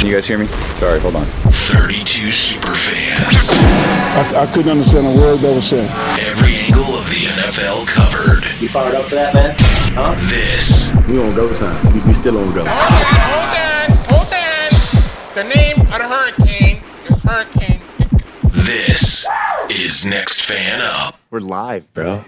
[0.00, 0.46] Can you guys hear me?
[0.80, 1.26] Sorry, hold on.
[1.26, 3.50] 32 super fans.
[3.50, 5.90] I, I couldn't understand a word they were saying.
[6.18, 8.44] Every angle of the NFL covered.
[8.62, 9.54] You fired up for that, man?
[9.92, 10.14] Huh?
[10.30, 11.76] This We on go time.
[11.92, 12.64] We, we still on go.
[12.66, 15.34] Hold on, Hold on, hold on.
[15.34, 17.82] The name of the hurricane is Hurricane.
[18.54, 19.26] this
[19.68, 21.20] is Next Fan Up.
[21.30, 22.24] We're live, bro.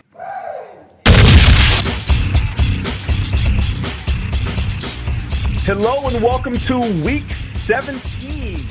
[5.65, 7.25] Hello and welcome to week
[7.69, 8.69] 17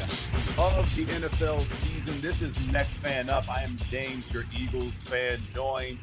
[0.57, 2.19] of the NFL season.
[2.19, 3.47] This is Next Fan Up.
[3.47, 5.99] I am James, your Eagles fan, joined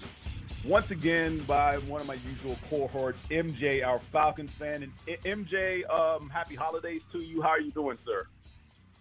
[0.65, 4.82] once again by one of my usual cohorts, MJ, our Falcons fan.
[4.82, 4.93] And
[5.27, 7.43] MJ, um, happy holidays to you.
[7.43, 8.27] How are you doing, sir?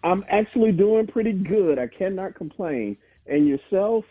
[0.04, 1.80] I'm actually doing pretty good.
[1.80, 2.98] I cannot complain.
[3.26, 4.04] And yourself?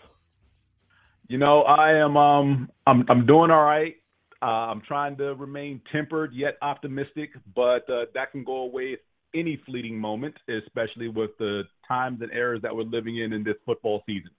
[1.29, 3.97] You know, I am um I'm I'm doing all right.
[4.41, 8.97] Uh, I'm trying to remain tempered yet optimistic, but uh, that can go away
[9.39, 13.57] any fleeting moment, especially with the times and eras that we're living in in this
[13.65, 14.31] football season.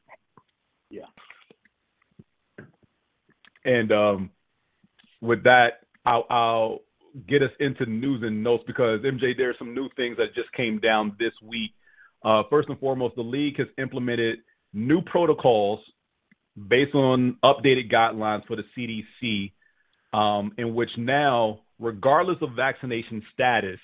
[0.89, 1.05] Yeah.
[3.65, 4.29] And um,
[5.21, 6.79] with that, I'll, I'll
[7.27, 10.51] get us into news and notes because MJ, there are some new things that just
[10.53, 11.71] came down this week.
[12.23, 14.39] Uh, first and foremost, the league has implemented
[14.73, 15.79] new protocols
[16.67, 19.51] based on updated guidelines for the CDC,
[20.17, 23.79] um, in which now, regardless of vaccination status,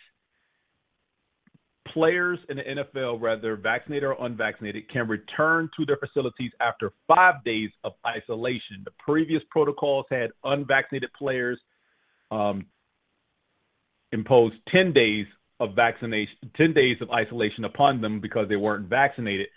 [1.94, 7.44] players in the NFL, whether vaccinated or unvaccinated, can return to their facilities after five
[7.44, 8.84] days of isolation.
[8.84, 11.60] The previous protocols had unvaccinated players
[12.32, 12.66] um,
[14.12, 15.26] impose 10 days
[15.60, 19.48] of vaccination, 10 days of isolation upon them because they weren't vaccinated.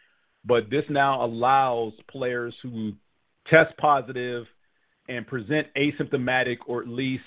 [0.45, 2.93] But this now allows players who
[3.51, 4.45] test positive
[5.09, 7.25] and present asymptomatic, or at least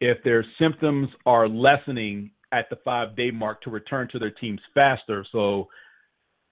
[0.00, 4.60] if their symptoms are lessening at the five day mark, to return to their teams
[4.74, 5.26] faster.
[5.32, 5.68] So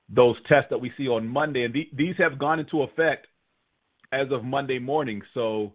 [0.09, 3.27] those tests that we see on Monday, and the, these have gone into effect
[4.12, 5.22] as of Monday morning.
[5.32, 5.72] So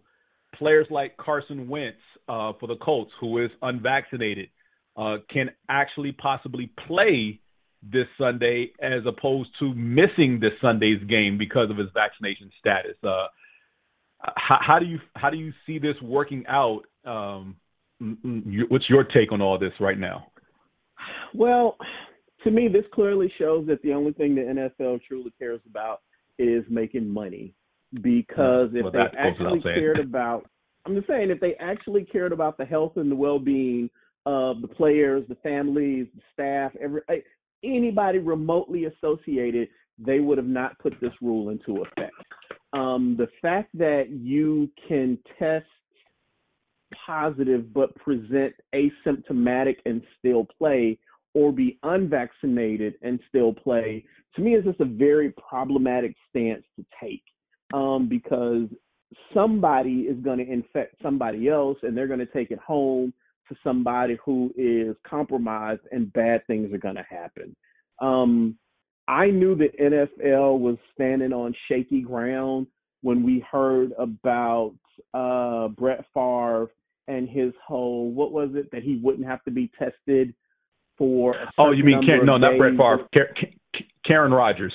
[0.54, 1.98] players like Carson Wentz
[2.28, 4.48] uh, for the Colts, who is unvaccinated,
[4.96, 7.40] uh, can actually possibly play
[7.82, 12.96] this Sunday as opposed to missing this Sunday's game because of his vaccination status.
[13.02, 13.26] Uh,
[14.36, 16.82] how, how do you how do you see this working out?
[17.04, 17.56] Um,
[18.68, 20.26] what's your take on all this right now?
[21.34, 21.76] Well,
[22.44, 26.00] to me, this clearly shows that the only thing the NFL truly cares about
[26.38, 27.54] is making money.
[28.02, 30.48] Because if Well, they that goes without actually cared about,
[30.86, 33.90] I'm just saying, if they actually cared about the health and the well-being
[34.26, 37.20] of the players, the families, the staff, every eh,
[37.64, 42.14] anybody remotely associated, they would have not put this rule into effect.
[42.72, 45.66] Um, the fact that you can test
[47.06, 50.98] positive but present asymptomatic and still play,
[51.34, 54.04] or be unvaccinated and still play,
[54.34, 57.22] to me is just a very problematic stance to take.
[57.74, 58.66] Um, because
[59.34, 63.12] somebody is going to infect somebody else and they're going to take it home
[63.48, 67.54] to somebody who is compromised and bad things are going to happen.
[68.00, 68.56] Um,
[69.06, 72.66] I knew the NFL was standing on shaky ground
[73.02, 74.74] when we heard about
[75.14, 76.68] uh, Brett Favre
[77.08, 80.32] and his whole what was it that he wouldn't have to be tested
[80.96, 81.34] for?
[81.58, 82.72] Oh, you mean Karen, no, not Brett?
[82.72, 84.74] Favre, Ka- Ka- Karen Rodgers.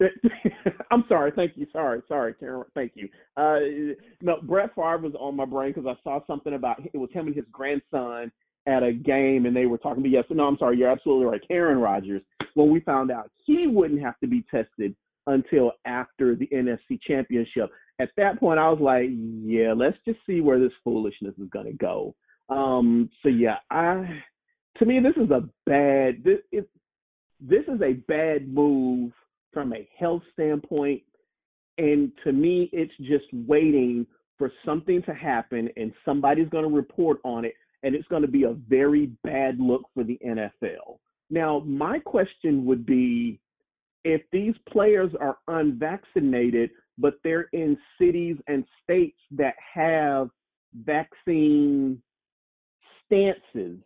[0.90, 1.32] I'm sorry.
[1.34, 1.66] Thank you.
[1.72, 2.00] Sorry.
[2.06, 2.64] Sorry, Karen.
[2.74, 3.08] Thank you.
[3.36, 7.10] Uh, no, Brett Favre was on my brain because I saw something about it was
[7.12, 8.30] him and his grandson
[8.66, 10.02] at a game, and they were talking.
[10.02, 10.78] But yes, no, I'm sorry.
[10.78, 11.40] You're absolutely right.
[11.46, 12.22] Karen Rodgers.
[12.54, 14.94] When we found out he wouldn't have to be tested
[15.28, 17.70] until after the NFC Championship.
[18.00, 19.08] At that point, I was like,
[19.44, 22.14] yeah, let's just see where this foolishness is going to go.
[22.48, 24.22] Um, so yeah, I
[24.78, 26.68] to me this is a bad this it,
[27.40, 29.12] this is a bad move
[29.52, 31.02] from a health standpoint.
[31.76, 34.06] And to me, it's just waiting
[34.36, 37.54] for something to happen and somebody's going to report on it.
[37.82, 40.98] And it's going to be a very bad look for the NFL.
[41.30, 43.38] Now, my question would be
[44.08, 50.30] if these players are unvaccinated, but they're in cities and states that have
[50.74, 52.00] vaccine
[53.04, 53.78] stances,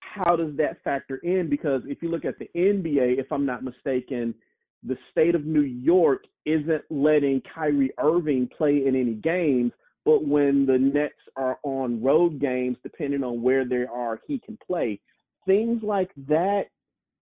[0.00, 1.48] how does that factor in?
[1.48, 4.34] Because if you look at the NBA, if I'm not mistaken,
[4.82, 9.72] the state of New York isn't letting Kyrie Irving play in any games,
[10.04, 14.58] but when the Nets are on road games, depending on where they are, he can
[14.66, 15.00] play.
[15.46, 16.66] Things like that,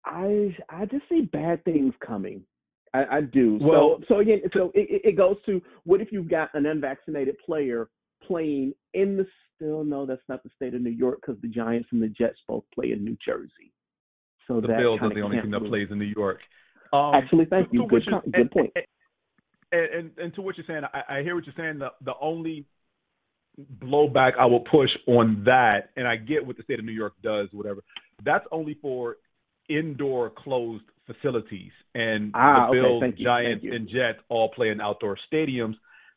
[0.05, 2.43] I I just see bad things coming.
[2.95, 3.59] I, I do.
[3.61, 7.37] Well- so so again, so it, it- goes to what if you've got an unvaccinated
[7.45, 7.89] player
[8.27, 11.89] playing in the still no, that's not the state of New York because the Giants
[11.93, 13.73] and the Jets both play in New Jersey.
[14.47, 16.39] So the Bills are the only team that plays in New York.
[16.93, 17.83] Um, Actually, thank to- you.
[17.83, 18.73] to Good, which is- com- and- good point.
[19.71, 21.79] And, and and to what you're saying, I, I hear what you're saying.
[21.81, 22.65] The the only
[23.85, 27.13] blowback I will push on that, and I get what the state of New York
[27.23, 27.83] does, whatever.
[28.25, 29.17] That's only for
[29.69, 32.73] indoor closed facilities, and Ah, the.
[32.81, 33.25] Bills, you.
[33.25, 35.75] Giants, and Jets all play in outdoor stadiums.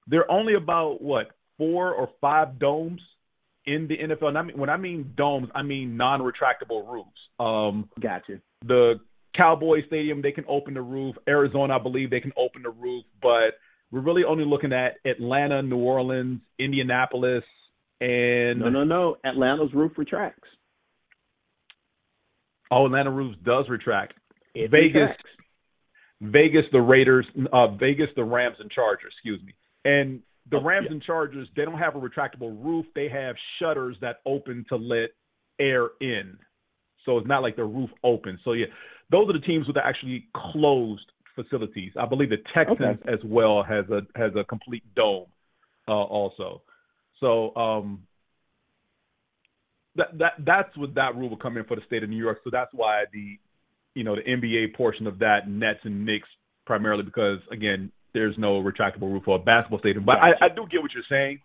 [0.07, 1.27] They're only about what
[1.57, 3.01] four or five domes
[3.65, 4.29] in the NFL.
[4.29, 7.09] And I mean, when I mean domes, I mean non-retractable roofs.
[7.39, 8.41] Um, Gotcha.
[8.65, 8.95] the
[9.35, 11.15] Cowboy Stadium, they can open the roof.
[11.27, 13.55] Arizona, I believe, they can open the roof, but
[13.91, 17.43] we're really only looking at Atlanta, New Orleans, Indianapolis,
[18.01, 19.17] and No, no, no.
[19.23, 20.47] Atlanta's roof retracts.
[22.71, 24.13] Oh, Atlanta roofs does retract.
[24.55, 25.23] It Vegas, retracts.
[26.21, 29.53] Vegas, the Raiders, uh, Vegas, the Rams and Chargers, excuse me,
[29.85, 30.93] and the Oh, Rams yeah.
[30.93, 32.85] and Chargers, they don't have a retractable roof.
[32.95, 35.09] They have shutters that open to let
[35.59, 36.37] air in,
[37.05, 38.39] so it's not like the roof open.
[38.43, 38.65] So yeah,
[39.11, 41.93] those are the teams with the actually closed facilities.
[41.99, 45.27] I believe the Texans as well has a has a complete dome,
[45.87, 46.61] uh, also.
[47.19, 48.03] So um,
[49.95, 52.39] that that that's what that rule will come in for the state of New York.
[52.43, 53.37] So that's why the
[53.93, 56.29] you know the NBA portion of that Nets and Knicks
[56.65, 60.05] primarily because again there's no retractable roof for a basketball stadium.
[60.05, 61.39] But I, I do get what you're saying.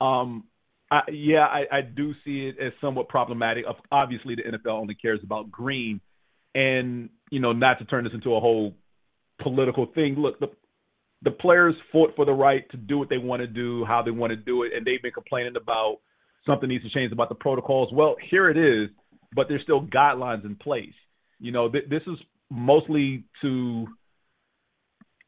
[0.00, 0.44] Um,
[0.90, 3.64] I, yeah, I, I do see it as somewhat problematic.
[3.90, 6.00] Obviously the NFL only cares about green,
[6.54, 8.74] and you know not to turn this into a whole
[9.42, 10.16] political thing.
[10.18, 10.48] Look, the
[11.22, 14.10] the players fought for the right to do what they want to do, how they
[14.10, 15.98] want to do it, and they've been complaining about
[16.46, 17.90] something needs to change about the protocols.
[17.92, 18.90] Well, here it is,
[19.34, 20.94] but there's still guidelines in place.
[21.40, 22.18] You know, th- this is
[22.50, 23.86] mostly to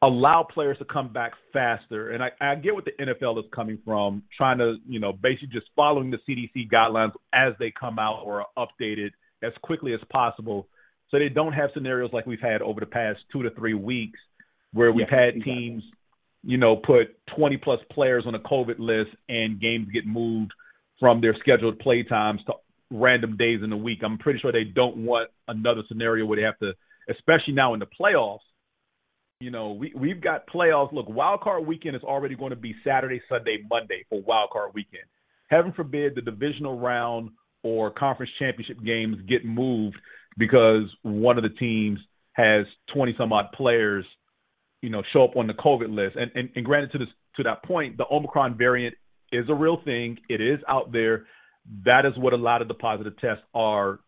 [0.01, 2.11] allow players to come back faster.
[2.11, 5.49] And I, I get what the NFL is coming from, trying to, you know, basically
[5.51, 9.09] just following the CDC guidelines as they come out or are updated
[9.43, 10.67] as quickly as possible.
[11.09, 14.19] So they don't have scenarios like we've had over the past two to three weeks
[14.73, 15.53] where we've Yeah, had exactly.
[15.53, 15.83] teams,
[16.43, 20.51] you know, put 20 plus players on a COVID list and games get moved
[20.99, 22.53] from their scheduled play times to
[22.91, 23.99] random days in the week.
[24.03, 26.73] I'm pretty sure they don't want another scenario where they have to,
[27.09, 28.39] especially now in the playoffs.
[29.39, 30.93] You know, we we've got playoffs.
[30.93, 34.71] Look, wild card weekend is already going to be Saturday, Sunday, Monday for wild card
[34.73, 35.03] weekend.
[35.49, 37.29] Heaven forbid the divisional round
[37.63, 39.97] or conference championship games get moved
[40.37, 41.99] because one of the teams
[42.33, 44.05] has 20 some odd players,
[44.81, 46.15] you know, show up on the COVID list.
[46.15, 47.07] And, and, and granted to this,
[47.37, 48.95] to that point, the Omicron variant
[49.31, 50.17] is a real thing.
[50.29, 51.25] It is out there.
[51.85, 53.99] That is what a lot of the positive tests are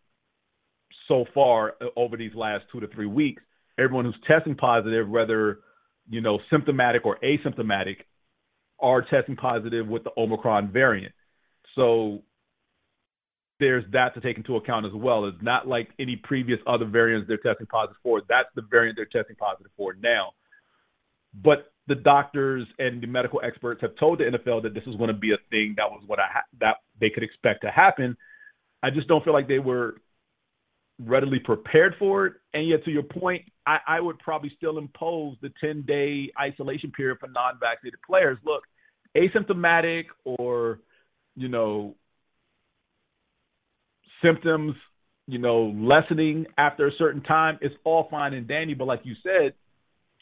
[1.08, 3.42] so far over these last two to three weeks.
[3.78, 5.60] Everyone who's testing positive, whether,
[6.08, 7.96] you know, symptomatic or asymptomatic,
[8.80, 11.12] are testing positive with the Omicron variant.
[11.74, 12.22] So
[13.58, 15.26] there's that to take into account as well.
[15.26, 18.22] It's not like any previous other variants they're testing positive for.
[18.28, 20.32] That's the variant they're testing positive for now.
[21.34, 25.08] But the doctors and the medical experts have told the NFL that this is going
[25.08, 28.16] to be a thing that was what I ha- that they could expect to happen.
[28.80, 29.96] I just don't feel like they were
[31.00, 32.34] readily prepared for it.
[32.54, 36.92] And yet, to your point, I, I would probably still impose the 10 day isolation
[36.92, 38.38] period for non vaccinated players.
[38.44, 38.62] Look,
[39.16, 40.78] asymptomatic or,
[41.34, 41.96] you know,
[44.22, 44.76] symptoms,
[45.26, 48.74] you know, lessening after a certain time, it's all fine and dandy.
[48.74, 49.54] But like you said,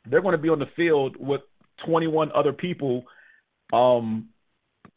[0.07, 1.43] they're going to be on the field with
[1.87, 3.05] 21 other people,
[3.73, 4.29] um,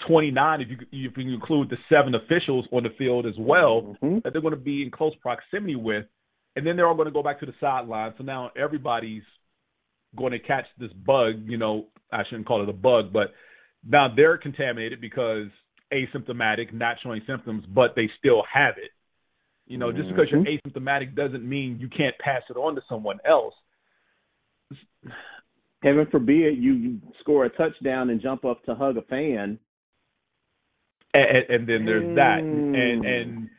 [0.08, 4.24] 29 if you if you include the seven officials on the field as well Mhm.
[4.24, 6.08] that they're going to be in close proximity with,
[6.56, 8.14] and then they're all going to go back to the sideline.
[8.18, 9.24] So now everybody's
[10.16, 11.44] going to catch this bug.
[11.46, 13.34] You know, I shouldn't call it a bug, but
[13.88, 15.48] now they're contaminated because
[15.92, 18.92] asymptomatic, not showing symptoms, but they still have it.
[19.68, 23.20] You know, just because you're asymptomatic doesn't mean you can't pass it on to someone
[23.26, 23.54] else.
[25.82, 29.58] Heaven forbid you, you score a touchdown and jump up to hug a fan.
[31.14, 32.44] and, and then there's that.
[32.44, 33.22] And Mm.
[33.22, 33.50] and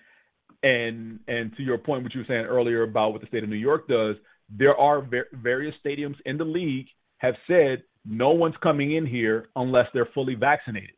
[0.62, 3.49] and and to your point what you were saying earlier about what the state of
[3.50, 4.14] new york does
[4.49, 6.87] there are ver- various stadiums in the league
[7.19, 10.91] have said no one's coming in here unless they're fully vaccinated.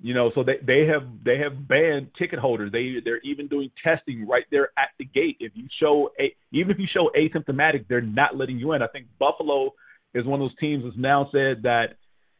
[0.00, 2.70] You know so they they have they have banned ticket holders.
[2.72, 5.36] They they're even doing testing right there at the gate.
[5.40, 8.82] If you show a even if you show asymptomatic they're not letting you in.
[8.82, 9.72] I think buffalo
[10.16, 11.96] is one of those teams that's now said that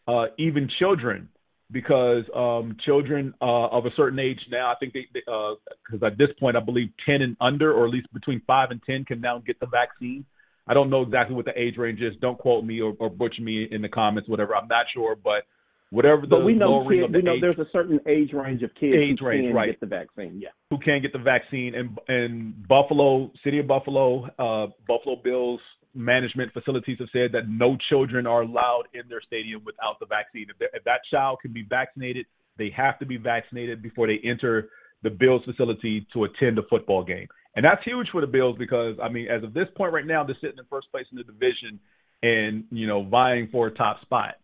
[0.09, 1.29] uh even children
[1.71, 6.29] because um children uh of a certain age now i think they because at this
[6.39, 9.39] point i believe 10 and under or at least between 5 and 10 can now
[9.39, 10.25] get the vaccine
[10.67, 13.43] i don't know exactly what the age range is don't quote me or, or butcher
[13.43, 15.45] me in the comments whatever i'm not sure but
[15.91, 18.01] whatever the But we know lowering kids, of the we know age, there's a certain
[18.09, 19.67] age range of kids Age who range, can right.
[19.67, 20.41] get the vaccine.
[20.41, 20.49] Yeah.
[20.71, 25.61] who can't get the vaccine, and and Buffalo, City of Buffalo, uh, Buffalo Bills
[25.97, 30.47] management facilities have said that no children are allowed in their stadium without the vaccine.
[30.49, 32.27] If, if that child can be vaccinated,
[32.59, 34.69] they have to be vaccinated before they enter
[35.03, 37.29] the Bills facility to attend a football game.
[37.55, 40.25] And that's huge for the Bills because I mean, as of this point right now,
[40.25, 41.81] they're sitting in first place in the division
[42.23, 44.35] and you know vying for a top spot.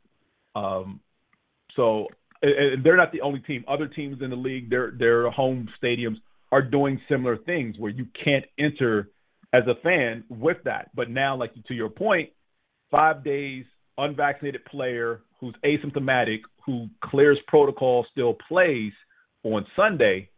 [0.54, 1.00] Um,
[1.76, 2.06] so
[2.42, 3.64] and they're not the only team.
[3.68, 6.16] Other teams in the league, their their home stadiums
[6.50, 9.10] are doing similar things where you can't enter
[9.52, 10.90] as a fan with that.
[10.94, 12.30] But now, like to your point,
[12.90, 13.64] five days
[13.98, 18.92] unvaccinated player who's asymptomatic who clears protocol still plays
[19.44, 20.28] on Sunday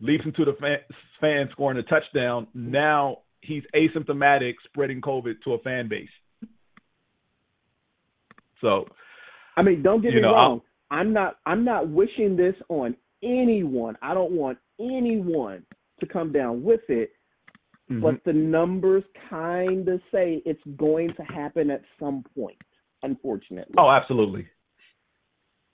[0.00, 0.78] leaps into the fan,
[1.20, 2.46] fan scoring a touchdown.
[2.54, 6.08] Now he's asymptomatic, spreading COVID to a fan base.
[8.60, 8.86] So
[9.56, 10.60] I mean, don't get me know, wrong.
[10.90, 13.96] I'm not I'm not wishing this on anyone.
[14.02, 15.64] I don't want anyone
[16.00, 17.10] to come down with it.
[17.90, 18.02] Mm-hmm.
[18.02, 22.58] But the numbers kind of say it's going to happen at some point,
[23.04, 23.74] unfortunately.
[23.78, 24.48] Oh, absolutely,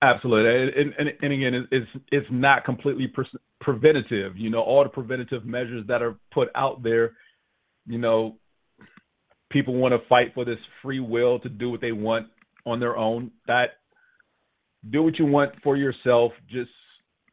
[0.03, 3.25] absolutely, and and, and again, it's it's not completely pre-
[3.63, 4.37] preventative.
[4.37, 7.13] You know, all the preventative measures that are put out there,
[7.87, 8.37] you know,
[9.51, 12.27] people want to fight for this free will to do what they want
[12.67, 13.31] on their own.
[13.47, 13.71] That
[14.91, 16.33] do what you want for yourself.
[16.51, 16.71] Just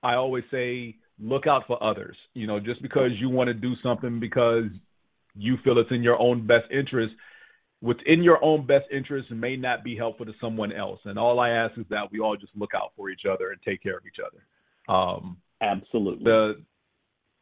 [0.04, 2.18] I always say, look out for others.
[2.34, 4.66] You know, just because you want to do something because
[5.36, 7.14] you feel it's in your own best interest
[7.82, 11.00] what's in your own best interest may not be helpful to someone else.
[11.06, 13.62] And all I ask is that we all just look out for each other and
[13.62, 14.94] take care of each other.
[14.94, 16.24] Um, Absolutely.
[16.24, 16.64] the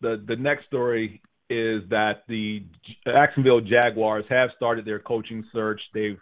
[0.02, 2.64] the the next story is that the
[3.06, 5.82] Jacksonville Jaguars have started their coaching search.
[5.94, 6.20] They've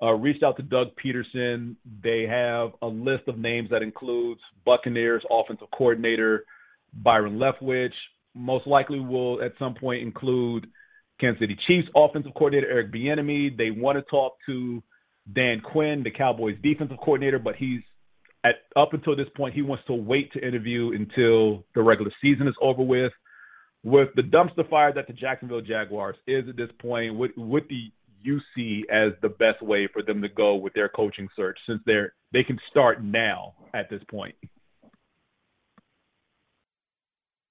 [0.00, 1.74] uh, reached out to Doug Pederson.
[2.02, 6.44] They have a list of names that includes Buccaneers offensive coordinator
[6.92, 7.92] Byron Leftwich.
[8.34, 10.66] Most likely will at some point include
[11.20, 13.56] Kansas City Chiefs offensive coordinator Eric Bieniemy.
[13.56, 14.82] They want to talk to
[15.34, 17.80] Dan Quinn, the Cowboys defensive coordinator, but he's
[18.44, 22.48] at up until this point he wants to wait to interview until the regular season
[22.48, 23.12] is over with.
[23.82, 27.74] With the dumpster fire that the Jacksonville Jaguars is at this point, what do
[28.22, 31.80] you see as the best way for them to go with their coaching search since
[31.86, 34.34] they're they can start now at this point?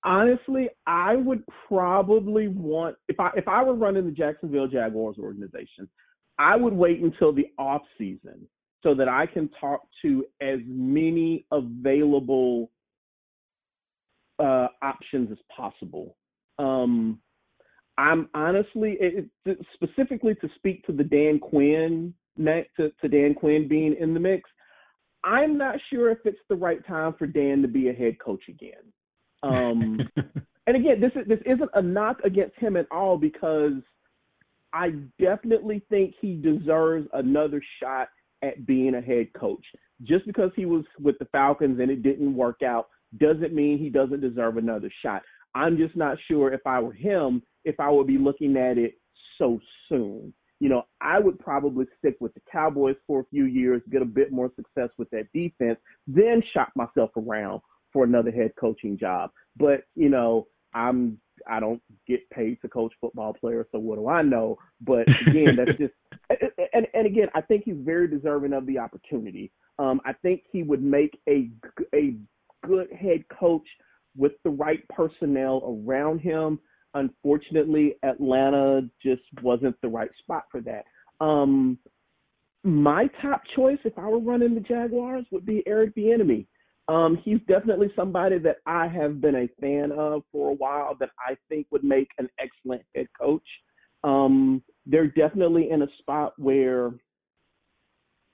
[0.04, 5.90] Honestly, I would probably want if I if I were running the Jacksonville Jaguars organization,
[6.38, 8.48] I would wait until the off season
[8.82, 12.72] so that I can talk to as many available
[14.40, 16.16] uh, options as possible.
[16.60, 17.20] Um,
[17.98, 23.68] I'm honestly, it, it, specifically to speak to the Dan Quinn to, to Dan Quinn
[23.68, 24.50] being in the mix.
[25.26, 28.44] I'm not sure if it's the right time for Dan to be a head coach
[28.48, 28.94] again.
[29.44, 30.00] Um,
[30.68, 33.74] and again, this is this isn't a knock against him at all because
[34.74, 38.10] I definitely think he deserves another shot
[38.42, 39.66] at being a head coach.
[40.04, 43.90] Just because he was with the Falcons and it didn't work out doesn't mean he
[43.90, 45.24] doesn't deserve another shot.
[45.56, 49.00] I'm just not sure if I were him, if I would be looking at it
[49.38, 50.34] so soon.
[50.60, 54.06] You know, I would probably stick with the Cowboys for a few years, get a
[54.06, 59.32] bit more success with that defense, then shop myself around for another head coaching job.
[59.58, 64.08] But, you know, I'm I don't get paid to coach football players, so what do
[64.08, 64.58] I know?
[64.82, 65.94] But again, that's just
[66.74, 69.52] and and again, I think he's very deserving of the opportunity.
[69.78, 71.50] Um, I think he would make a
[71.96, 72.16] a
[72.66, 73.68] good head coach
[74.18, 76.60] with the right personnel around him.
[76.94, 80.86] Unfortunately, Atlanta just wasn't the right spot for that.
[81.24, 81.78] Um,
[82.64, 86.46] my top choice, if I were running the Jaguars, would be Eric Bieniemy.
[86.90, 91.12] Um, he's definitely somebody that I have been a fan of for a while that
[91.20, 93.46] I think would make an excellent head coach.
[94.04, 96.92] Um, they're definitely in a spot where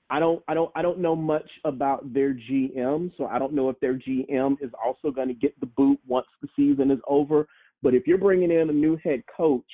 [0.08, 3.68] I don't I don't I don't know much about their GM, so I don't know
[3.68, 7.46] if their GM is also going to get the boot once the season is over.
[7.82, 9.64] But if you're bringing in a new head coach,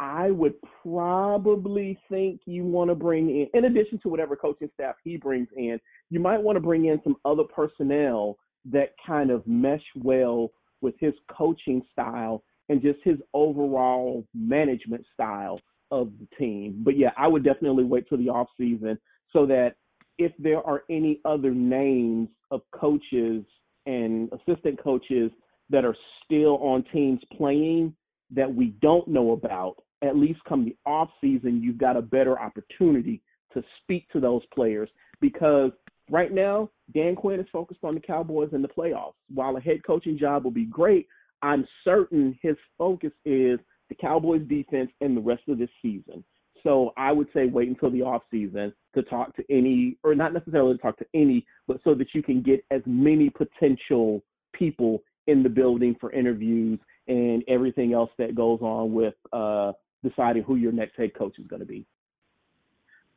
[0.00, 4.94] I would probably think you want to bring in, in addition to whatever coaching staff
[5.02, 8.36] he brings in, you might want to bring in some other personnel
[8.66, 10.50] that kind of mesh well
[10.80, 16.82] with his coaching style and just his overall management style of the team.
[16.84, 18.98] But yeah, I would definitely wait till the off season
[19.32, 19.76] so that
[20.18, 23.44] if there are any other names of coaches
[23.86, 25.30] and assistant coaches
[25.70, 27.94] that are still on teams playing
[28.30, 32.38] that we don't know about, at least come the off season, you've got a better
[32.38, 33.22] opportunity
[33.54, 34.88] to speak to those players
[35.20, 35.72] because
[36.10, 39.14] right now, Dan Quinn is focused on the Cowboys and the playoffs.
[39.32, 41.06] While a head coaching job will be great,
[41.42, 46.24] I'm certain his focus is the Cowboys defense and the rest of this season.
[46.62, 50.32] So I would say wait until the off season to talk to any, or not
[50.32, 55.02] necessarily to talk to any, but so that you can get as many potential people
[55.28, 60.56] in the building for interviews and everything else that goes on with uh, deciding who
[60.56, 61.86] your next head coach is going to be.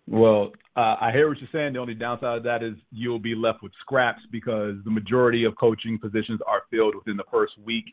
[0.07, 1.73] Well, uh, I hear what you're saying.
[1.73, 5.55] The only downside of that is you'll be left with scraps because the majority of
[5.57, 7.85] coaching positions are filled within the first week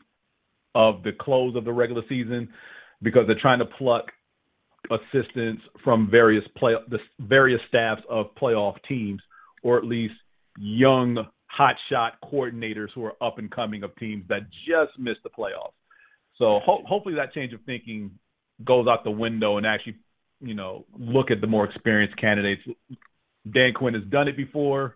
[0.75, 2.49] of the close of the regular season
[3.01, 4.05] because they're trying to pluck
[4.91, 9.21] assistants from various play the various staffs of playoff teams
[9.61, 10.13] or at least
[10.57, 11.17] young
[11.59, 15.73] hotshot coordinators who are up and coming of teams that just missed the playoffs.
[16.37, 18.11] So ho- hopefully that change of thinking
[18.63, 19.95] goes out the window and actually,
[20.41, 22.61] you know, look at the more experienced candidates.
[23.51, 24.95] Dan Quinn has done it before.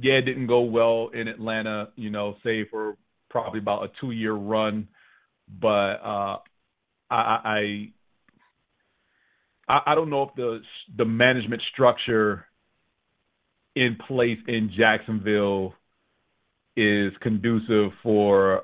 [0.00, 2.96] Yeah, it didn't go well in Atlanta, you know, say for
[3.30, 4.88] probably about a two year run.
[5.60, 6.38] But uh
[7.10, 7.90] I
[9.68, 10.60] I I don't know if the
[10.96, 12.46] the management structure
[13.74, 15.74] in place in Jacksonville
[16.76, 18.62] is conducive for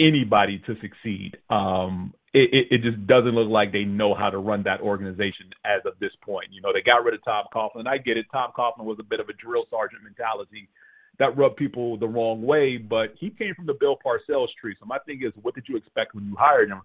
[0.00, 1.36] anybody to succeed.
[1.48, 5.54] Um, it, it, it, just doesn't look like they know how to run that organization
[5.64, 6.48] as of this point.
[6.50, 7.86] You know, they got rid of Tom Coughlin.
[7.86, 8.26] I get it.
[8.32, 10.68] Tom Coughlin was a bit of a drill sergeant mentality
[11.18, 14.74] that rubbed people the wrong way, but he came from the Bill Parcells tree.
[14.80, 16.82] So my thing is, what did you expect when you hired him?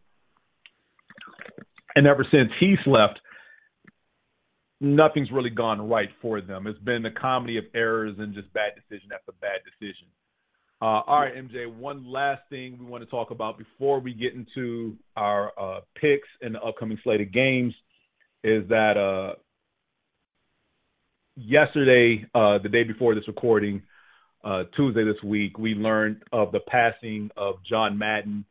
[1.96, 3.20] And ever since he's left,
[4.80, 6.68] nothing's really gone right for them.
[6.68, 10.08] It's been a comedy of errors and just bad decision after bad decision.
[10.82, 11.68] Uh, all right, MJ.
[11.68, 16.28] One last thing we want to talk about before we get into our uh, picks
[16.42, 17.74] and the upcoming slate of games
[18.46, 19.36] is that uh,
[21.36, 23.82] yesterday, uh, the day before this recording,
[24.46, 28.46] uh, Tuesday this week, we learned of the passing of John Madden,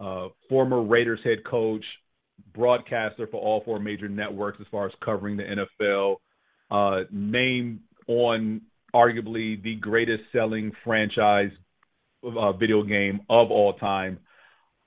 [0.00, 1.84] uh, former Raiders head coach,
[2.54, 6.16] broadcaster for all four major networks as far as covering the NFL,
[6.70, 8.62] uh, named on
[8.94, 11.50] arguably the greatest selling franchise
[12.26, 14.18] uh, video game of all time.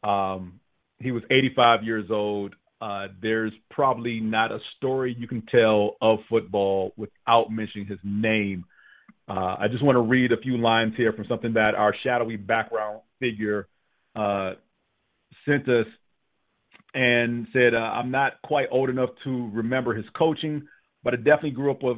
[0.04, 0.60] Um,
[1.00, 2.56] he was 85 years old.
[2.82, 8.66] Uh, there's probably not a story you can tell of football without mentioning his name.
[9.28, 12.38] Uh, I just want to read a few lines here from something that our shadowy
[12.38, 13.68] background figure
[14.16, 14.54] uh,
[15.46, 15.86] sent us
[16.94, 20.68] and said, uh, "I'm not quite old enough to remember his coaching,
[21.04, 21.98] but I definitely grew up with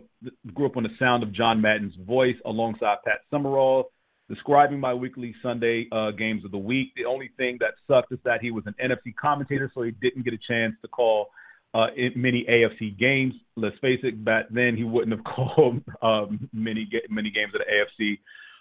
[0.53, 3.91] grew up on the sound of John Madden's voice alongside Pat Summerall,
[4.33, 6.89] describing my weekly Sunday uh, games of the week.
[6.95, 10.23] The only thing that sucked is that he was an NFC commentator, so he didn't
[10.23, 11.27] get a chance to call
[11.73, 13.33] uh, many AFC games.
[13.55, 18.03] Let's face it, back then he wouldn't have called um, many many games of the
[18.03, 18.19] AFC.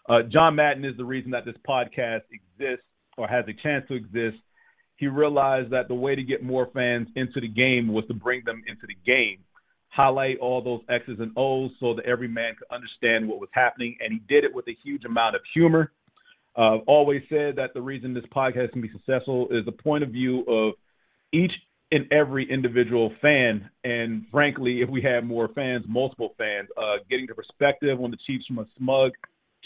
[0.09, 3.95] Uh, John Madden is the reason that this podcast exists or has a chance to
[3.95, 4.37] exist
[5.01, 8.43] he realized that the way to get more fans into the game was to bring
[8.45, 9.39] them into the game,
[9.91, 13.97] highlight all those X's and O's so that every man could understand what was happening.
[14.01, 15.93] And he did it with a huge amount of humor.
[16.57, 20.11] Uh, always said that the reason this podcast can be successful is the point of
[20.11, 20.75] view of
[21.33, 21.53] each
[21.93, 23.69] and every individual fan.
[23.85, 28.19] And frankly, if we had more fans, multiple fans, uh, getting the perspective on the
[28.27, 29.13] Chiefs from a smug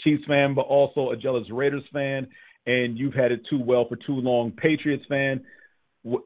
[0.03, 2.27] Chiefs fan, but also a jealous Raiders fan,
[2.65, 5.43] and you've had it too well for too long, Patriots fan,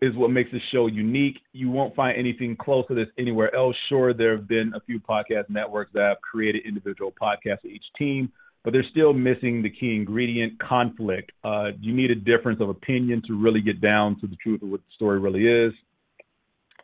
[0.01, 1.37] is what makes this show unique.
[1.53, 3.75] You won't find anything close to this anywhere else.
[3.87, 7.85] Sure, there have been a few podcast networks that have created individual podcasts for each
[7.97, 8.31] team,
[8.63, 11.31] but they're still missing the key ingredient conflict.
[11.43, 14.69] Uh, you need a difference of opinion to really get down to the truth of
[14.69, 15.73] what the story really is.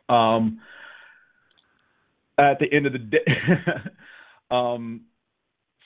[0.08, 0.60] Um,
[2.38, 3.26] at the end of the day,
[4.50, 5.02] um,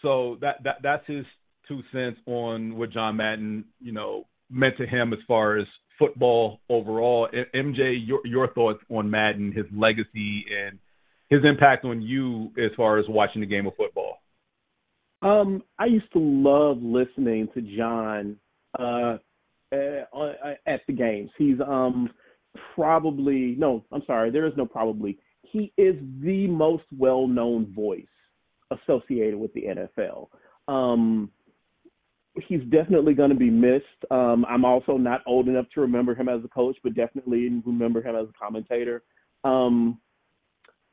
[0.03, 1.25] so that that that's his
[1.67, 5.67] two cents on what John Madden, you know, meant to him as far as
[6.01, 7.29] football overall.
[7.55, 10.81] MJ, your your thoughts on Madden, his legacy, and
[11.29, 14.19] his impact on you as far as watching the game of football.
[15.23, 18.37] Um, I used to love listening to John
[18.79, 19.19] uh,
[19.73, 21.31] uh, at the games.
[21.39, 22.11] He's um
[22.75, 25.19] probably no, I'm sorry, there is no probably.
[25.43, 28.05] He is the most well-known voice
[28.71, 29.65] associated with the
[29.99, 30.29] NFL.
[30.73, 31.31] Um,
[32.47, 33.85] he's definitely going to be missed.
[34.11, 38.03] Um, I'm also not old enough to remember him as a coach, but definitely remember
[38.03, 39.03] him as a commentator.
[39.45, 40.01] Um,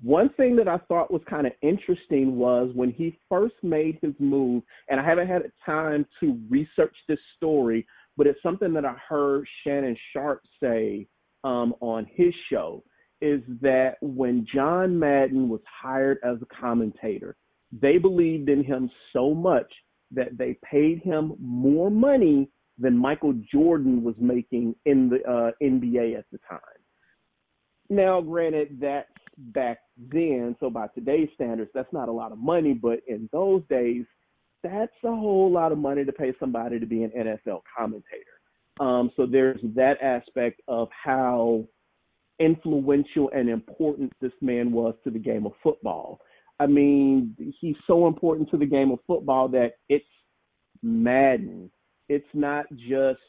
[0.02, 4.13] one thing that I thought was kind of interesting was when he first made his
[4.19, 8.95] move, and I haven't had time to research this story, but it's something that I
[9.08, 11.08] heard Shannon Sharpe say
[11.43, 12.84] um, on his show.
[13.19, 17.36] Is that when John Madden was hired as a commentator,
[17.71, 19.71] They believed in him so much
[20.11, 26.17] that they paid him more money than Michael Jordan was making in the uh, NBA
[26.17, 26.59] at the time.
[27.89, 32.73] Now, granted, that's back then, so by today's standards, that's not a lot of money,
[32.73, 34.05] but in those days,
[34.63, 38.37] that's a whole lot of money to pay somebody to be an NFL commentator.
[38.79, 41.65] Um, so there's that aspect of how
[42.39, 46.19] influential and important this man was to the game of football.
[46.59, 50.05] I mean, he's so important to the game of football that it's
[50.81, 51.69] Madden.
[52.09, 53.19] It's not just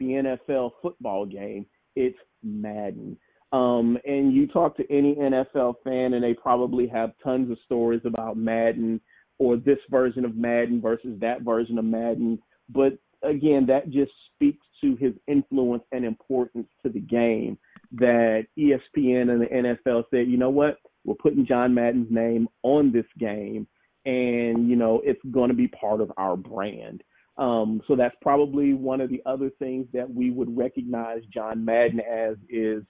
[0.00, 3.16] the NFL football game, it's Madden.
[3.52, 8.00] Um, and you talk to any NFL fan, and they probably have tons of stories
[8.04, 9.00] about Madden
[9.38, 12.40] or this version of Madden versus that version of Madden.
[12.68, 17.58] But again, that just speaks to his influence and importance to the game
[17.92, 19.46] that ESPN and the
[19.86, 23.66] NFL said, you know what, we're putting John Madden's name on this game,
[24.04, 27.02] and you know it's going to be part of our brand.
[27.36, 32.00] Um, so that's probably one of the other things that we would recognize John Madden
[32.00, 32.84] as is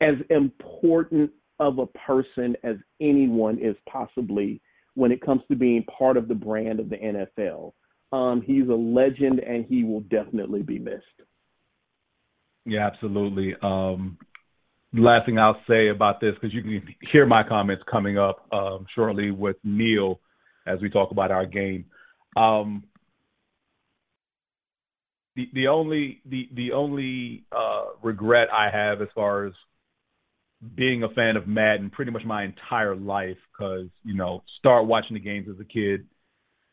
[0.00, 4.60] as important of a person as anyone is possibly
[4.94, 7.72] when it comes to being part of the brand of the NFL.
[8.12, 11.04] Um, he's a legend, and he will definitely be missed.
[12.64, 13.54] Yeah, absolutely.
[13.60, 14.18] Um,
[15.02, 18.86] last thing I'll say about this, because you can hear my comments coming up um,
[18.94, 20.20] shortly with Neil
[20.66, 21.86] as we talk about our game.
[22.36, 22.84] Um,
[25.36, 29.52] the the only the the only uh, regret I have as far as
[30.76, 35.14] being a fan of Madden pretty much my entire life, because you know start watching
[35.14, 36.06] the games as a kid,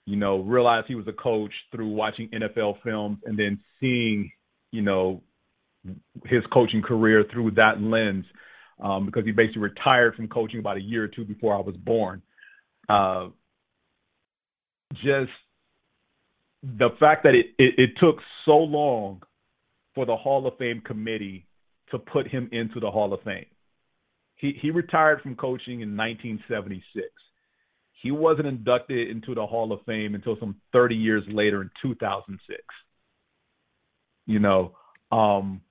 [0.05, 4.31] you know realize he was a coach through watching NFL films and then seeing
[4.71, 5.21] you know
[6.26, 8.26] his coaching career through that lens
[8.82, 11.76] um, because he basically retired from coaching about a year or two before I was
[11.78, 12.22] born.
[12.89, 13.28] Uh,
[14.94, 15.32] just
[16.63, 19.22] the fact that it, it, it took so long
[19.96, 21.48] for the Hall of Fame committee
[21.91, 23.46] to put him into the Hall of Fame.
[24.36, 27.08] He he retired from coaching in 1976.
[28.02, 32.60] He wasn't inducted into the Hall of Fame until some 30 years later in 2006.
[34.26, 34.76] You know,
[35.12, 35.62] um,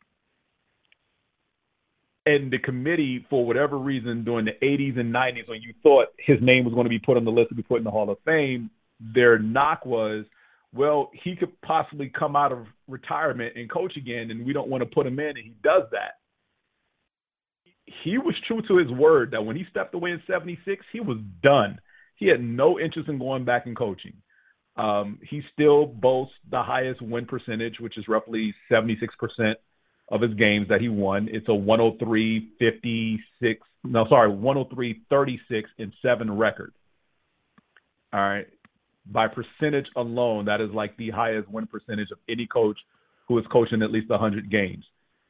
[2.30, 6.38] and the committee, for whatever reason, during the 80s and 90s, when you thought his
[6.40, 8.08] name was going to be put on the list to be put in the Hall
[8.08, 10.24] of Fame, their knock was,
[10.72, 14.82] well, he could possibly come out of retirement and coach again, and we don't want
[14.82, 16.18] to put him in, and he does that.
[18.04, 21.18] He was true to his word that when he stepped away in 76, he was
[21.42, 21.80] done.
[22.14, 24.12] He had no interest in going back and coaching.
[24.76, 29.08] Um, he still boasts the highest win percentage, which is roughly 76%
[30.10, 31.28] of his games that he won.
[31.30, 36.72] It's a 103 56 no sorry 103 36 and 7 record.
[38.12, 38.46] All right.
[39.06, 42.78] By percentage alone, that is like the highest win percentage of any coach
[43.28, 44.84] who is coaching at least 100 games.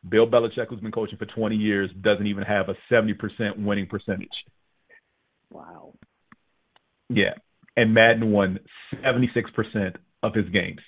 [0.09, 3.14] Bill Belichick, who's been coaching for 20 years, doesn't even have a 70%
[3.59, 4.29] winning percentage.
[5.51, 5.95] Wow.
[7.09, 7.35] Yeah.
[7.77, 8.61] And Madden won
[9.05, 10.81] 76% of his games.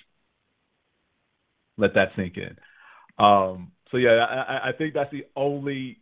[1.77, 2.57] Let that sink in.
[3.23, 5.99] Um, so yeah, I, I think that's the only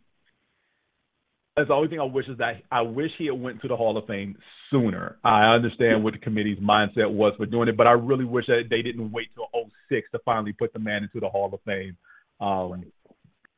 [1.54, 3.76] that's the only thing I wish is that I wish he had went to the
[3.76, 4.38] Hall of Fame
[4.70, 5.18] sooner.
[5.22, 8.62] I understand what the committee's mindset was for doing it, but I really wish that
[8.70, 9.46] they didn't wait till
[9.90, 11.98] 06 to finally put the man into the Hall of Fame.
[12.40, 12.86] Um,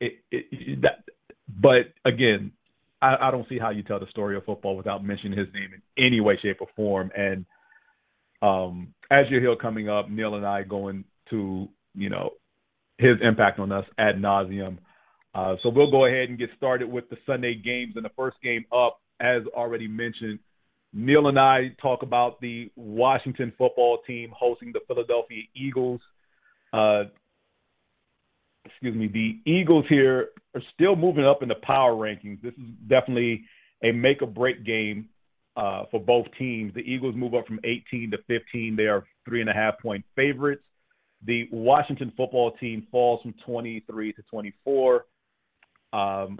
[0.01, 1.05] it, it, that,
[1.47, 2.51] but again,
[3.01, 5.69] I, I don't see how you tell the story of football without mentioning his name
[5.73, 7.09] in any way, shape, or form.
[7.15, 7.45] And
[8.41, 12.31] um, as you hear coming up, Neil and I going to you know
[12.97, 14.77] his impact on us ad nauseum.
[15.33, 17.93] Uh, so we'll go ahead and get started with the Sunday games.
[17.95, 20.39] And the first game up, as already mentioned,
[20.93, 25.99] Neil and I talk about the Washington football team hosting the Philadelphia Eagles.
[26.71, 27.03] Uh,
[28.63, 32.41] excuse me, the Eagles here are still moving up in the power rankings.
[32.41, 33.43] This is definitely
[33.83, 35.09] a make or break game
[35.57, 36.73] uh, for both teams.
[36.73, 38.75] The Eagles move up from 18 to 15.
[38.75, 40.63] They are three and a half point favorites.
[41.23, 45.05] The Washington football team falls from 23 to 24.
[45.93, 46.39] Um,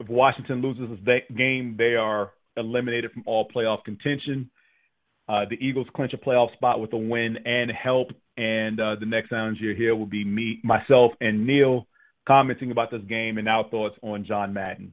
[0.00, 4.50] if Washington loses this game, they are eliminated from all playoff contention.
[5.28, 8.08] Uh, the Eagles clinch a playoff spot with a win and help.
[8.36, 11.86] And uh, the next sounds you hear will be me, myself, and Neil
[12.26, 14.92] commenting about this game and our thoughts on John Madden.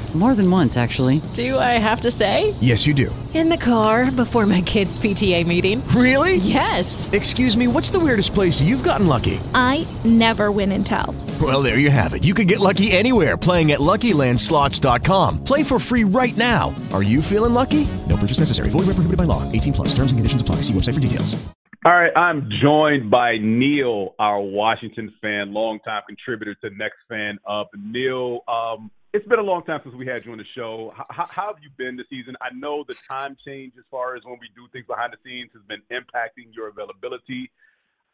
[0.13, 1.21] More than once, actually.
[1.33, 2.53] Do I have to say?
[2.59, 3.15] Yes, you do.
[3.33, 5.81] In the car before my kids' PTA meeting.
[5.95, 6.35] Really?
[6.35, 7.09] Yes.
[7.13, 9.39] Excuse me, what's the weirdest place you've gotten lucky?
[9.55, 11.15] I never win and tell.
[11.41, 12.25] Well, there you have it.
[12.25, 15.45] You can get lucky anywhere playing at LuckyLandSlots.com.
[15.45, 16.75] Play for free right now.
[16.91, 17.87] Are you feeling lucky?
[18.09, 18.69] No purchase necessary.
[18.69, 19.49] Void where prohibited by law.
[19.49, 19.89] 18 plus.
[19.95, 20.57] Terms and conditions apply.
[20.57, 21.41] See website for details.
[21.83, 27.71] All right, I'm joined by Neil, our Washington fan, longtime contributor to Next Fan Up.
[27.75, 30.93] Neil, um, it's been a long time since we had you on the show.
[31.09, 32.35] How, how have you been this season?
[32.41, 35.51] I know the time change as far as when we do things behind the scenes
[35.53, 37.51] has been impacting your availability.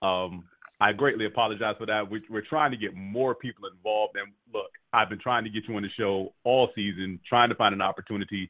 [0.01, 0.45] Um,
[0.79, 2.09] I greatly apologize for that.
[2.09, 4.15] We're, we're trying to get more people involved.
[4.15, 7.55] And look, I've been trying to get you on the show all season, trying to
[7.55, 8.49] find an opportunity.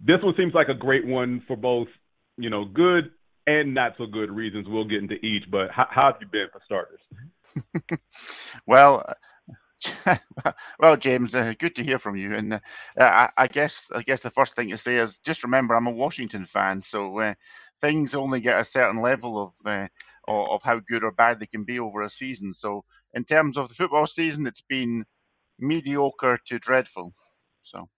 [0.00, 1.88] This one seems like a great one for both,
[2.36, 3.10] you know, good
[3.46, 4.66] and not so good reasons.
[4.68, 7.00] We'll get into each, but how, how have you been for starters?
[8.66, 9.04] well,
[10.78, 12.34] well, James, uh, good to hear from you.
[12.34, 12.60] And uh,
[12.98, 15.92] I, I, guess I guess the first thing to say is just remember I'm a
[15.92, 17.34] Washington fan, so uh,
[17.80, 19.88] things only get a certain level of uh,
[20.28, 22.52] of how good or bad they can be over a season.
[22.54, 25.04] So in terms of the football season, it's been
[25.58, 27.12] mediocre to dreadful.
[27.62, 27.88] So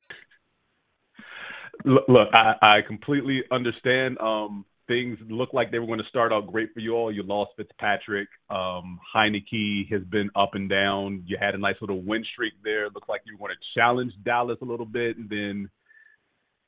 [1.85, 4.18] look, look I, I completely understand.
[4.18, 7.12] Um, things look like they were going to start out great for you all.
[7.12, 8.29] You lost Fitzpatrick.
[8.51, 11.25] Um, Heinicke has been up and down.
[11.27, 12.85] You had a nice little win streak there.
[12.85, 15.16] Looked like you were going to challenge Dallas a little bit.
[15.16, 15.70] And then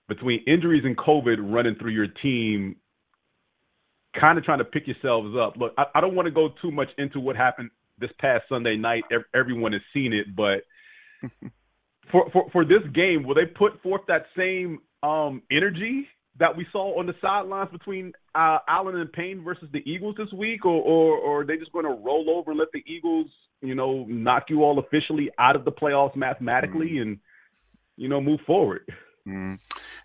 [0.08, 2.76] between injuries and COVID running through your team,
[4.18, 5.56] kind of trying to pick yourselves up.
[5.56, 8.76] Look, I, I don't want to go too much into what happened this past Sunday
[8.76, 9.04] night.
[9.34, 10.64] Everyone has seen it, but
[12.10, 16.66] for, for, for this game, will they put forth that same um, energy that we
[16.72, 20.80] saw on the sidelines between uh, Allen and Payne versus the Eagles this week, or,
[20.80, 23.26] or, or are they just going to roll over and let the Eagles,
[23.60, 27.02] you know, knock you all officially out of the playoffs mathematically mm.
[27.02, 27.18] and,
[27.96, 28.82] you know, move forward?
[29.26, 29.58] Mm.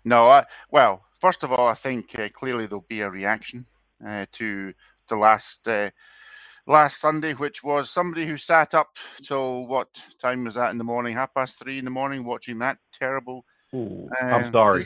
[0.04, 3.66] No, I, well, first of all, I think uh, clearly there'll be a reaction
[4.04, 4.74] uh, to
[5.08, 5.90] the last uh,
[6.66, 10.84] last Sunday, which was somebody who sat up till what time was that in the
[10.84, 11.14] morning?
[11.14, 13.44] Half past three in the morning, watching that terrible.
[13.74, 14.82] Ooh, I'm uh, sorry.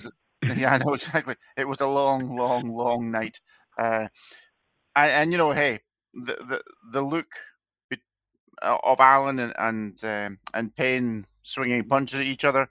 [0.57, 1.37] yeah, I know exactly.
[1.57, 3.41] It was a long, long, long night.
[3.79, 4.09] Uh,
[4.97, 5.81] and, and, you know, hey,
[6.15, 7.29] the the, the look
[8.63, 12.69] of Allen and and, um, and Payne swinging punches at each other.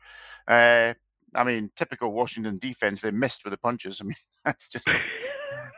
[0.47, 0.93] Uh,
[1.35, 3.01] I mean, typical Washington defense.
[3.01, 3.99] They missed with the punches.
[4.01, 4.87] I mean, that's just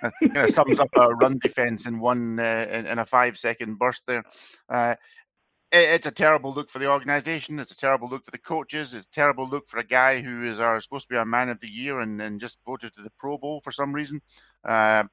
[0.04, 3.38] uh, you know, sums up a run defense in one uh, in, in, a five
[3.38, 4.24] second burst there.
[4.70, 4.96] Uh,
[5.72, 7.60] it's a terrible look for the organization.
[7.60, 8.94] It's a terrible look for the coaches.
[8.94, 11.50] It's a terrible look for a guy who is our, supposed to be our man
[11.50, 14.22] of the year and, and just voted to the Pro Bowl for some reason.
[14.64, 15.04] Uh,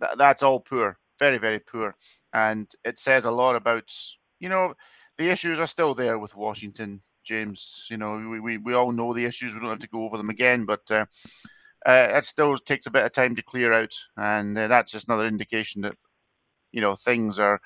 [0.00, 1.94] th- that's all poor, very, very poor.
[2.32, 3.92] And it says a lot about,
[4.40, 4.74] you know,
[5.18, 7.86] the issues are still there with Washington, James.
[7.90, 9.52] You know, we, we, we all know the issues.
[9.52, 11.04] We don't have to go over them again, but uh,
[11.84, 13.94] uh, it still takes a bit of time to clear out.
[14.16, 15.96] And uh, that's just another indication that,
[16.72, 17.60] you know, things are.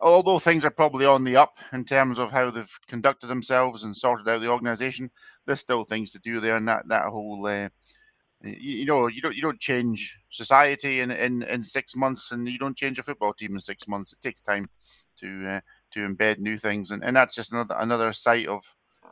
[0.00, 3.96] Although things are probably on the up in terms of how they've conducted themselves and
[3.96, 5.10] sorted out the organization,
[5.46, 6.56] there's still things to do there.
[6.56, 7.68] And that that whole, uh,
[8.42, 12.48] you, you, know, you don't you don't change society in, in in six months, and
[12.48, 14.12] you don't change a football team in six months.
[14.12, 14.68] It takes time
[15.20, 15.60] to uh,
[15.92, 18.64] to embed new things, and, and that's just another another site of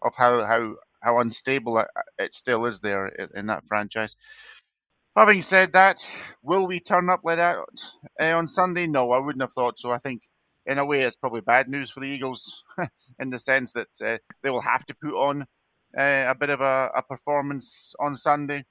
[0.02, 1.84] of how how how unstable
[2.18, 4.16] it still is there in that franchise.
[5.16, 5.98] Having said that,
[6.42, 7.58] will we turn up like that
[8.20, 8.86] uh, on Sunday?
[8.86, 9.90] No, I wouldn't have thought so.
[9.90, 10.22] I think
[10.66, 12.62] in a way, it's probably bad news for the Eagles
[13.18, 15.42] in the sense that uh, they will have to put on
[15.96, 18.64] uh, a bit of a, a performance on Sunday.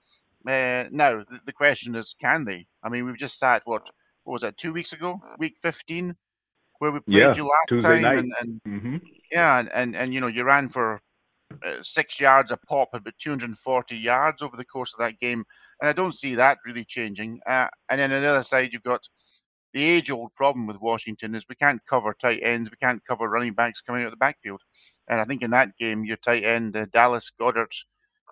[0.47, 2.65] Uh, now, the, the, question is, can they?
[2.83, 3.89] I mean, we've just sat, what,
[4.23, 6.15] what was that, two weeks ago, week 15,
[6.79, 8.17] where we played yeah, you last Tuesday time.
[8.17, 8.97] And, and mm-hmm.
[9.31, 10.99] Yeah, and, and, and, you know, you ran for
[11.63, 15.43] uh, six yards a pop, about 240 yards over the course of that game.
[15.79, 17.39] And I don't see that really changing.
[17.45, 19.07] Uh, and then on the other side, you've got
[19.73, 23.29] the age old problem with Washington is we can't cover tight ends, we can't cover
[23.29, 24.61] running backs coming out of the backfield.
[25.07, 27.73] And I think in that game, your tight end, uh, Dallas Goedert,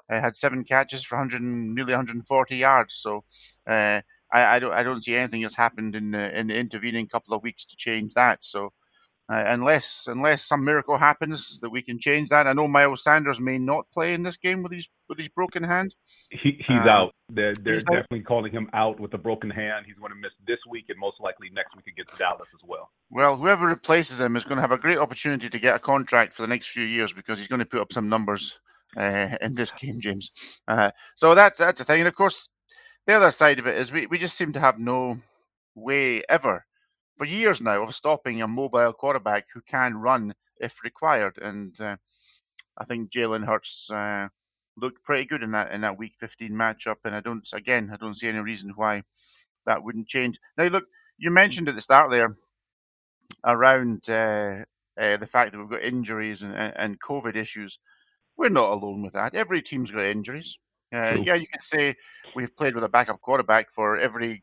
[0.10, 2.95] uh, had seven catches for 100 nearly 140 yards.
[2.95, 3.23] So
[3.67, 7.08] uh, I, I, don't I don't see anything that's happened in the, in the intervening
[7.08, 8.43] couple of weeks to change that.
[8.43, 8.73] So
[9.32, 12.48] Uh, unless unless some miracle happens that we can change that.
[12.48, 15.63] I know Miles Sanders may not play in this game with his with his broken
[15.63, 15.94] hand.
[16.32, 17.15] He, he's Uh, out.
[17.30, 17.94] They're, they're he's out?
[17.94, 19.86] definitely calling him out with a broken hand.
[19.86, 22.89] He's going to miss this week and most likely next week against Dallas as well.
[23.12, 26.34] Well, whoever replaces him is going to have a great opportunity to get a contract
[26.34, 28.60] for the next few years because he's going to put up some numbers
[28.98, 30.32] uh, in this game, James.
[30.68, 32.00] Uh, so that's that's the thing.
[32.00, 32.50] And of course,
[33.06, 35.20] the other side of it is we, we just seem to have no
[35.76, 36.65] way ever
[37.19, 41.38] for years now of stopping a mobile quarterback who can run if required.
[41.41, 41.97] And uh,
[42.77, 44.29] I think Jalen Hurts uh,
[44.77, 46.95] looked pretty good in that in that Week 15 matchup.
[47.03, 49.03] And I don't, again, I don't see any reason why
[49.65, 50.39] that wouldn't change.
[50.58, 50.86] Now, look,
[51.17, 52.38] you mentioned at the start there
[53.43, 54.63] around uh,
[54.97, 57.79] uh, the fact that we've got injuries and, and COVID issues.
[58.38, 59.36] We're not alone with that.
[59.36, 60.58] Every team's got injuries.
[60.93, 61.95] Uh, yeah, you could say
[62.34, 64.41] we've played with a backup quarterback for every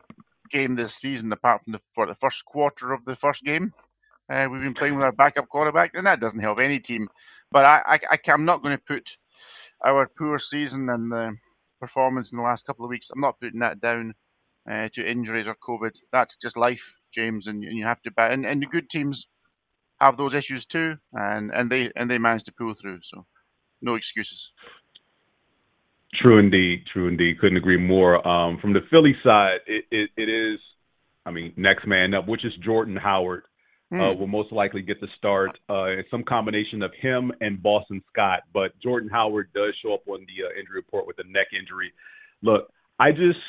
[0.49, 3.73] game this season, apart from the for the first quarter of the first game.
[4.29, 7.07] Uh, we've been playing with our backup quarterback, and that doesn't help any team.
[7.51, 9.17] But I, I, I am not going to put
[9.85, 11.35] our poor season and the
[11.79, 13.09] performance in the last couple of weeks.
[13.09, 14.13] I'm not putting that down
[14.69, 15.91] uh, to injuries or COVID.
[16.11, 18.11] That's just life, James, and, and you have to.
[18.11, 18.33] Bat.
[18.33, 19.27] And, and the good teams
[20.01, 22.99] have those issues too, and, and they and they manage to pull through.
[23.03, 23.25] So,
[23.81, 24.51] no excuses.
[26.15, 26.83] True indeed.
[26.91, 27.39] True indeed.
[27.39, 28.25] Couldn't agree more.
[28.27, 30.59] Um, from the Philly side, it, it, it is,
[31.25, 33.43] I mean, next man up, which is Jordan Howard.
[33.89, 34.19] Uh, Hmm.
[34.19, 35.57] will most likely get the start.
[35.69, 40.19] Uh, some combination of him and Boston Scott, but Jordan Howard does show up on
[40.27, 41.93] the uh, injury report with a neck injury.
[42.41, 43.39] Look, I just,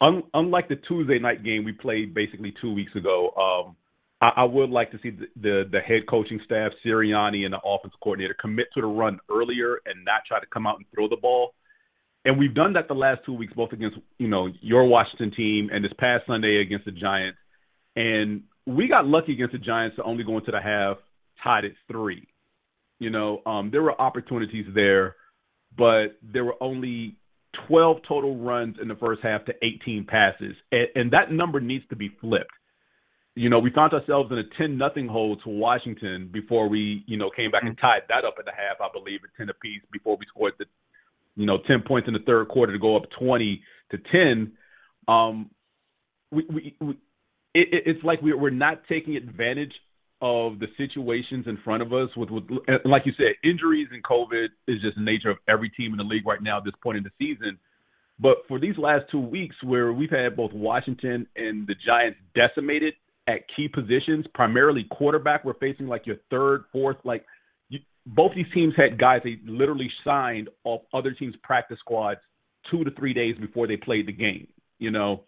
[0.00, 3.76] un- unlike the Tuesday night game we played basically two weeks ago, um,
[4.20, 7.60] I, I would like to see the, the the head coaching staff, Sirianni, and the
[7.64, 11.08] offensive coordinator commit to the run earlier and not try to come out and throw
[11.08, 11.54] the ball.
[12.24, 15.68] And we've done that the last two weeks, both against you know your Washington team
[15.72, 17.38] and this past Sunday against the Giants.
[17.96, 20.96] And we got lucky against the Giants to only go into the half
[21.42, 22.26] tied at three.
[22.98, 25.16] You know, um, there were opportunities there,
[25.76, 27.16] but there were only
[27.68, 31.84] 12 total runs in the first half to 18 passes, and, and that number needs
[31.90, 32.50] to be flipped.
[33.36, 37.16] You know, we found ourselves in a 10 nothing hole to Washington before we, you
[37.16, 39.82] know, came back and tied that up at the half, I believe, at 10 apiece
[39.90, 40.66] before we scored the,
[41.36, 44.52] you know, 10 points in the third quarter to go up 20 to 10.
[45.08, 45.50] Um,
[46.30, 46.90] we, we, we
[47.54, 49.72] it, it- it's like we're, we're not taking advantage
[50.20, 52.44] of the situations in front of us with, with
[52.84, 56.04] like you said, injuries and COVID is just the nature of every team in the
[56.04, 57.58] league right now at this point in the season.
[58.18, 62.94] But for these last two weeks, where we've had both Washington and the Giants decimated
[63.26, 67.24] at key positions, primarily quarterback, we're facing like your third, fourth, like
[68.06, 72.20] both these teams had guys they literally signed off other teams' practice squads
[72.70, 74.46] two to three days before they played the game.
[74.78, 75.24] You know,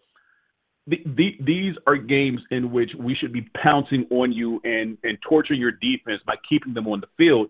[0.85, 5.17] the, the, these are games in which we should be pouncing on you and and
[5.27, 7.49] torturing your defense by keeping them on the field,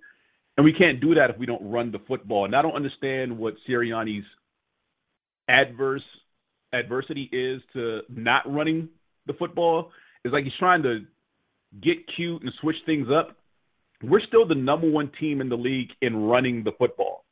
[0.55, 2.45] and we can't do that if we don't run the football.
[2.45, 4.25] And I don't understand what Sirianni's
[5.49, 6.03] adverse
[6.73, 8.89] adversity is to not running
[9.25, 9.91] the football.
[10.23, 10.99] It's like he's trying to
[11.81, 13.35] get cute and switch things up.
[14.03, 17.25] We're still the number one team in the league in running the football.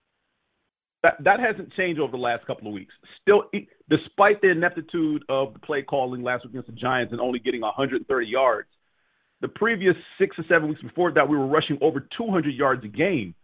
[1.03, 2.93] That that hasn't changed over the last couple of weeks.
[3.21, 3.43] Still,
[3.89, 7.61] despite the ineptitude of the play calling last week against the Giants and only getting
[7.61, 8.69] 130 yards,
[9.41, 12.87] the previous six or seven weeks before that, we were rushing over 200 yards a
[12.87, 13.35] game.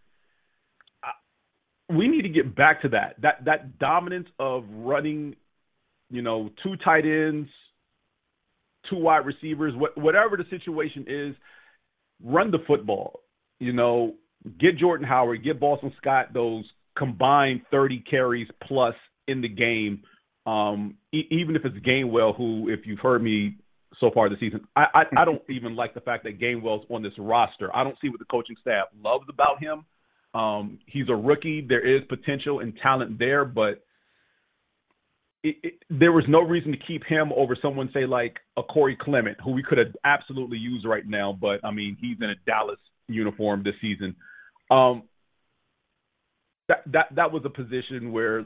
[1.88, 3.22] We need to get back to that.
[3.22, 5.36] That that dominance of running,
[6.10, 7.50] you know, two tight ends,
[8.90, 11.36] two wide receivers, what, whatever the situation is,
[12.24, 13.22] run the football.
[13.60, 14.16] You know,
[14.60, 16.66] get Jordan Howard, get Boston Scott those
[16.98, 18.96] combined 30 carries plus
[19.28, 20.04] in the game.
[20.46, 23.58] Um, e- even if it's Gainwell, who, if you've heard me
[24.00, 27.04] so far this season, I, I, I don't even like the fact that Gainwell's on
[27.04, 27.76] this roster.
[27.76, 29.86] I don't see what the coaching staff loves about him.
[30.34, 31.66] Um, he's a rookie.
[31.68, 33.84] There is potential and talent there, but
[35.44, 38.98] it, it, there was no reason to keep him over someone, say like a Corey
[39.00, 41.38] Clement, who we could have absolutely used right now.
[41.40, 44.16] But I mean, he's in a Dallas uniform this season.
[44.70, 45.04] Um,
[46.68, 48.46] that that that was a position where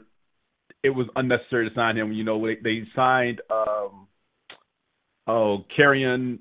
[0.82, 2.12] it was unnecessary to sign him.
[2.12, 4.08] You know, they, they signed um,
[5.26, 6.38] oh Kerryon,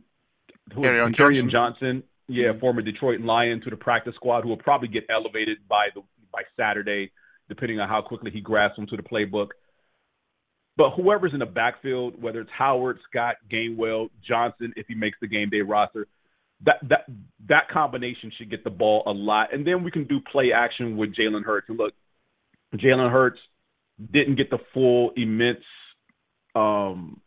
[0.74, 1.50] who Kerryon Johnson.
[1.52, 2.60] Johnson, yeah, Mhm.
[2.60, 6.02] former Detroit Lion, to the practice squad, who will probably get elevated by the
[6.32, 7.12] by Saturday,
[7.50, 9.50] depending on how quickly he grasps into the playbook.
[10.78, 15.28] But whoever's in the backfield, whether it's Howard, Scott, Gainwell, Johnson, if he makes the
[15.28, 16.08] game day roster,
[16.66, 17.06] that that
[17.48, 20.98] that combination should get the ball a lot, and then we can do play action
[20.98, 21.68] with Jalen Hurts.
[21.70, 21.94] And look,
[22.76, 23.40] Jalen Hurts
[24.12, 25.64] didn't get the full immense
[26.56, 27.22] um,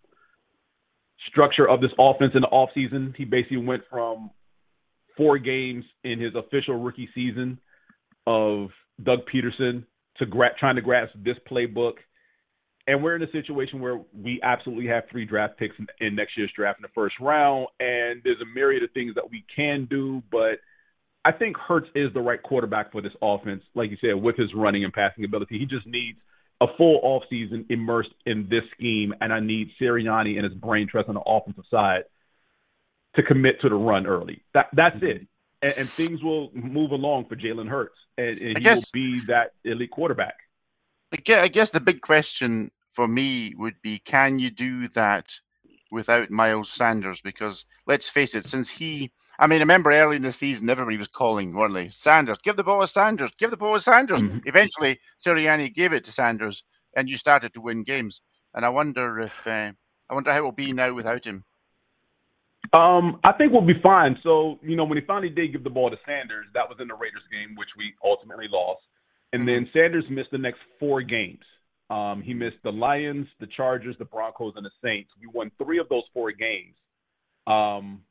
[1.30, 3.14] structure of this offense in the offseason.
[3.16, 4.30] He basically went from
[5.16, 7.58] four games in his official rookie season
[8.26, 8.68] of
[9.02, 9.84] Doug Pederson
[10.18, 11.94] to gra- trying to grasp this playbook.
[12.88, 16.38] And we're in a situation where we absolutely have three draft picks in, in next
[16.38, 19.86] year's draft in the first round, and there's a myriad of things that we can
[19.90, 20.22] do.
[20.32, 20.60] But
[21.22, 24.54] I think Hurts is the right quarterback for this offense, like you said, with his
[24.54, 25.58] running and passing ability.
[25.58, 26.18] He just needs
[26.62, 31.10] a full offseason immersed in this scheme, and I need Sirianni and his brain trust
[31.10, 32.04] on the offensive side
[33.16, 34.42] to commit to the run early.
[34.54, 35.24] That that's it, mm-hmm.
[35.60, 39.20] and, and things will move along for Jalen Hurts, and, and he guess- will be
[39.26, 40.36] that elite quarterback.
[41.12, 45.32] I guess the big question for me would be can you do that
[45.92, 47.20] without Miles Sanders?
[47.20, 50.96] Because let's face it, since he, I mean, I remember early in the season, everybody
[50.96, 51.90] was calling, weren't they?
[51.90, 54.20] Sanders, give the ball to Sanders, give the ball to Sanders.
[54.46, 56.64] Eventually, Sirianni gave it to Sanders,
[56.96, 58.20] and you started to win games.
[58.52, 59.70] And I wonder if, uh,
[60.10, 61.44] I wonder how it will be now without him.
[62.72, 64.18] Um, I think we'll be fine.
[64.24, 66.88] So, you know, when he finally did give the ball to Sanders, that was in
[66.88, 68.82] the Raiders game, which we ultimately lost.
[69.32, 71.44] And then Sanders missed the next four games.
[71.90, 75.10] Um, he missed the Lions, the Chargers, the Broncos, and the Saints.
[75.20, 76.74] We won three of those four games.
[77.46, 78.02] Um,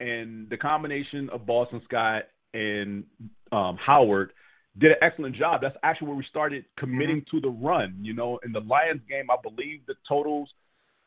[0.00, 3.04] and the combination of Boston Scott and
[3.50, 4.32] um, Howard
[4.78, 5.60] did an excellent job.
[5.60, 7.98] That's actually where we started committing to the run.
[8.02, 10.48] You know, in the Lions game, I believe the totals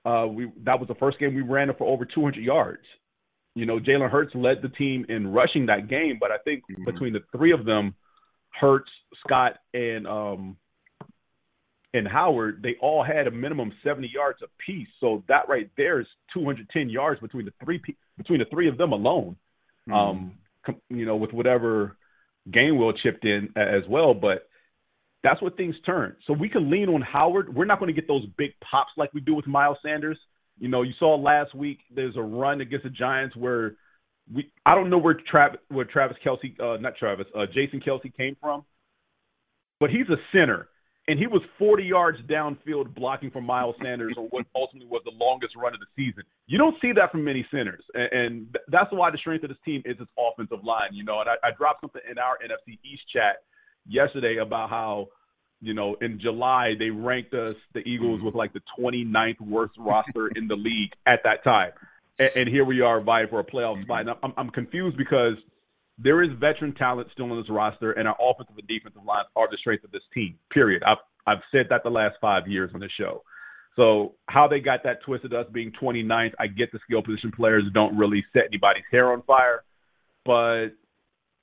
[0.07, 2.83] uh, we that was the first game we ran it for over 200 yards.
[3.55, 7.13] You know, Jalen Hurts led the team in rushing that game, but I think between
[7.13, 7.95] the three of them,
[8.51, 8.89] Hurts,
[9.25, 10.57] Scott, and um,
[11.93, 14.87] and Howard, they all had a minimum 70 yards apiece.
[14.99, 17.81] So that right there is 210 yards between the three
[18.17, 19.35] between the three of them alone.
[19.91, 20.33] Um,
[20.65, 21.95] com- you know, with whatever
[22.49, 24.49] Gainwell chipped in as well, but
[25.23, 26.15] that's what things turn.
[26.25, 27.53] So we can lean on Howard.
[27.53, 30.17] We're not going to get those big pops like we do with Miles Sanders.
[30.59, 33.75] You know, you saw last week there's a run against the Giants where
[34.33, 38.15] we I don't know where Travis where Travis Kelce uh not Travis, uh Jason Kelce
[38.15, 38.65] came from.
[39.79, 40.67] But he's a center.
[41.09, 45.13] And he was 40 yards downfield blocking for Miles Sanders on what ultimately was the
[45.17, 46.23] longest run of the season.
[46.47, 47.83] You don't see that from many centers.
[47.93, 51.21] And, and that's why the strength of this team is its offensive line, you know.
[51.21, 53.37] And I, I dropped something in our NFC East chat
[53.87, 55.07] yesterday about how,
[55.61, 60.27] you know, in July they ranked us, the Eagles, with like the 29th worst roster
[60.35, 61.71] in the league at that time.
[62.19, 64.01] And, and here we are vying for a playoff spot.
[64.01, 65.35] And I'm, I'm confused because
[65.97, 69.47] there is veteran talent still on this roster, and our offensive and defensive lines are
[69.49, 70.37] the strength of this team.
[70.51, 70.83] Period.
[70.83, 73.23] I've I've said that the last five years on the show.
[73.75, 77.63] So how they got that twisted, us being 29th, I get the skill position players
[77.73, 79.63] don't really set anybody's hair on fire,
[80.25, 80.69] but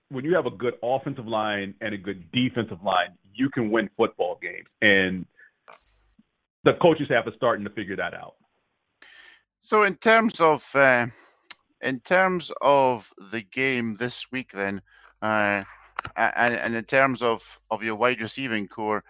[0.09, 3.89] when you have a good offensive line and a good defensive line, you can win
[3.97, 5.27] football games, and
[6.65, 8.35] the coaching staff is starting to figure that out.
[9.61, 11.07] So in terms of uh,
[11.85, 14.80] in terms of the game this week, then,
[15.22, 15.62] uh,
[16.16, 19.05] and, and in terms of, of your wide receiving core,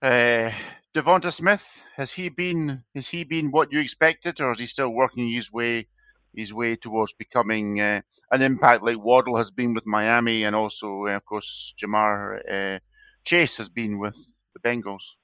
[0.00, 0.50] uh,
[0.94, 4.90] DeVonta Smith has he been has he been what you expected, or is he still
[4.90, 5.86] working his way
[6.34, 11.06] his way towards becoming uh, an impact like Waddle has been with Miami, and also
[11.06, 12.78] uh, of course Ja'Marr uh,
[13.24, 14.16] Chase has been with
[14.54, 15.16] the Bengals.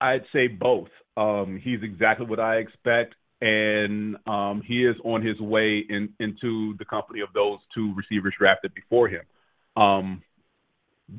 [0.00, 0.88] I'd say both.
[1.16, 6.76] Um, he's exactly what I expect, and um, he is on his way in, into
[6.78, 9.22] the company of those two receivers drafted before him.
[9.76, 10.22] Um,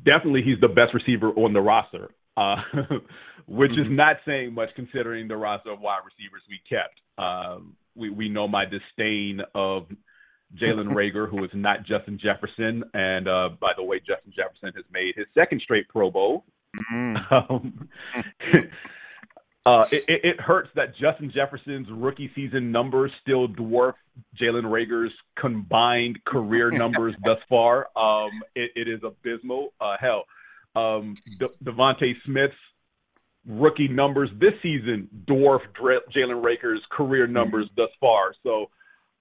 [0.04, 2.56] definitely, he's the best receiver on the roster, uh,
[3.46, 7.00] which is not saying much considering the roster of wide receivers we kept.
[7.18, 9.86] Um, we we know my disdain of
[10.56, 14.84] Jalen Reagor, who is not Justin Jefferson, and uh, by the way, Justin Jefferson has
[14.92, 16.44] made his second straight Pro Bowl.
[16.90, 17.88] Um,
[19.64, 23.94] uh, it, it, it hurts that Justin Jefferson's rookie season numbers still dwarf
[24.40, 27.88] Jalen Reagor's combined career numbers thus far.
[27.96, 29.72] Um, it, it is abysmal.
[29.80, 30.24] Uh, hell,
[30.74, 32.54] um, De- DeVonta Smith's
[33.46, 38.34] rookie numbers this season dwarf Dre- Jalen Reagor's career numbers thus far.
[38.42, 38.70] So,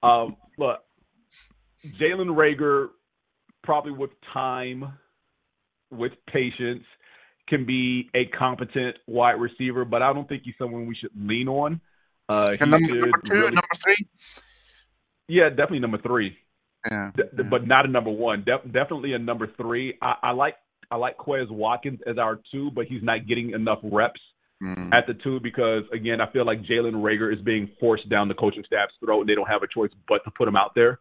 [0.01, 0.79] um, look,
[1.99, 2.89] Jalen Reagor
[3.63, 4.93] probably with time,
[5.91, 6.83] with patience,
[7.51, 11.47] can be a competent wide receiver, but I don't think he's someone we should lean
[11.47, 11.79] on.
[12.27, 13.95] Uh, number, number two, really- number three.
[15.27, 16.35] yeah, definitely number three.
[16.89, 18.43] Yeah, D- but not a number one.
[18.43, 19.97] De- definitely a number three.
[20.01, 20.55] I, I like
[20.89, 24.19] I like Quez Watkins as our two, but he's not getting enough reps
[24.63, 24.93] Mm.
[24.93, 28.35] at the two because again, I feel like Jalen Reagor is being forced down the
[28.35, 30.99] coaching staff's throat, and they don't have a choice but to put him out there.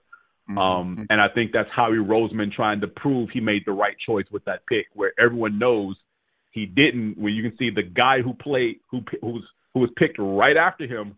[0.56, 4.24] Um, and I think that's Howie Roseman trying to prove he made the right choice
[4.32, 5.94] with that pick, where everyone knows
[6.50, 7.18] he didn't.
[7.18, 9.44] Where you can see the guy who played, who who was
[9.74, 11.16] who was picked right after him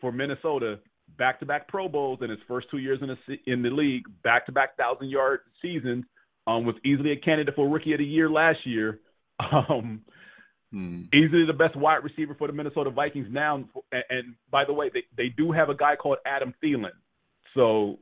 [0.00, 0.78] for Minnesota,
[1.18, 5.40] back-to-back Pro Bowls in his first two years in the in the league, back-to-back thousand-yard
[5.60, 6.04] seasons.
[6.46, 9.00] Um, was easily a candidate for Rookie of the Year last year.
[9.40, 10.02] Um,
[10.72, 11.02] Hmm.
[11.12, 13.56] easily the best wide receiver for the Minnesota Vikings now.
[13.56, 13.66] And,
[14.08, 16.92] and by the way, they, they do have a guy called Adam Thielen.
[17.54, 17.98] So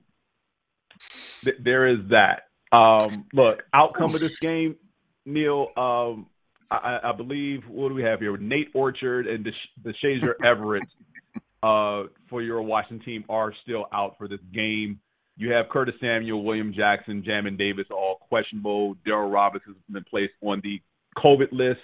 [1.45, 2.43] th- there is that.
[2.77, 4.77] Um, look, outcome of this game,
[5.25, 5.69] Neil.
[5.79, 6.27] Um,
[6.71, 8.37] I, I believe what do we have here?
[8.37, 9.47] Nate Orchard and
[9.83, 10.85] the Shazer Everett
[11.63, 15.01] uh, for your Washington team are still out for this game.
[15.37, 18.97] You have Curtis Samuel, William Jackson, Jamin Davis all questionable.
[19.07, 20.83] Daryl Robinson has been placed on the
[21.17, 21.81] COVID list.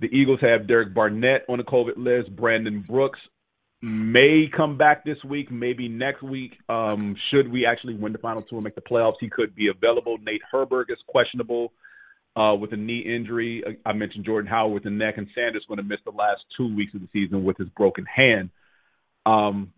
[0.00, 2.34] The Eagles have Derek Barnett on the COVID list.
[2.34, 3.20] Brandon Brooks
[3.82, 6.56] may come back this week, maybe next week.
[6.68, 9.68] Um, should we actually win the final two and make the playoffs, he could be
[9.68, 10.16] available.
[10.22, 11.72] Nate Herbig is questionable
[12.36, 13.64] uh, with a knee injury.
[13.84, 16.74] I mentioned Jordan Howard with the neck, and Sanders going to miss the last two
[16.74, 18.50] weeks of the season with his broken hand.
[19.24, 19.72] Um,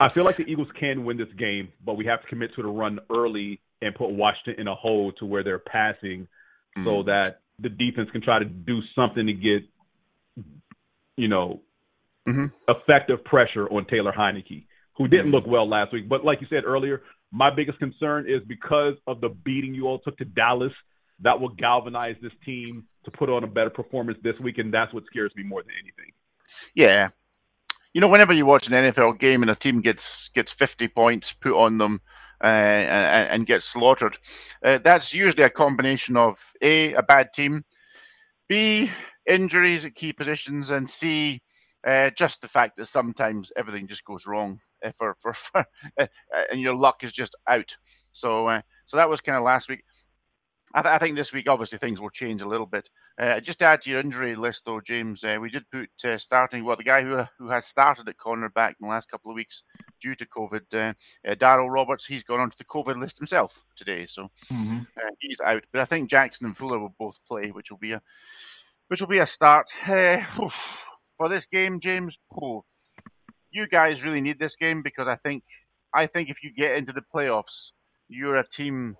[0.00, 2.62] I feel like the Eagles can win this game, but we have to commit to
[2.62, 6.28] the run early and put Washington in a hole to where they're passing,
[6.84, 9.64] so that the defense can try to do something to get,
[11.16, 11.60] you know,
[12.68, 16.08] effective pressure on Taylor Heinicke, who didn't look well last week.
[16.08, 17.02] But like you said earlier,
[17.32, 20.72] my biggest concern is because of the beating you all took to Dallas,
[21.20, 24.92] that will galvanize this team to put on a better performance this week, and that's
[24.92, 26.12] what scares me more than anything.
[26.74, 27.08] Yeah.
[27.94, 31.32] You know, whenever you watch an NFL game and a team gets gets 50 points
[31.32, 32.00] put on them
[32.42, 34.18] uh, and, and gets slaughtered,
[34.64, 37.64] uh, that's usually a combination of A, a bad team,
[38.48, 38.90] B,
[39.26, 41.42] injuries at key positions, and C,
[41.86, 45.64] uh, just the fact that sometimes everything just goes wrong uh, for, for, for
[46.50, 47.76] and your luck is just out.
[48.12, 49.82] So, uh, so that was kind of last week.
[50.74, 52.90] I, th- I think this week, obviously, things will change a little bit.
[53.18, 56.18] Uh, just to add to your injury list, though, James, uh, we did put uh,
[56.18, 59.34] starting, well, the guy who who has started at cornerback in the last couple of
[59.34, 59.62] weeks
[60.00, 60.94] due to COVID, uh,
[61.28, 64.28] uh, Darryl Roberts, he's gone onto the COVID list himself today, so
[64.96, 65.64] uh, he's out.
[65.72, 68.02] But I think Jackson and Fuller will both play, which will be a
[68.88, 69.70] which will be a start.
[69.86, 70.22] Uh,
[71.16, 72.64] for this game, James, oh,
[73.50, 75.44] you guys really need this game because I think
[75.94, 77.72] I think if you get into the playoffs,
[78.08, 78.96] you're a team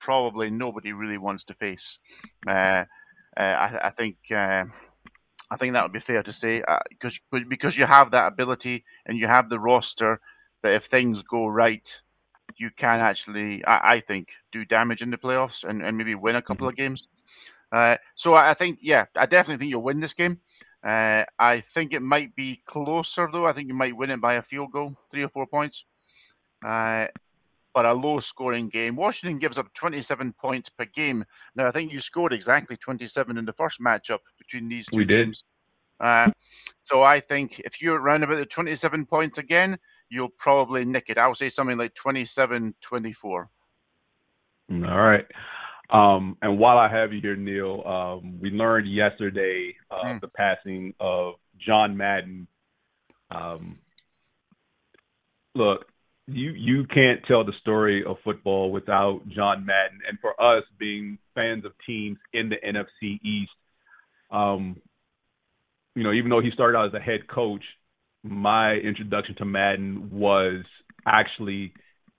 [0.00, 1.98] probably nobody really wants to face.
[2.46, 2.84] Uh,
[3.36, 4.64] uh, I, I think uh,
[5.50, 9.16] I think that would be fair to say because because you have that ability and
[9.16, 10.20] you have the roster
[10.62, 12.00] that if things go right,
[12.56, 16.36] you can actually I, I think do damage in the playoffs and, and maybe win
[16.36, 17.08] a couple of games.
[17.72, 20.40] Uh, so I think yeah, I definitely think you'll win this game.
[20.82, 23.46] Uh, I think it might be closer though.
[23.46, 25.84] I think you might win it by a field goal, three or four points.
[27.72, 28.96] But a low scoring game.
[28.96, 31.24] Washington gives up 27 points per game.
[31.54, 35.04] Now, I think you scored exactly 27 in the first matchup between these two We
[35.04, 35.24] did.
[35.26, 35.44] teams.
[36.00, 36.30] Uh,
[36.80, 41.18] so I think if you're around about the 27 points again, you'll probably nick it.
[41.18, 43.50] I'll say something like 27 24.
[44.70, 45.26] All right.
[45.90, 50.94] Um, and while I have you here, Neil, um, we learned yesterday uh, the passing
[51.00, 52.46] of John Madden.
[53.30, 53.78] Um,
[55.54, 55.89] look,
[56.32, 61.18] you you can't tell the story of football without John Madden, and for us being
[61.34, 63.50] fans of teams in the NFC East,
[64.30, 64.80] um,
[65.94, 67.62] you know, even though he started out as a head coach,
[68.22, 70.64] my introduction to Madden was
[71.06, 71.72] actually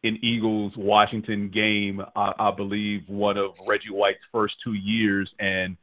[0.03, 2.01] an Eagles Washington game.
[2.15, 5.77] I, I believe one of Reggie White's first two years, and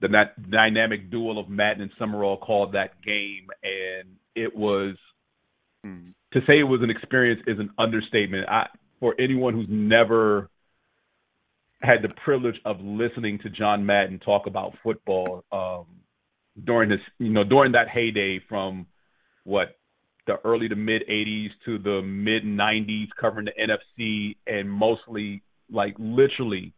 [0.00, 4.96] the that dynamic duel of Madden and Summerall called that game, and it was
[6.32, 8.48] to say it was an experience is an understatement.
[8.48, 8.66] I,
[9.00, 10.50] for anyone who's never
[11.80, 15.86] had the privilege of listening to John Madden talk about football um,
[16.64, 18.86] during this, you know, during that heyday from
[19.44, 19.76] what
[20.26, 23.52] the early to mid 80s to the mid 90s, covering the
[23.98, 26.72] NFC and mostly like literally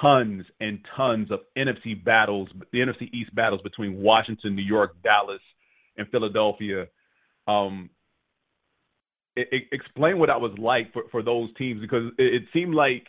[0.00, 5.40] tons and tons of NFC battles, the NFC East battles between Washington, New York, Dallas,
[5.96, 6.86] and Philadelphia.
[7.46, 7.90] Um,
[9.36, 12.74] it, it, explain what that was like for, for those teams because it, it seemed
[12.74, 13.06] like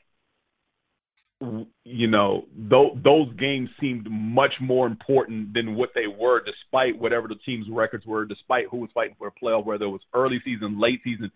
[1.84, 7.28] you know th- those games seemed much more important than what they were despite whatever
[7.28, 10.42] the team's records were despite who was fighting for a playoff whether it was early
[10.44, 11.32] season late season.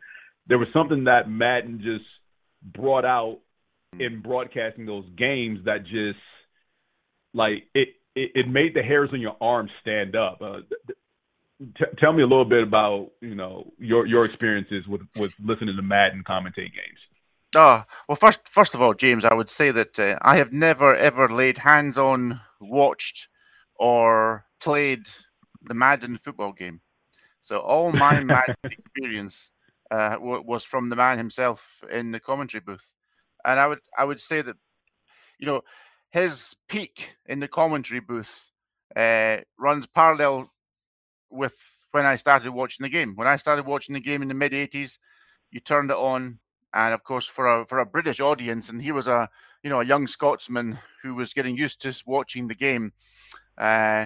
[0.47, 2.09] There was something that Madden just
[2.63, 3.39] brought out
[3.99, 6.19] in broadcasting those games that just
[7.33, 10.41] like it it, it made the hairs on your arms stand up.
[10.41, 10.59] Uh,
[11.59, 15.75] T- tell me a little bit about you know your your experiences with with listening
[15.75, 16.99] to Madden commentate games.
[17.55, 20.95] Oh well, first first of all, James, I would say that uh, I have never
[20.95, 23.27] ever laid hands on, watched,
[23.75, 25.09] or played
[25.63, 26.79] the Madden football game.
[27.41, 29.51] So all my Madden experience
[29.91, 32.85] uh, w- was from the man himself in the commentary booth,
[33.43, 34.55] and I would I would say that
[35.39, 35.61] you know
[36.11, 38.51] his peak in the commentary booth
[38.95, 40.49] uh, runs parallel
[41.29, 41.57] with
[41.91, 43.15] when I started watching the game.
[43.15, 44.99] When I started watching the game in the mid '80s,
[45.51, 46.39] you turned it on,
[46.73, 49.29] and of course for a for a British audience, and he was a
[49.63, 52.93] you know a young Scotsman who was getting used to watching the game,
[53.57, 54.05] uh,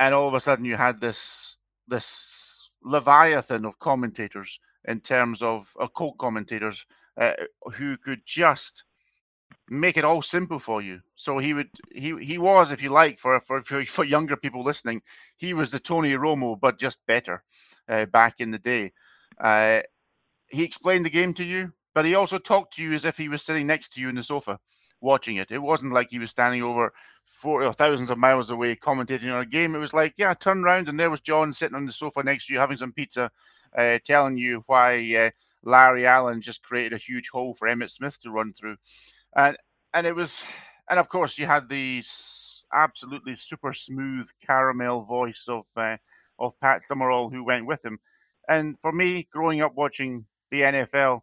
[0.00, 1.56] and all of a sudden you had this
[1.88, 6.86] this leviathan of commentators in terms of, of co-commentators
[7.20, 7.32] uh,
[7.74, 8.84] who could just
[9.72, 11.00] make it all simple for you.
[11.14, 15.02] So he would he he was, if you like, for for for younger people listening,
[15.36, 17.42] he was the Tony Romo, but just better
[17.88, 18.92] uh, back in the day.
[19.40, 19.80] Uh,
[20.48, 23.28] he explained the game to you, but he also talked to you as if he
[23.28, 24.58] was sitting next to you in the sofa
[25.00, 25.50] watching it.
[25.50, 26.92] It wasn't like he was standing over
[27.24, 29.74] four or thousands of miles away commentating on a game.
[29.74, 32.46] It was like, yeah, turn around and there was John sitting on the sofa next
[32.46, 33.30] to you having some pizza,
[33.76, 35.30] uh, telling you why uh,
[35.64, 38.76] Larry Allen just created a huge hole for Emmitt Smith to run through,
[39.36, 39.56] and
[39.94, 40.42] and it was,
[40.90, 42.02] and of course you had the
[42.74, 45.96] absolutely super smooth caramel voice of uh,
[46.38, 47.98] of Pat Summerall who went with him,
[48.48, 51.20] and for me, growing up watching the NFL,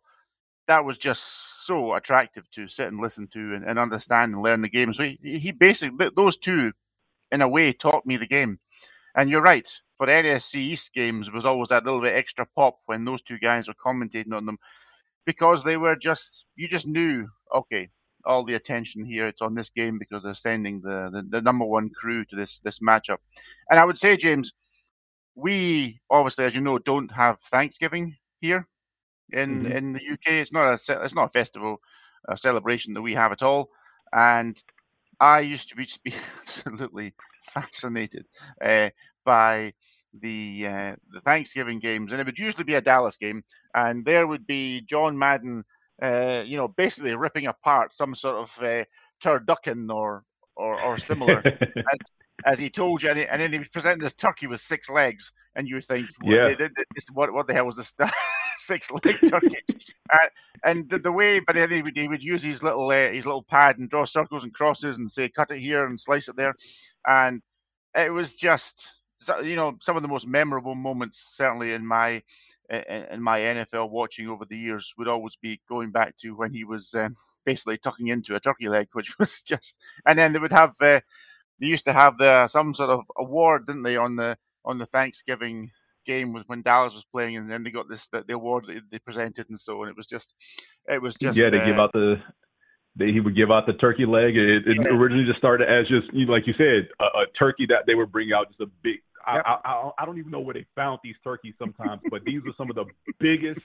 [0.67, 4.61] that was just so attractive to sit and listen to and, and understand and learn
[4.61, 4.93] the game.
[4.93, 6.71] So he, he basically those two,
[7.31, 8.59] in a way, taught me the game.
[9.15, 9.69] And you're right.
[9.97, 13.39] For NFC East games, it was always that little bit extra pop when those two
[13.39, 14.57] guys were commentating on them,
[15.25, 17.89] because they were just you just knew okay,
[18.25, 21.65] all the attention here it's on this game because they're sending the, the, the number
[21.65, 23.17] one crew to this this matchup.
[23.69, 24.53] And I would say, James,
[25.35, 28.67] we obviously, as you know, don't have Thanksgiving here
[29.31, 29.75] in Mhm.
[29.75, 30.39] in the UK.
[30.41, 31.81] It's not a it's not a festival,
[32.27, 33.69] a celebration that we have at all.
[34.13, 34.61] And
[35.19, 37.13] I used to be, just be absolutely
[37.43, 38.25] fascinated
[38.63, 38.89] uh,
[39.25, 39.73] by
[40.13, 43.43] the uh, the Thanksgiving games, and it would usually be a Dallas game,
[43.75, 45.63] and there would be John Madden,
[46.01, 48.83] uh, you know, basically ripping apart some sort of uh,
[49.23, 50.23] turducken or
[50.55, 51.41] or, or similar,
[51.77, 51.99] as,
[52.45, 55.31] as he told you, and, and then he was presenting this turkey with six legs,
[55.55, 56.47] and you think, what, Yeah.
[56.49, 57.93] they- they- this- what what the hell was this
[58.57, 59.55] six leg turkey?
[60.11, 60.27] uh,
[60.65, 63.25] and the, the way, but then he would, he would use his little uh, his
[63.25, 66.35] little pad and draw circles and crosses and say, cut it here and slice it
[66.35, 66.53] there,
[67.07, 67.41] and
[67.95, 68.91] it was just
[69.21, 72.21] so- you know some of the most memorable moments certainly in my
[72.69, 76.63] in my NFL watching over the years would always be going back to when he
[76.63, 77.15] was um,
[77.45, 81.01] basically tucking into a turkey leg, which was just, and then they would have uh,
[81.59, 84.85] they used to have the some sort of award, didn't they, on the on the
[84.85, 85.71] Thanksgiving
[86.05, 88.81] game with when Dallas was playing, and then they got this the, the award that
[88.91, 89.89] they presented and so on.
[89.89, 90.33] It was just,
[90.87, 92.21] it was just yeah, they uh, give out the.
[92.95, 94.35] They, he would give out the turkey leg.
[94.35, 97.95] It, it originally just started as just like you said, a, a turkey that they
[97.95, 98.97] would bring out just a big.
[99.29, 102.41] I, I, I, I don't even know where they found these turkeys sometimes, but these
[102.47, 102.85] are some of the
[103.19, 103.61] biggest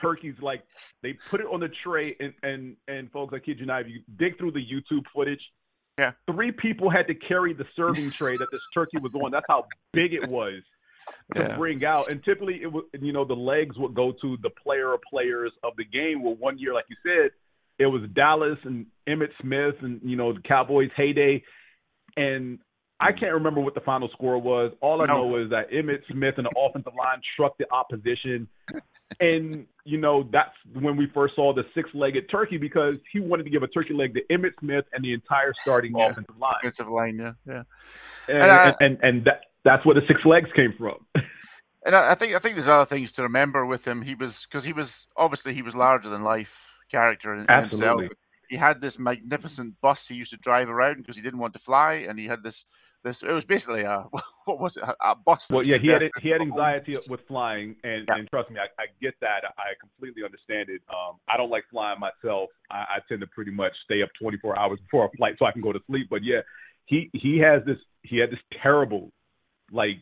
[0.00, 0.34] turkeys.
[0.40, 0.64] Like
[1.02, 3.88] they put it on the tray, and and and folks, I kid you not, if
[3.88, 5.40] you dig through the YouTube footage,
[5.98, 9.30] yeah, three people had to carry the serving tray that this turkey was on.
[9.30, 10.62] That's how big it was
[11.36, 11.56] to Yeah.
[11.56, 12.10] bring out.
[12.10, 15.52] And typically, it would you know the legs would go to the player or players
[15.62, 16.22] of the game.
[16.22, 17.30] Well, one year, like you said,
[17.78, 21.42] it was Dallas and Emmitt Smith and you know the Cowboys heyday,
[22.16, 22.58] and
[23.00, 24.72] I can't remember what the final score was.
[24.80, 28.48] All I know is that Emmitt Smith and the offensive line struck the opposition.
[29.20, 33.50] And you know that's when we first saw the six-legged turkey because he wanted to
[33.50, 36.54] give a turkey leg to Emmitt Smith and the entire starting offensive line.
[36.58, 37.62] offensive line, yeah, yeah.
[38.28, 40.98] And And, and, and, and that that's where the six legs came from.
[41.86, 44.02] And I, I think I think there's other things to remember with him.
[44.02, 48.02] He was because he was obviously he was larger than life character in, in himself.
[48.50, 51.58] He had this magnificent bus he used to drive around because he didn't want to
[51.58, 52.66] fly, and he had this
[53.02, 53.22] this.
[53.22, 54.84] It was basically uh, a what was it?
[54.84, 55.48] A, bus.
[55.50, 56.52] Well, yeah, he had he had to a home.
[56.52, 59.44] anxiety with flying, and, and trust me, I, I get that.
[59.58, 60.82] I completely understand it.
[60.88, 62.50] Um, I don't like flying myself.
[62.70, 65.52] I, I tend to pretty much stay up 24 hours before a flight so I
[65.52, 66.08] can go to sleep.
[66.10, 66.40] But yeah,
[66.86, 69.12] he he has this he had this terrible,
[69.70, 69.98] like,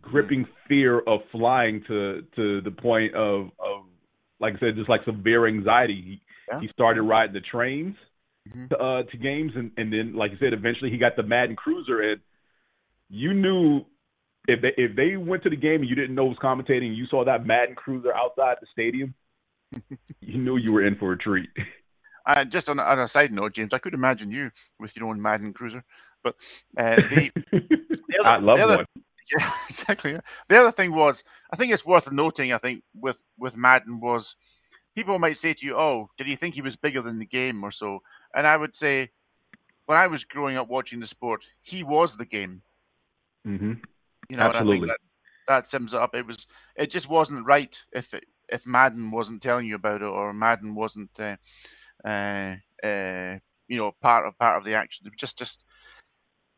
[0.00, 0.48] gripping mm.
[0.68, 3.84] fear of flying to to the point of of
[4.40, 6.02] like I said, just like severe anxiety.
[6.02, 6.60] He Yeah.
[6.60, 7.10] he started mm-hmm.
[7.10, 7.96] riding the trains
[8.48, 8.68] Mhm.
[8.68, 11.56] to, uh, to games, and and then like you said, eventually he got the Madden
[11.56, 12.20] Cruiser, and
[13.08, 13.84] you knew
[14.46, 16.88] if they if they went to the game and you didn't know who was commentating,
[16.88, 19.14] and you saw that Madden Cruiser outside the stadium,
[20.20, 21.48] you knew you were in for a treat.
[22.26, 25.08] And just on, a- on a side note, James, I could imagine you with your
[25.08, 25.84] own Madden Cruiser.
[26.22, 26.36] But
[26.76, 28.86] uh, the, the other, I love the other, one.
[29.38, 30.12] Yeah, exactly.
[30.12, 30.20] yeah.
[30.48, 32.52] The other thing was, I think it's worth noting.
[32.52, 34.36] I think with with Madden was,
[34.94, 37.64] people might say to you, "Oh, did he think he was bigger than the game
[37.64, 38.00] or so?"
[38.34, 39.10] And I would say,
[39.86, 42.62] when I was growing up watching the sport, he was the game.
[43.44, 43.74] hmm
[44.28, 44.86] You know, and I think Absolutely.
[44.86, 44.98] that
[45.48, 46.14] that sums it up.
[46.14, 50.06] It was it just wasn't right if it, if Madden wasn't telling you about it
[50.06, 51.36] or Madden wasn't uh,
[52.04, 55.06] uh, uh, you know part of part of the action.
[55.06, 55.64] It was just just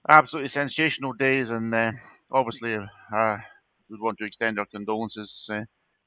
[0.09, 1.93] absolutely sensational days, and uh,
[2.31, 3.39] obviously uh,
[3.89, 5.64] we want to extend our condolences uh,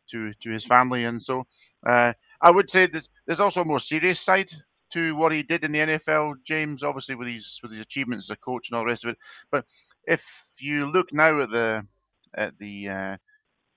[0.09, 1.03] to to his family.
[1.05, 1.45] And so
[1.85, 4.51] uh, I would say there's there's also a more serious side
[4.91, 6.83] to what he did in the NFL, James.
[6.83, 9.17] Obviously with his with his achievements as a coach and all the rest of it.
[9.51, 9.65] But
[10.05, 11.85] if you look now at the
[12.35, 13.17] at the uh,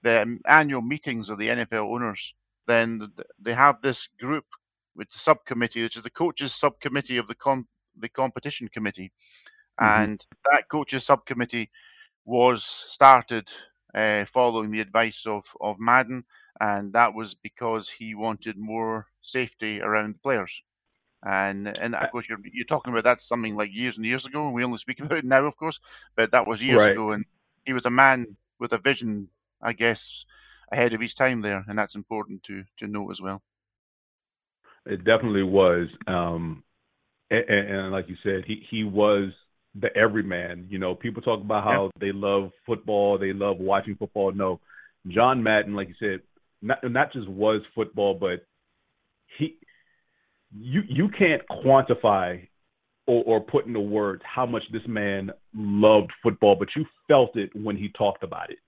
[0.03, 2.35] the annual meetings of the NFL owners,
[2.67, 4.45] then they have this group
[4.97, 9.13] with the subcommittee, which is the coaches subcommittee of the com- the competition committee,
[9.81, 10.03] Mm-hmm.
[10.03, 11.71] and that coaches subcommittee
[12.27, 13.51] was started
[13.95, 16.25] uh, following the advice of of Madden,
[16.61, 20.63] and that was because he wanted more safety around the players.
[21.25, 24.45] And and of course you're you're talking about that's something like years and years ago,
[24.47, 25.81] and we only speak about it now, of course.
[26.17, 26.87] But that was years Right.
[26.87, 27.25] ago, and
[27.65, 29.29] he was a man with a vision,
[29.61, 30.25] I guess,
[30.73, 33.43] ahead of his time there, and that's important to to know as well.
[34.87, 35.89] It definitely was.
[36.07, 36.65] Um,
[37.31, 39.31] and, and like you said, he he was
[39.75, 40.67] the everyman.
[40.71, 44.33] You know, people talk about how they love football, they love watching football.
[44.33, 44.61] No,
[45.09, 46.21] John Madden, like you said,
[46.63, 48.47] not not just was football, but
[49.39, 49.59] he
[50.57, 52.47] you you can't quantify
[53.07, 57.51] or, or put into words how much this man loved football, but you felt it
[57.55, 58.59] when he talked about it.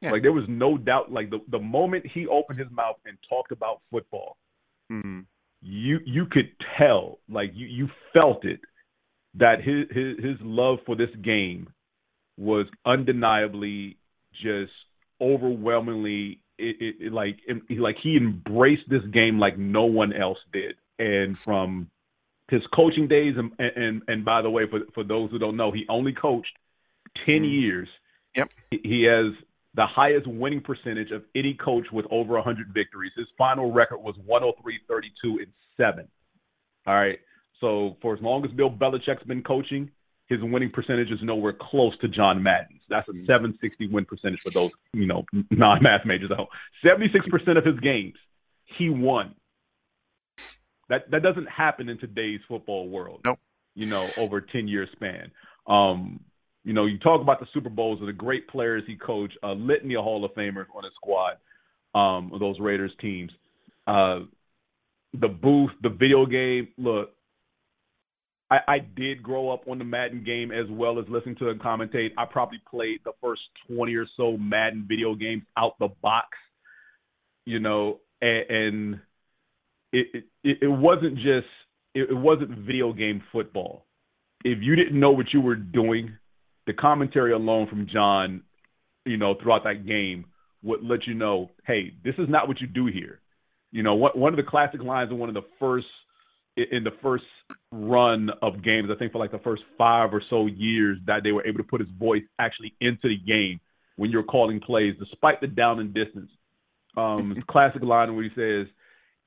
[0.00, 0.10] Yeah.
[0.10, 1.12] Like there was no doubt.
[1.12, 4.36] Like the the moment he opened his mouth and talked about football,
[4.92, 5.20] Mm-hmm.
[5.62, 8.60] you you could tell, like you you felt it,
[9.34, 11.68] that his his his love for this game
[12.36, 13.96] was undeniably
[14.42, 14.72] just
[15.20, 20.38] overwhelmingly it, it, it like it, like he embraced this game like no one else
[20.52, 21.90] did, and from
[22.50, 25.70] his coaching days and and and by the way, for for those who don't know,
[25.70, 26.56] he only coached
[27.26, 27.44] 10 mm-hmm.
[27.44, 27.88] years.
[28.36, 28.50] Yep.
[28.70, 29.32] He- has
[29.74, 33.12] the highest winning percentage of any coach with over 100 victories.
[33.16, 36.06] His final record was 103, 32, and 7.
[36.86, 37.18] All right.
[37.60, 39.90] So for as long as Bill Belichick's been coaching,
[40.26, 42.82] his winning percentage is nowhere close to John Madden's.
[42.88, 43.24] That's a mm-hmm.
[43.24, 46.46] 760 win percentage for those, you know, non-math majors at home.
[46.84, 48.14] 76% of his games,
[48.78, 49.34] he won.
[50.88, 53.20] That that doesn't happen in today's football world.
[53.24, 53.38] Nope.
[53.74, 55.30] You know, over a 10 year span.
[55.66, 56.20] Um,
[56.64, 59.52] you know, you talk about the Super Bowls and the great players he coached, a
[59.52, 61.36] litany of Hall of Famers on his squad,
[61.94, 63.30] um, of those Raiders teams.
[63.86, 64.20] Uh,
[65.12, 66.68] the booth, the video game.
[66.78, 67.10] Look,
[68.50, 71.58] I, I did grow up on the Madden game as well as listening to him
[71.58, 72.12] commentate.
[72.16, 76.28] I probably played the first 20 or so Madden video games out the box,
[77.44, 79.00] you know, and, and
[79.94, 81.46] it, it it wasn't just
[81.94, 83.86] it, it wasn't video game football.
[84.44, 86.18] If you didn't know what you were doing,
[86.66, 88.42] the commentary alone from John,
[89.06, 90.26] you know, throughout that game
[90.62, 93.20] would let you know, hey, this is not what you do here.
[93.70, 95.86] You know, one one of the classic lines in one of the first
[96.56, 97.24] in the first
[97.72, 101.32] run of games, I think for like the first five or so years that they
[101.32, 103.60] were able to put his voice actually into the game
[103.96, 106.30] when you're calling plays, despite the down and distance.
[106.96, 108.68] Um, classic line where he says,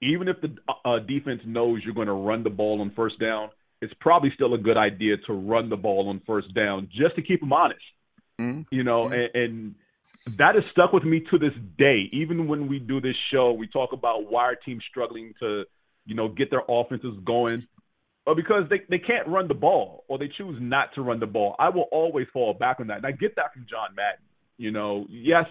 [0.02, 3.50] even if the uh, defense knows you're going to run the ball on first down,
[3.82, 7.22] it's probably still a good idea to run the ball on first down just to
[7.22, 7.82] keep them honest.
[8.72, 9.76] You know, and, and
[10.38, 12.10] that has stuck with me to this day.
[12.12, 15.66] Even when we do this show, we talk about why our team's struggling to,
[16.06, 17.68] you know, get their offenses going,
[18.26, 21.28] or because they, they can't run the ball or they choose not to run the
[21.28, 21.56] ball.
[21.60, 22.98] I will always fall back on that.
[22.98, 24.26] And I get that from John Madden.
[24.58, 25.46] You know, yes,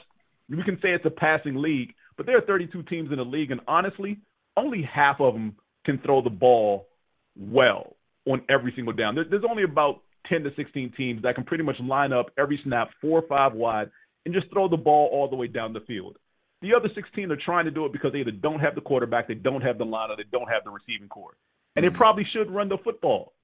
[0.48, 3.50] we can say it's a passing league, but there are 32 teams in the league,
[3.50, 4.18] and honestly,
[4.56, 6.88] only half of them can throw the ball
[7.36, 7.96] well
[8.26, 9.14] on every single down.
[9.14, 12.60] There, there's only about 10 to 16 teams that can pretty much line up every
[12.64, 13.90] snap four or five wide
[14.24, 16.18] and just throw the ball all the way down the field.
[16.62, 19.28] The other 16 are trying to do it because they either don't have the quarterback,
[19.28, 21.36] they don't have the line, or they don't have the receiving core.
[21.76, 23.34] And they probably should run the football.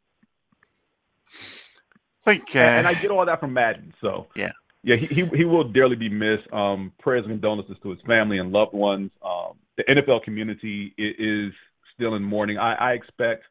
[2.24, 3.92] think, uh, and, and I get all that from Madden.
[4.00, 4.52] So yeah,
[4.82, 6.50] yeah, he he, he will dearly be missed.
[6.50, 9.10] Um, prayers and condolences to his family and loved ones.
[9.22, 11.52] Um, the NFL community is
[11.94, 12.58] still in mourning.
[12.58, 13.44] I, I expect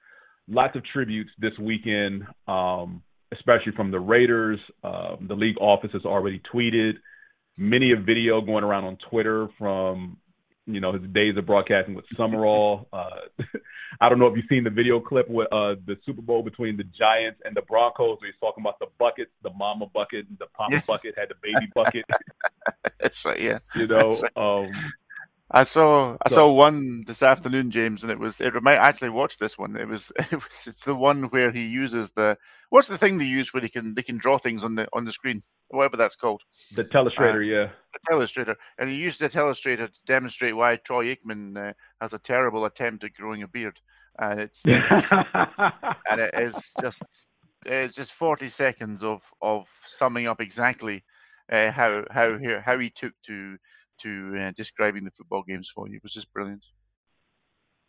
[0.48, 3.02] lots of tributes this weekend, um,
[3.32, 4.60] especially from the Raiders.
[4.84, 6.94] Um, the league office has already tweeted
[7.58, 10.18] many a video going around on Twitter from
[10.68, 12.88] you know his days of broadcasting with Summerall.
[12.94, 13.22] Uh,
[14.00, 16.78] I don't know if you've seen the video clip with uh, the Super Bowl between
[16.78, 20.38] the Giants and the Broncos, where he's talking about the buckets, the mama bucket, and
[20.40, 22.06] the papa bucket had the baby bucket.
[23.00, 23.40] That's right.
[23.40, 23.60] Yeah.
[23.76, 24.38] You know, That's right.
[24.38, 24.72] um,
[25.54, 29.40] I saw I saw one this afternoon, James, and it was it remind actually watched
[29.40, 29.76] this one.
[29.76, 32.38] It was it was it's the one where he uses the
[32.70, 35.04] what's the thing they use where they can they can draw things on the on
[35.04, 36.42] the screen, whatever that's called.
[36.76, 37.72] The telestrator, yeah.
[37.94, 42.20] The telestrator, and he used the telestrator to demonstrate why Troy Aikman uh, has a
[42.20, 43.80] terrible attempt at growing a beard,
[44.20, 47.28] and it's and it is just
[47.66, 51.04] it's just forty seconds of of summing up exactly
[51.52, 53.58] uh, how how he, how he took to
[54.04, 55.96] to uh, describing the football games for you.
[55.96, 56.66] It was just brilliant.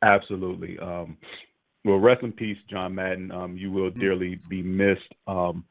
[0.03, 0.79] Absolutely.
[0.79, 1.17] Um,
[1.85, 3.31] well, rest in peace, John Madden.
[3.31, 5.01] Um, you will dearly be missed.
[5.27, 5.65] Um,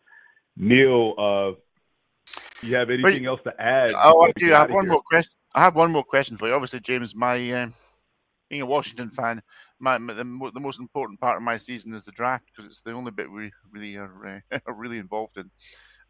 [0.57, 1.51] Neil, uh,
[2.61, 3.91] you have anything else to add?
[3.95, 4.53] Oh, I do.
[4.53, 4.93] I have one here?
[4.93, 5.33] more question.
[5.53, 6.53] I have one more question for you.
[6.53, 7.73] Obviously, James, my um,
[8.49, 9.41] being a Washington fan,
[9.79, 12.81] my, my the, the most important part of my season is the draft because it's
[12.81, 15.49] the only bit we really are, uh, are really involved in.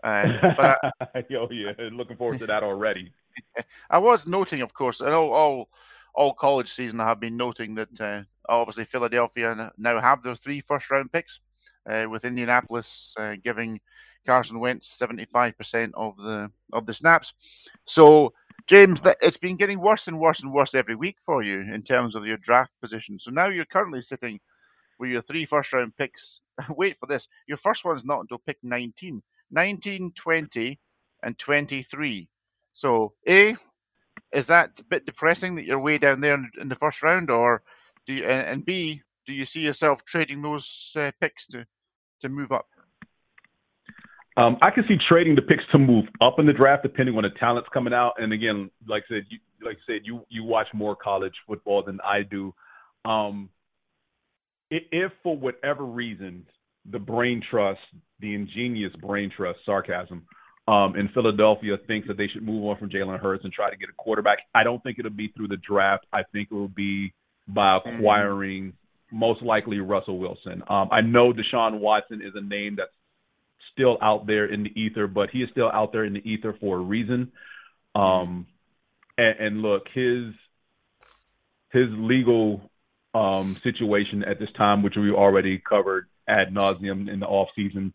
[0.04, 0.78] Uh, but
[1.16, 3.12] I, oh yeah, looking forward to that already.
[3.90, 5.70] I was noting, of course, and all, all
[6.14, 10.62] all college season I have been noting that uh, obviously Philadelphia now have their three
[10.62, 11.40] first round picks,
[11.90, 13.80] uh, with Indianapolis uh, giving
[14.26, 17.34] Carson Wentz seventy five percent of the of the snaps.
[17.86, 18.34] So
[18.68, 21.84] James, that it's been getting worse and worse and worse every week for you in
[21.84, 23.20] terms of your draft position.
[23.20, 24.40] So now you're currently sitting
[25.00, 26.42] with your three first round picks.
[26.70, 27.28] Wait for this.
[27.48, 29.22] Your first one's not until pick 19.
[29.52, 30.80] 19, 20,
[31.24, 32.28] and 23.
[32.72, 33.56] So, A,
[34.32, 37.64] is that a bit depressing that you're way down there in, the first round, or
[38.08, 41.66] do you, and, and B, do you see yourself trading those uh, picks to,
[42.22, 42.68] to move up?
[44.38, 47.24] Um, I can see trading the picks to move up in the draft depending on
[47.24, 48.14] the talents coming out.
[48.18, 51.84] And again, like I said, you, like I said, you you watch more college football
[51.84, 52.54] than I do.
[53.04, 53.50] Um,
[54.70, 56.46] if for whatever reason
[56.90, 57.80] the brain trust,
[58.20, 60.26] the ingenious brain trust, sarcasm,
[60.68, 63.76] um, in Philadelphia thinks that they should move on from Jalen Hurts and try to
[63.76, 66.06] get a quarterback, I don't think it'll be through the draft.
[66.14, 67.14] I think it will be
[67.48, 68.74] by acquiring
[69.12, 70.64] most likely Russell Wilson.
[70.70, 72.94] Um, I know Deshaun Watson is a name that's
[73.74, 76.56] still out there in the ether, but he is still out there in the ether
[76.60, 77.32] for a reason.
[77.96, 78.48] Um,
[79.18, 80.34] and, and look, his
[81.72, 82.70] his legal
[83.14, 87.94] um, situation at this time, which we already covered ad nauseum in the off season,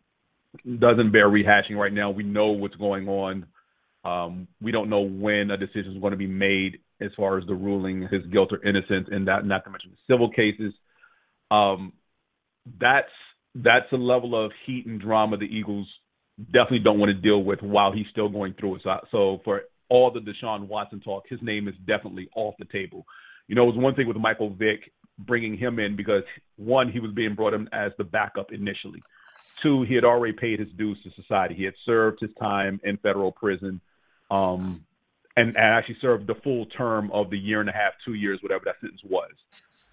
[0.65, 2.11] doesn't bear rehashing right now.
[2.11, 3.47] We know what's going on.
[4.05, 7.47] Um, we don't know when a decision is going to be made as far as
[7.47, 10.73] the ruling, his guilt or innocence, and that not to mention the civil cases.
[11.51, 11.93] Um,
[12.81, 13.11] that's
[13.55, 15.89] that's a level of heat and drama the Eagles
[16.39, 18.83] definitely don't want to deal with while he's still going through it.
[18.85, 23.07] So, so for all the Deshaun Watson talk, his name is definitely off the table.
[23.49, 26.23] You know, it was one thing with Michael Vick bringing him in because
[26.57, 29.03] one, he was being brought in as the backup initially.
[29.63, 31.55] Two, he had already paid his dues to society.
[31.55, 33.81] He had served his time in federal prison,
[34.31, 34.85] um,
[35.35, 38.39] and, and actually served the full term of the year and a half, two years,
[38.43, 39.31] whatever that sentence was.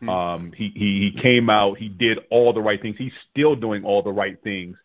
[0.07, 1.77] Um, he, he he came out.
[1.77, 2.95] He did all the right things.
[2.97, 4.75] He's still doing all the right things,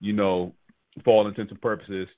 [0.00, 0.54] you know,
[1.02, 2.08] for all intents and purposes.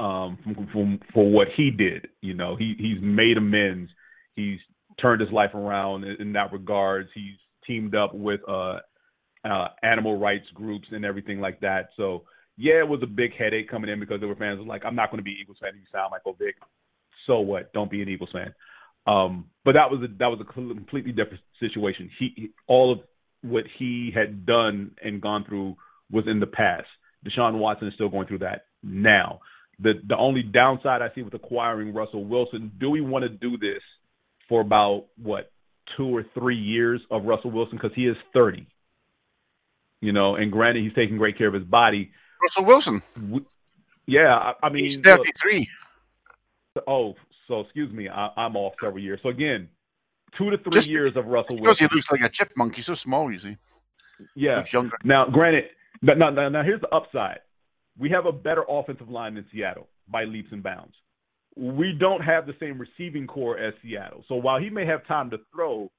[0.00, 3.90] Um, from, from for what he did, you know, he he's made amends.
[4.36, 4.58] He's
[5.00, 7.08] turned his life around in, in that regards.
[7.14, 7.36] He's
[7.66, 8.78] teamed up with uh,
[9.44, 11.88] uh, animal rights groups and everything like that.
[11.96, 12.24] So
[12.56, 15.10] yeah, it was a big headache coming in because there were fans like, I'm not
[15.10, 15.72] going to be Eagles fan.
[15.74, 16.56] You sound Michael Vick.
[17.26, 17.72] So what?
[17.72, 18.54] Don't be an Eagles fan.
[19.06, 22.10] Um, but that was a, that was a completely different situation.
[22.18, 23.00] He all of
[23.42, 25.76] what he had done and gone through
[26.10, 26.86] was in the past.
[27.26, 29.40] Deshaun Watson is still going through that now.
[29.80, 33.58] The the only downside I see with acquiring Russell Wilson, do we want to do
[33.58, 33.82] this
[34.48, 35.50] for about what
[35.96, 38.66] two or three years of Russell Wilson because he is thirty,
[40.00, 42.10] you know, and granted he's taking great care of his body.
[42.42, 43.02] Russell Wilson.
[44.06, 45.68] Yeah, I, I mean He's look- 33.
[46.86, 47.14] oh,
[47.48, 49.20] so excuse me, I, I'm off several years.
[49.22, 49.68] So again,
[50.36, 52.76] two to three Just years of Russell Because he looks like a chipmunk.
[52.76, 53.56] He's so small, you see.
[54.34, 54.56] Yeah.
[54.58, 54.96] Looks younger.
[55.04, 55.64] Now, granted,
[56.02, 57.40] now, now, now, now here's the upside.
[57.98, 60.94] We have a better offensive line than Seattle by leaps and bounds.
[61.56, 64.24] We don't have the same receiving core as Seattle.
[64.28, 65.90] So while he may have time to throw,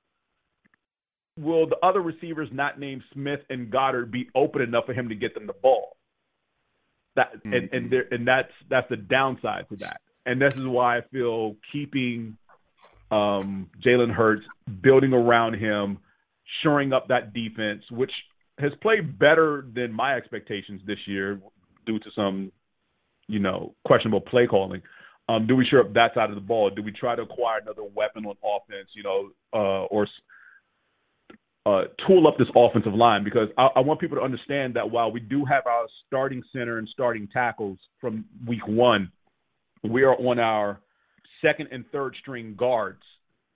[1.37, 5.15] will the other receivers not named Smith and Goedert be open enough for him to
[5.15, 5.95] get them the ball?
[7.15, 10.01] That and and there and that's that's the downside to that.
[10.25, 12.37] And this is why I feel keeping
[13.11, 14.43] um, Jalen Hurts,
[14.81, 15.99] building around him,
[16.61, 18.11] shoring up that defense, which
[18.59, 21.39] has played better than my expectations this year
[21.85, 22.51] due to some,
[23.27, 24.81] you know, questionable play calling.
[25.27, 26.69] Um, do we shore up that side of the ball?
[26.69, 30.07] Do we try to acquire another weapon on offense, you know, uh, or
[31.65, 33.23] uh, tool up this offensive line?
[33.23, 36.77] Because I, I want people to understand that while we do have our starting center
[36.77, 39.11] and starting tackles from week one,
[39.83, 40.79] we are on our
[41.41, 43.01] second and third string guards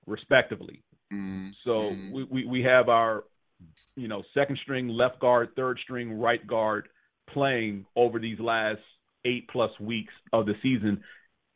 [0.07, 0.83] respectively.
[1.13, 1.51] Mm.
[1.63, 3.23] So we, we we have our
[3.95, 6.87] you know second string left guard, third string right guard
[7.31, 8.81] playing over these last
[9.25, 11.03] eight plus weeks of the season.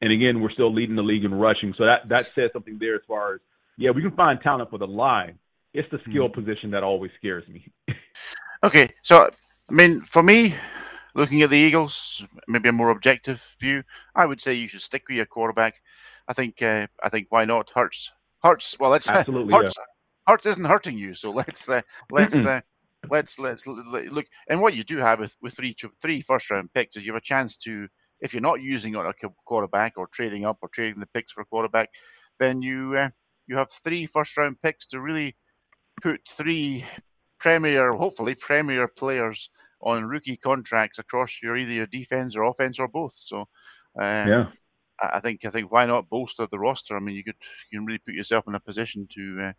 [0.04, 1.74] And again, we're still leading the league in rushing.
[1.78, 3.40] So that that says something there as far as
[3.78, 5.40] yeah, we can find talent for the line.
[5.74, 6.34] It's the skill Mm.
[6.34, 7.72] position that always scares me.
[8.64, 9.30] Okay, so
[9.70, 10.56] I mean, for me,
[11.16, 13.84] looking at the Eagles, maybe a more objective view,
[14.16, 15.82] I would say you should stick with your quarterback.
[16.28, 17.72] I think, uh, I think why not?
[17.76, 18.78] Hurts, Hurts.
[18.80, 19.76] Well, let's Absolutely, Hurts,
[20.28, 21.82] Hurts isn't hurting you, so let's uh,
[22.12, 22.62] let's uh,
[23.10, 24.26] let's let's look.
[24.50, 27.22] And what you do have with with three three first round picks is you have
[27.22, 27.88] a chance to,
[28.20, 29.14] if you're not using on a
[29.46, 31.90] quarterback or trading up or trading the picks for a quarterback,
[32.40, 33.10] then you uh,
[33.48, 35.36] you have three first round picks to really
[36.02, 36.86] put three
[37.40, 39.50] premier, hopefully premier players
[39.82, 43.14] on rookie contracts across your either your defense or offense or both.
[43.16, 43.42] So,
[44.00, 44.48] uh, Yeah.
[45.02, 46.96] I think I think why not bolster the roster?
[46.96, 47.36] I mean, you could
[47.70, 49.54] you can really put yourself in a position to uh,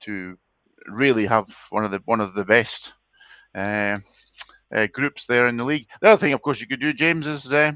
[0.00, 0.38] to
[0.86, 2.92] really have one of the one of the best
[3.54, 3.98] uh,
[4.74, 5.86] uh, groups there in the league.
[6.00, 7.72] The other thing, of course, you could do, James, is uh,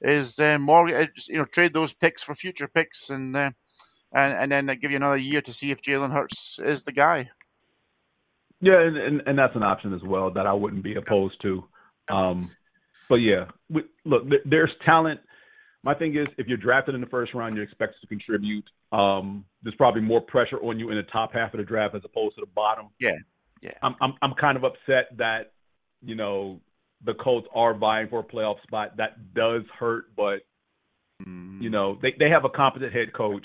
[0.00, 3.36] is uh, more uh, you know trade those picks for future picks and.
[3.36, 3.50] Uh,
[4.14, 7.30] and, and then give you another year to see if Jalen Hurts is the guy.
[8.60, 11.64] Yeah, and, and, and that's an option as well that I wouldn't be opposed to.
[12.08, 12.50] Um,
[13.08, 15.20] but yeah, we, look, th- there's talent.
[15.82, 18.64] My thing is, if you're drafted in the first round, you're expected to contribute.
[18.92, 22.02] Um, there's probably more pressure on you in the top half of the draft as
[22.04, 22.88] opposed to the bottom.
[23.00, 23.16] Yeah,
[23.62, 23.72] yeah.
[23.82, 25.51] I'm I'm I'm kind of upset that
[26.02, 26.60] you know
[27.04, 28.96] the Colts are vying for a playoff spot.
[28.96, 30.40] That does hurt, but
[31.26, 33.44] you know they they have a competent head coach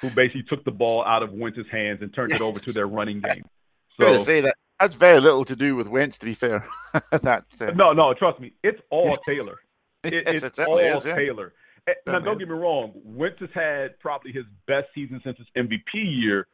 [0.00, 2.86] who basically took the ball out of Wentz's hands and turned it over to their
[2.86, 3.44] running game.
[4.00, 6.66] I'm to say that has very little to do with Wentz, to be fair.
[7.10, 9.60] that uh, no, no, trust me, it's all Taylor.
[10.02, 11.14] It, Yes, it's it all is, yeah.
[11.14, 11.52] Taylor.
[11.86, 12.38] Eh, Now, don't is.
[12.40, 12.92] get me wrong.
[13.04, 16.48] Wentz has had probably his best season since his MVP year,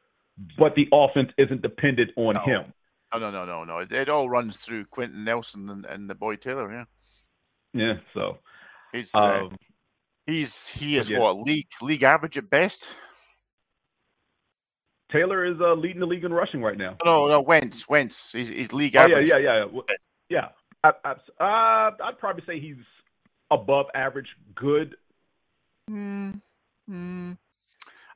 [0.58, 2.72] but the offense isn't dependent on him.
[3.12, 3.78] No, no, no, no, no.
[3.78, 6.70] It, it all runs through Quenton Nelson and, and the boy Taylor.
[6.70, 6.84] Yeah,
[7.72, 8.38] Yeah, so
[8.92, 9.56] he's uh, um,
[10.26, 11.18] he's he is yeah.
[11.18, 12.88] what league league average at best.
[15.10, 16.96] Taylor is uh, leading the league in rushing right now.
[17.02, 19.28] No, no, Wentz, Wentz, he's, he's league Oh yeah, average.
[19.30, 19.80] yeah, yeah, yeah.
[20.28, 20.48] yeah.
[20.84, 21.10] I, I,
[21.42, 22.76] uh, I'd probably say he's
[23.50, 24.96] above average, good.
[25.90, 26.40] Mm,
[26.90, 27.38] mm.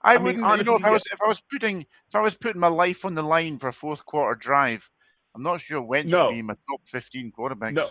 [0.05, 0.45] I I, wouldn't.
[0.59, 3.05] you know, if I was if I was putting if I was putting my life
[3.05, 4.89] on the line for a fourth quarter drive,
[5.35, 6.27] I'm not sure Wentz No.
[6.27, 7.75] would be my top 15 quarterbacks.
[7.75, 7.89] No,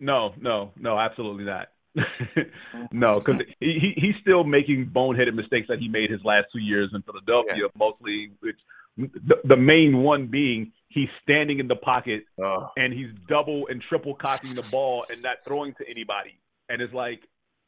[0.00, 1.68] no, no, no, absolutely not.
[2.92, 6.58] no, because he, he he's still making boneheaded mistakes that he made his last two
[6.60, 7.64] years in Philadelphia.
[7.78, 8.56] Mostly, which
[8.96, 12.68] the, the main one being he's standing in the pocket Oh.
[12.76, 16.38] and he's double and triple cocking the ball and not throwing to anybody.
[16.68, 17.20] And it's like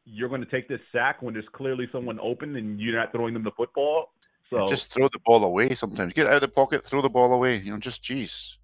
[0.05, 3.35] you're going to take this sack when there's clearly someone open and you're not throwing
[3.35, 4.13] them the football.
[4.51, 6.13] So Just throw the ball away sometimes.
[6.13, 7.57] Get out of the pocket, throw the ball away.
[7.57, 8.59] You know, just jeez.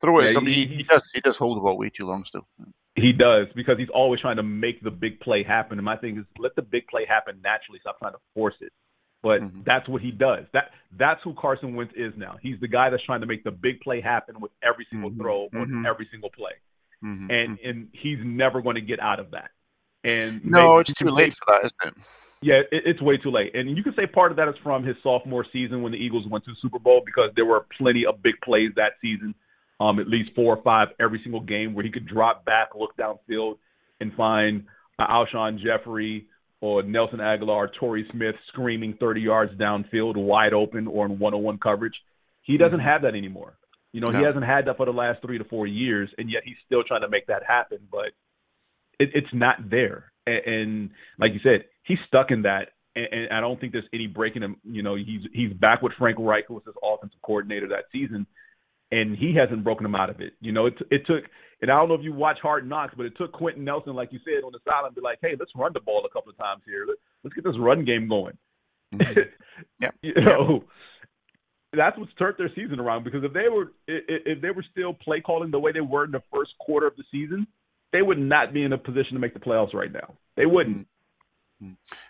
[0.00, 0.26] Throw it.
[0.26, 0.54] Yeah, somebody.
[0.56, 1.10] he- He, he does.
[1.12, 2.46] He does hold the ball way too long still.
[2.96, 5.78] He does because he's always trying to make the big play happen.
[5.78, 7.78] And my thing is, let the big play happen naturally.
[7.80, 8.72] Stop trying to force it.
[9.22, 10.44] But that's what he does.
[10.52, 12.36] That that's who Carson Wentz is now.
[12.42, 15.44] He's the guy that's trying to make the big play happen with every single throw
[15.54, 15.86] on Mhm.
[15.86, 16.50] every single play.
[17.04, 17.30] Mhm.
[17.30, 19.52] And and he's never going to get out of that.
[20.04, 22.04] And No, it's too late for that, isn't it?
[22.42, 23.54] Yeah, it, it's way too late.
[23.54, 26.26] And you can say part of that is from his sophomore season when the Eagles
[26.28, 29.34] went to the Super Bowl because there were plenty of big plays that season,
[29.80, 32.96] um, at least four or five every single game where he could drop back, look
[32.96, 33.58] downfield,
[34.00, 34.64] and find
[34.98, 36.26] uh, Alshon Jeffery
[36.60, 41.58] or Nelson Agholor, or Torrey Smith screaming 30 yards downfield, wide open or in one-on-one
[41.58, 41.94] coverage.
[42.42, 43.54] He doesn't have that anymore.
[43.92, 46.42] You know, he hasn't had that for the last three to four years, and yet
[46.44, 47.78] he's still trying to make that happen.
[47.90, 48.12] But
[49.02, 50.12] it, it's not there.
[50.26, 52.68] And, and like you said, he's stuck in that.
[52.94, 54.56] And, I don't think there's any breaking him.
[54.64, 58.26] You know, he's he's back with Frank Reich, who was his offensive coordinator that season,
[58.90, 60.34] and he hasn't broken him out of it.
[60.40, 61.24] You know, it it took.
[61.62, 64.12] And I don't know if you watch Hard Knocks, but it took Quenton Nelson, like
[64.12, 66.30] you said, on the sideline, to be like, "Hey, let's run the ball a couple
[66.30, 66.84] of times here.
[66.88, 68.36] Let, let's get this run game going."
[68.94, 69.20] Mm-hmm.
[69.80, 69.90] Yeah.
[70.00, 70.64] you know,
[71.72, 73.04] that's what's turned their season around.
[73.04, 76.10] Because if they were if they were still play calling the way they were in
[76.10, 77.46] the first quarter of the season,
[77.92, 80.14] they would not be in a position to make the playoffs right now.
[80.36, 80.86] They wouldn't.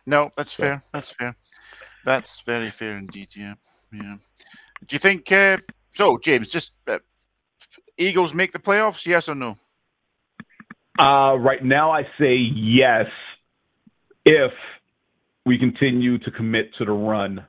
[0.07, 0.83] No, that's fair.
[0.93, 1.37] That's fair.
[2.05, 3.29] That's very fair indeed.
[3.37, 3.55] Yeah,
[3.93, 4.17] yeah.
[4.87, 5.31] Do you think?
[5.31, 5.59] Uh,
[5.95, 6.99] so, James, just uh,
[7.99, 9.07] Eagles make the playoffs?
[9.07, 9.59] Yes or no?
[10.99, 13.07] Uh, right now, I say yes
[14.25, 14.53] if
[15.45, 17.45] we continue to commit to the run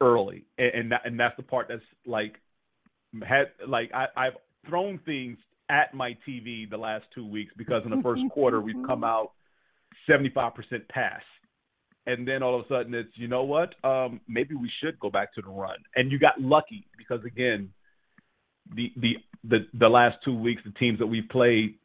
[0.00, 2.40] early, and and, that, and that's the part that's like
[3.26, 4.36] had like I, I've
[4.68, 5.38] thrown things
[5.68, 9.32] at my TV the last two weeks because in the first quarter we've come out
[10.06, 11.22] seventy five percent pass,
[12.06, 13.74] and then all of a sudden it's you know what?
[13.84, 15.76] Um, maybe we should go back to the run.
[15.94, 17.70] And you got lucky because again,
[18.74, 19.14] the the
[19.48, 21.76] the the last two weeks, the teams that we've played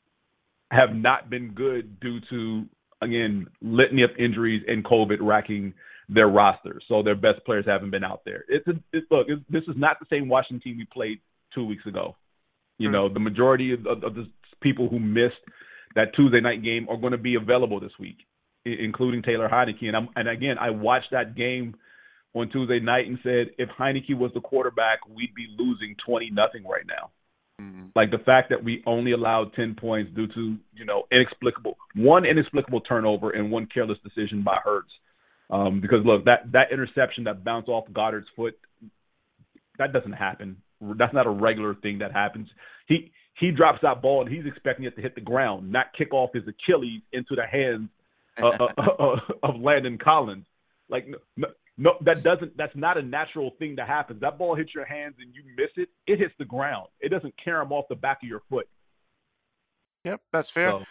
[0.71, 2.65] have not been good due to
[3.01, 5.73] again litany of injuries and COVID racking
[6.09, 6.84] their rosters.
[6.88, 8.43] So their best players haven't been out there.
[8.49, 11.19] It's, a, it's look, it's, this is not the same Washington team we played
[11.53, 12.15] two weeks ago.
[12.80, 14.27] You know, the majority of, of, of the
[14.61, 15.36] people who missed
[15.95, 18.17] that Tuesday night game are going to be available this week,
[18.65, 19.86] including Taylor Heinicke.
[19.86, 21.75] And I'm, and again, I watched that game
[22.34, 26.63] on Tuesday night and said if Heinicke was the quarterback, we'd be losing twenty nothing
[26.63, 27.11] right now.
[27.59, 27.88] Mm-hmm.
[27.95, 32.25] Like the fact that we only allowed ten points due to you know inexplicable one
[32.25, 34.91] inexplicable turnover and one careless decision by Hurts.
[35.49, 38.57] Um, because look, that that interception that bounced off Goedert's foot,
[39.80, 40.57] that doesn't happen.
[40.82, 42.49] That's not a regular thing that happens.
[42.88, 46.13] He he drops that ball and he's expecting it to hit the ground, not kick
[46.13, 47.89] off his Achilles into the hands
[48.41, 50.45] uh, uh, uh, of Landon Collins.
[50.89, 51.07] Like
[51.38, 52.57] no, no, that doesn't.
[52.57, 54.19] That's not a natural thing to happen.
[54.21, 55.89] That ball hits your hands and you miss it.
[56.07, 56.88] It hits the ground.
[56.99, 58.67] It doesn't carom off the back of your foot.
[60.03, 60.71] Yep, that's fair.
[60.71, 60.84] So,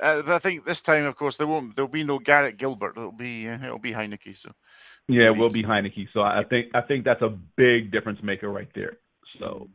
[0.00, 1.76] uh, I think this time, of course, there won't.
[1.76, 2.94] There'll be no Garrett Gilbert.
[2.96, 3.48] It'll be.
[3.48, 4.36] Uh, it'll be Heinicke.
[4.36, 4.52] So.
[5.08, 6.08] Yeah, it will be Heinicke.
[6.14, 8.98] So I think I think that's a big difference maker right there.
[9.38, 9.68] So,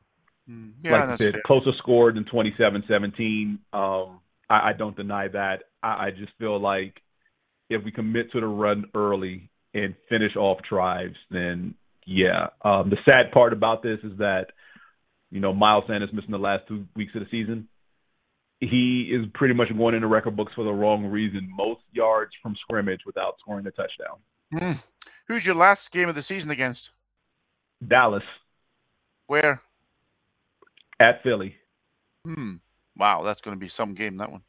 [0.49, 0.72] mm.
[0.82, 1.41] yeah, like I said, fair.
[1.45, 3.58] closer score than 27-17.
[3.74, 5.64] Um, I, I don't deny that.
[5.82, 7.01] I, I just feel like
[7.70, 12.47] if we commit to the run early and finish off drives, then yeah.
[12.64, 14.47] Um, the sad part about this is that
[15.30, 17.68] you know Miles Sanders missing the last two weeks of the season.
[18.60, 21.47] He is pretty much going in the record books for the wrong reason.
[21.55, 24.18] Most yards from scrimmage without scoring a touchdown.
[24.53, 24.82] Mm.
[25.28, 26.91] Who's your last game of the season against?
[27.86, 28.24] Dallas.
[29.28, 29.62] Where?
[31.00, 31.56] At Philly.
[32.26, 32.56] Hmm.
[32.98, 34.42] Wow, that's going to be some game that one.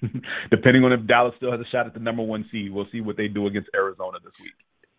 [0.50, 3.00] Depending on if Dallas still has a shot at the number one seed, we'll see
[3.00, 4.52] what they do against Arizona this week.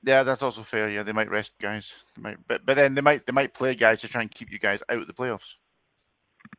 [0.04, 0.90] Yeah, that's also fair.
[0.90, 1.94] Yeah, they might rest guys.
[2.16, 4.52] They might, but but then they might they might play guys to try and keep
[4.52, 5.54] you guys out of the playoffs,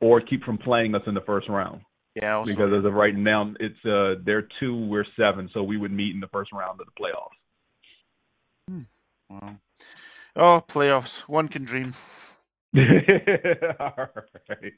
[0.00, 1.82] or keep from playing us in the first round.
[2.16, 5.76] Yeah, also, because as of right now, it's uh they're two, we're seven, so we
[5.76, 7.28] would meet in the first round of the playoffs.
[8.68, 8.82] Hmm.
[9.30, 9.56] Wow.
[10.36, 11.20] Oh, playoffs.
[11.20, 11.94] One can dream.
[12.76, 12.82] All
[14.50, 14.72] right.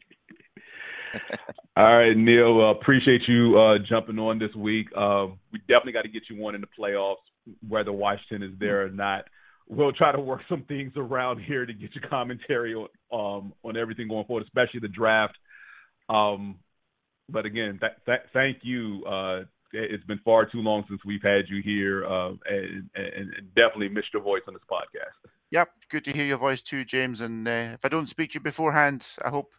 [1.77, 2.61] All right, Neil.
[2.61, 4.87] Uh, appreciate you uh, jumping on this week.
[4.97, 7.17] Uh, we definitely got to get you one in the playoffs,
[7.67, 9.25] whether Washington is there or not.
[9.69, 13.77] We'll try to work some things around here to get your commentary on um, on
[13.77, 15.37] everything going forward, especially the draft.
[16.09, 16.57] Um,
[17.29, 19.05] but again, th- th- thank you.
[19.73, 23.89] It's been far too long since we've had you here, uh, and, and, and, definitely
[23.89, 25.31] missed your voice on this podcast.
[25.51, 27.21] Yep, good to hear your voice too, James.
[27.21, 29.51] And uh, if I don't speak to you beforehand, I hope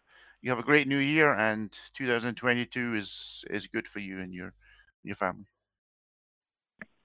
[0.41, 4.53] you have a great new year and 2022 is is good for you and your
[5.03, 5.45] your family.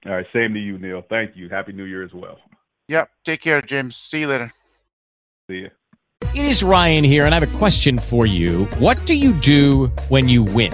[0.05, 1.01] All right, same to you, Neil.
[1.09, 1.49] Thank you.
[1.49, 2.37] Happy New Year as well.
[2.87, 3.09] Yep.
[3.23, 3.95] Take care, James.
[3.95, 4.51] See you later.
[5.49, 5.69] See you.
[6.35, 8.65] It is Ryan here, and I have a question for you.
[8.77, 10.73] What do you do when you win?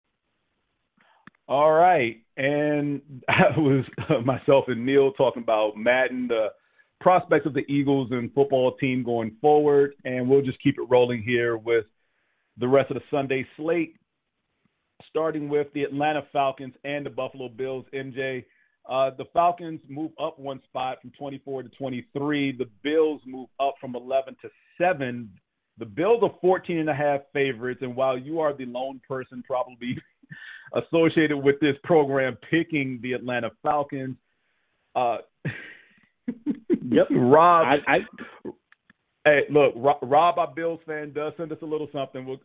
[1.47, 2.21] All right.
[2.37, 3.85] And that was
[4.25, 6.47] myself and Neil talking about Madden, the
[6.99, 9.93] prospects of the Eagles and football team going forward.
[10.05, 11.85] And we'll just keep it rolling here with
[12.57, 13.95] the rest of the Sunday slate,
[15.09, 17.85] starting with the Atlanta Falcons and the Buffalo Bills.
[17.93, 18.45] MJ,
[18.89, 22.57] uh, the Falcons move up one spot from 24 to 23.
[22.57, 24.49] The Bills move up from 11 to
[24.79, 25.29] 7.
[25.77, 27.81] The Bills are 14 and a half favorites.
[27.81, 29.97] And while you are the lone person probably
[30.73, 34.15] associated with this program picking the Atlanta Falcons,
[34.95, 35.17] uh,
[36.27, 37.07] yep.
[37.11, 37.97] Rob, I, I,
[39.25, 42.25] hey, look, Rob, Rob, our Bills fan, does send us a little something.
[42.25, 42.39] We'll,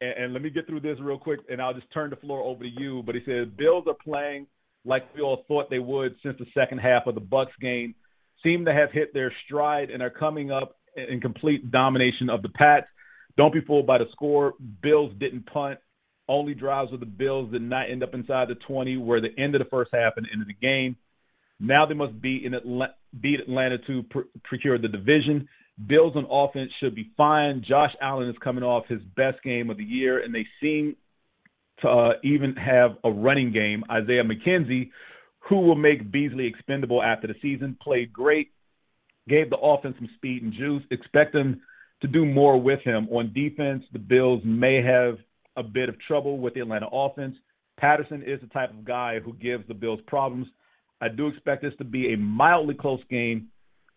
[0.00, 2.42] and, and let me get through this real quick, and I'll just turn the floor
[2.42, 3.02] over to you.
[3.04, 4.46] But he says Bills are playing
[4.84, 7.94] like we all thought they would since the second half of the Bucs game.
[8.42, 12.48] seem to have hit their stride and are coming up in complete domination of the
[12.48, 12.86] Pats.
[13.36, 14.54] Don't be fooled by the score.
[14.82, 15.78] Bills didn't punt.
[16.28, 19.54] Only drives of the Bills did not end up inside the 20, where the end
[19.54, 20.96] of the first half and end of the game.
[21.60, 25.48] Now they must beat in Atlanta, beat Atlanta to pr- procure the division.
[25.86, 27.64] Bills on offense should be fine.
[27.66, 30.96] Josh Allen is coming off his best game of the year, and they seem
[31.82, 33.84] to uh, even have a running game.
[33.90, 34.90] Isaiah McKenzie,
[35.48, 38.50] who will make Beasley expendable after the season, played great,
[39.28, 40.82] gave the offense some speed and juice.
[40.90, 41.60] Expect them
[42.02, 43.08] to do more with him.
[43.10, 45.18] On defense, the Bills may have
[45.58, 47.36] a bit of trouble with the Atlanta offense.
[47.78, 50.46] Patterson is the type of guy who gives the Bills problems.
[51.00, 53.48] I do expect this to be a mildly close game,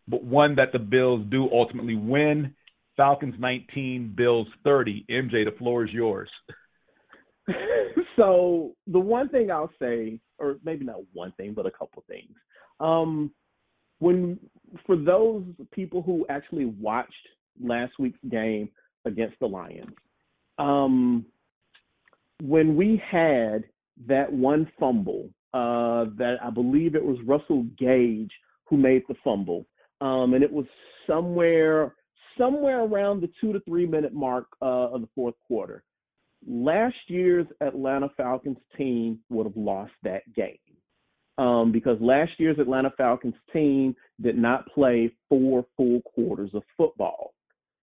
[0.08, 2.54] but one that the Bills do ultimately win.
[2.98, 5.06] Falcons 19, Bills 30.
[5.10, 6.30] MJ, the floor is yours.
[8.16, 12.36] so the one thing I'll say, or maybe not one thing, but a couple things.
[12.80, 13.32] Um,
[14.00, 14.40] when
[14.86, 17.14] for those people who actually watched
[17.64, 18.70] last week's game
[19.06, 19.96] against the Lions,
[20.58, 21.26] um,
[22.42, 23.64] when we had
[24.08, 28.32] that one fumble, uh, that I believe it was Russell Gage
[28.66, 29.66] who made the fumble,
[30.00, 30.66] um, and it was
[31.06, 31.94] somewhere
[32.38, 35.84] somewhere around the two to three minute mark uh, of the fourth quarter.
[36.48, 40.58] Last year's Atlanta Falcons team would have lost that game
[41.38, 47.34] um, because last year's Atlanta Falcons team did not play four full quarters of football.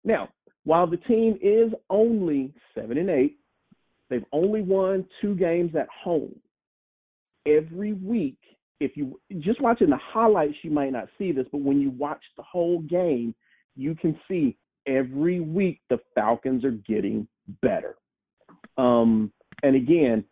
[0.03, 0.29] Now,
[0.65, 3.37] while the team is only seven and eight,
[4.09, 6.35] they've only won two games at home.
[7.45, 8.37] Every week,
[8.79, 12.21] if you just watching the highlights, you might not see this, but when you watch
[12.37, 13.33] the whole game,
[13.75, 14.57] you can see
[14.87, 17.27] every week the Falcons are getting
[17.61, 17.95] better.
[18.77, 19.31] Um,
[19.63, 20.23] and again,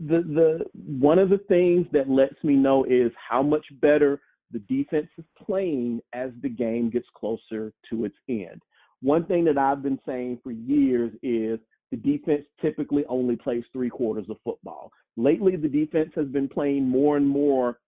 [0.00, 4.20] the the one of the things that lets me know is how much better
[4.52, 8.62] the defense is playing as the game gets closer to its end.
[9.02, 11.58] One thing that I've been saying for years is
[11.90, 14.90] the defense typically only plays three quarters of football.
[15.16, 17.78] Lately, the defense has been playing more and more,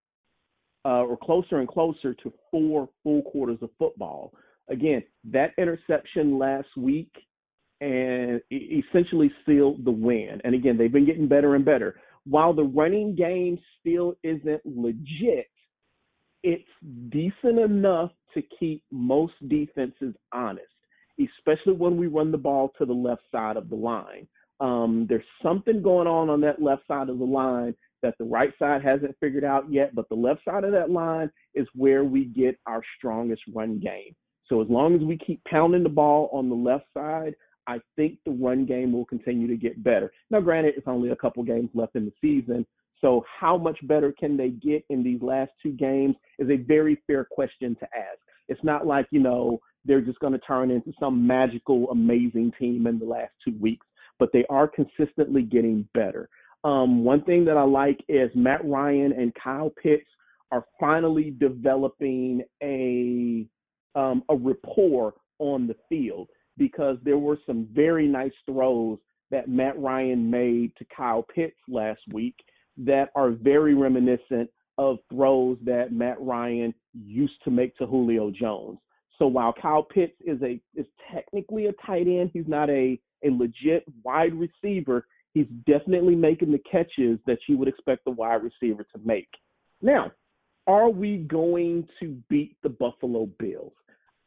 [0.84, 4.32] uh, or closer and closer to four full quarters of football.
[4.70, 7.10] Again, that interception last week
[7.80, 10.40] and essentially sealed the win.
[10.44, 12.00] And again, they've been getting better and better.
[12.24, 15.48] While the running game still isn't legit,
[16.42, 16.68] it's
[17.08, 20.66] decent enough to keep most defenses honest,
[21.18, 24.26] especially when we run the ball to the left side of the line.
[24.60, 28.52] Um, there's something going on on that left side of the line that the right
[28.58, 32.26] side hasn't figured out yet, but the left side of that line is where we
[32.26, 34.14] get our strongest run game.
[34.46, 37.34] So as long as we keep pounding the ball on the left side,
[37.66, 40.10] I think the run game will continue to get better.
[40.30, 42.64] Now, granted, it's only a couple games left in the season,
[43.00, 47.00] so how much better can they get in these last two games is a very
[47.06, 48.18] fair question to ask.
[48.48, 52.86] It's not like, you know, they're just going to turn into some magical, amazing team
[52.86, 53.86] in the last two weeks,
[54.18, 56.28] but they are consistently getting better.
[56.62, 60.08] Um, one thing that I like is Matt Ryan and Kyle Pitts
[60.52, 63.46] are finally developing a
[63.94, 66.28] um, a rapport on the field
[66.58, 68.98] because there were some very nice throws
[69.30, 72.34] that Matt Ryan made to Kyle Pitts last week
[72.76, 78.78] that are very reminiscent of throws that Matt Ryan used to make to Julio Jones.
[79.18, 83.30] So while Kyle Pitts is a is technically a tight end, he's not a a
[83.30, 85.06] legit wide receiver.
[85.34, 89.28] He's definitely making the catches that you would expect the wide receiver to make.
[89.82, 90.12] Now,
[90.66, 93.72] are we going to beat the Buffalo Bills?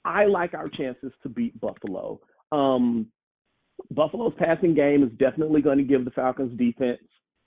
[0.04, 2.20] I like our chances to beat Buffalo.
[2.52, 3.08] Um,
[3.92, 7.00] Buffalo's passing game is definitely going to give the Falcons defense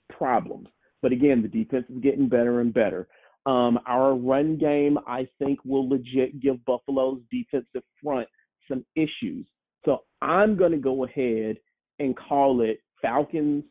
[0.09, 0.67] problems.
[1.01, 3.07] But again, the defense is getting better and better.
[3.45, 8.27] Um, our run game, I think, will legit give Buffalo's defensive front
[8.67, 9.45] some issues.
[9.85, 11.57] So I'm going to go ahead
[11.99, 13.63] and call it Falcons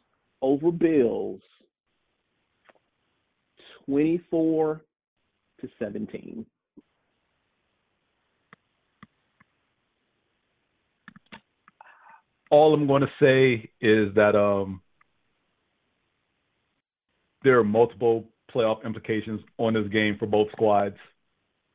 [0.43, 1.41] over Bills
[3.87, 4.81] 24
[5.61, 6.47] to 17.
[12.55, 14.81] all I'm going to say is that um,
[17.43, 20.97] there are multiple playoff implications on this game for both squads.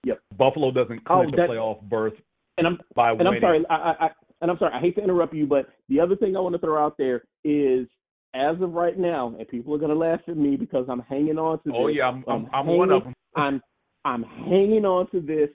[0.05, 0.19] Yep.
[0.37, 2.13] Buffalo doesn't Oh, clinch that- a playoff berth
[2.57, 3.33] And I'm by and winning.
[3.35, 4.09] I'm sorry, I, I, I
[4.41, 6.59] and I'm sorry, I hate to interrupt you, but the other thing I want to
[6.59, 7.87] throw out there is
[8.33, 11.57] as of right now, and people are gonna laugh at me because I'm hanging on
[11.63, 11.75] to oh, this.
[11.75, 13.13] Oh yeah, I'm I'm, I'm hanging, one of them.
[13.35, 13.61] I'm
[14.05, 15.49] I'm hanging on to this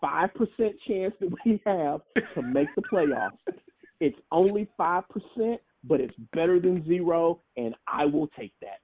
[0.00, 2.00] five percent chance that we have
[2.34, 3.38] to make the playoffs.
[4.00, 8.80] It's only five percent, but it's better than zero, and I will take that.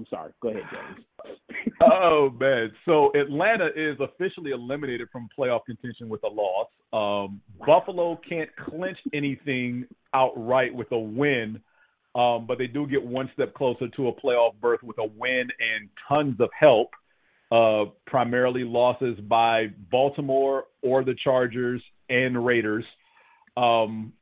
[0.00, 0.32] I'm sorry.
[0.40, 1.74] Go ahead, James.
[1.82, 6.68] oh man, so Atlanta is officially eliminated from playoff contention with a loss.
[6.94, 11.60] Um, Buffalo can't clinch anything outright with a win,
[12.14, 15.42] um, but they do get one step closer to a playoff berth with a win
[15.42, 16.88] and tons of help.
[17.52, 22.84] Uh, primarily losses by Baltimore or the Chargers and Raiders.
[23.56, 24.12] Um,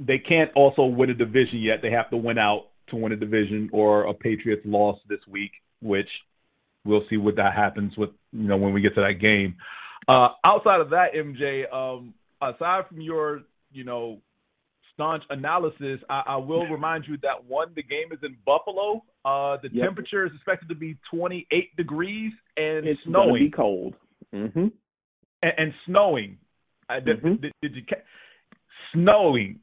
[0.00, 1.78] they can't also win a division yet.
[1.82, 5.52] They have to win out to win a division or a Patriots loss this week,
[5.80, 6.08] which
[6.84, 9.56] we'll see what that happens with you know when we get to that game.
[10.08, 13.42] Uh, outside of that, MJ, um, aside from your
[13.72, 14.18] you know
[14.94, 19.02] staunch analysis, I, I will remind you that one, the game is in Buffalo.
[19.26, 19.84] Uh, the Yep.
[19.84, 23.94] temperature is expected to be 28 degrees and It's gonna snowing be cold.
[24.34, 24.68] Mm-hmm.
[25.42, 26.38] and, and snowing.
[26.88, 28.00] I, did, did, did you ca-
[28.94, 29.58] snowing?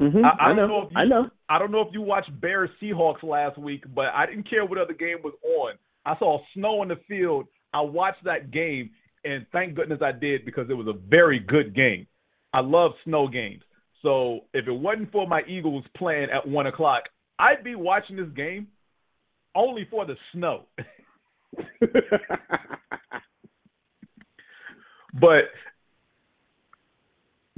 [0.00, 0.24] Mm-hmm.
[0.24, 0.66] I, I, I don't know.
[0.66, 0.82] know.
[0.86, 1.30] if you, I know.
[1.48, 4.78] I don't know if you watched Bears Seahawks last week, but I didn't care what
[4.78, 5.74] other game was on.
[6.06, 7.46] I saw snow in the field.
[7.74, 8.90] I watched that game,
[9.24, 12.06] and thank goodness I did because it was a very good game.
[12.52, 13.62] I love snow games.
[14.02, 17.04] So if it wasn't for my Eagles playing at one o'clock,
[17.38, 18.68] I'd be watching this game
[19.54, 20.64] only for the snow.
[25.20, 25.44] but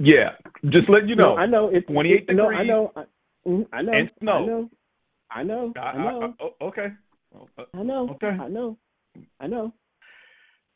[0.03, 0.31] yeah,
[0.69, 1.35] just let you know.
[1.35, 2.49] No, I know it's 28 it, No.
[2.49, 2.91] I know.
[2.95, 3.03] I,
[3.47, 3.93] mhm, I know.
[3.93, 4.33] and snow.
[4.33, 4.69] I know.
[5.31, 5.73] I know.
[5.81, 6.35] I, know.
[6.39, 6.87] I- I- okay.
[7.73, 8.09] I know.
[8.11, 8.27] Okay.
[8.27, 8.77] I know.
[9.39, 9.73] I know.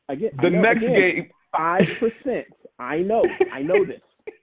[0.10, 2.46] I get The know, next again, game- Five percent.
[2.80, 3.24] I know.
[3.54, 4.02] I know this.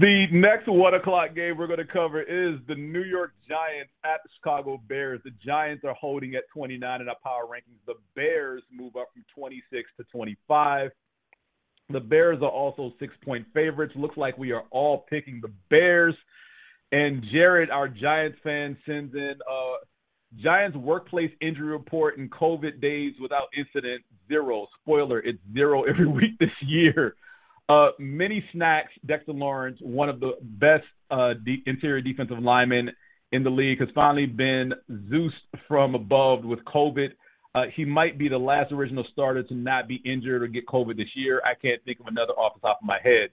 [0.00, 4.22] The next one o'clock game we're going to cover is the New York Giants at
[4.24, 5.20] the Chicago Bears.
[5.22, 7.76] The Giants are holding at 29 in our power rankings.
[7.86, 10.90] The Bears move up from 26 to 25.
[11.92, 13.94] The Bears are also six point favorites.
[13.96, 16.14] Looks like we are all picking the Bears.
[16.90, 19.76] And Jared, our Giants fan, sends in uh,
[20.42, 24.66] Giants workplace injury report in COVID days without incident zero.
[24.82, 27.14] Spoiler, it's zero every week this year.
[27.68, 28.92] Uh, many snacks.
[29.06, 32.90] Dexter Lawrence, one of the best uh, de- interior defensive linemen
[33.30, 34.72] in the league, has finally been
[35.08, 35.32] Zeus
[35.68, 37.08] from above with COVID.
[37.54, 40.96] Uh, he might be the last original starter to not be injured or get COVID
[40.96, 41.42] this year.
[41.44, 43.30] I can't think of another off the top of my head.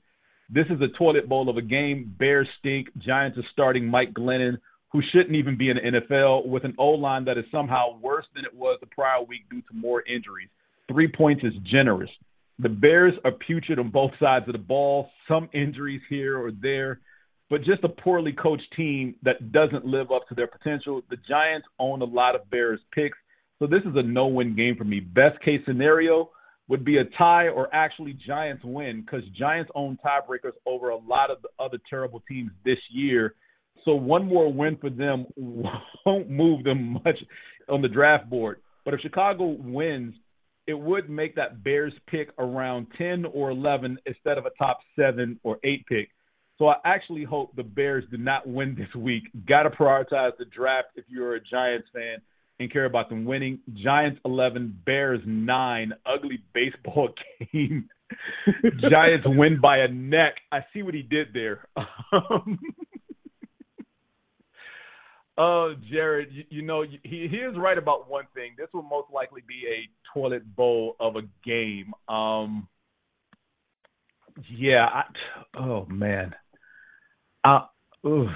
[0.50, 2.14] This is a toilet bowl of a game.
[2.18, 2.88] Bears stink.
[2.98, 4.58] Giants are starting Mike Glennon,
[4.92, 8.26] who shouldn't even be in the NFL, with an O line that is somehow worse
[8.36, 10.50] than it was the prior week due to more injuries.
[10.92, 12.10] Three points is generous.
[12.58, 17.00] The Bears are putrid on both sides of the ball, some injuries here or there,
[17.50, 21.02] but just a poorly coached team that doesn't live up to their potential.
[21.10, 23.18] The Giants own a lot of Bears picks,
[23.60, 25.02] so this is a no win game for me.
[25.02, 26.32] Best case scenario
[26.70, 31.30] would be a tie or actually Giants win because Giants own tiebreakers over a lot
[31.30, 33.36] of the other terrible teams this year.
[33.84, 37.18] So one more win for them won't move them much
[37.68, 38.62] on the draft board.
[38.86, 40.14] But if Chicago wins,
[40.68, 45.40] it would make that Bears pick around 10 or 11 instead of a top seven
[45.44, 46.10] or eight pick.
[46.60, 49.24] So I actually hope the Bears do not win this week.
[49.48, 52.20] Got to prioritize the draft if you're a Giants fan
[52.60, 53.60] and care about them winning.
[53.74, 55.94] Giants 11, Bears 9.
[56.06, 57.10] Ugly baseball
[57.54, 57.90] game.
[58.90, 60.36] Giants win by a neck.
[60.52, 61.68] I see what he did there.
[62.12, 62.60] Um,
[65.42, 67.00] Oh, Jared, you, you know he
[67.32, 68.56] he is right about one thing.
[68.58, 71.94] This will most likely be a toilet bowl of a game.
[72.10, 72.68] Um,
[74.52, 74.86] yeah.
[74.86, 75.04] I,
[75.58, 76.36] oh man.
[77.46, 77.62] Uh,
[78.06, 78.30] oof.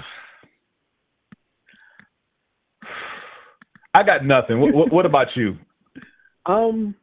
[3.94, 4.60] I got nothing.
[4.60, 5.56] What, what, about you?
[6.46, 6.94] Um,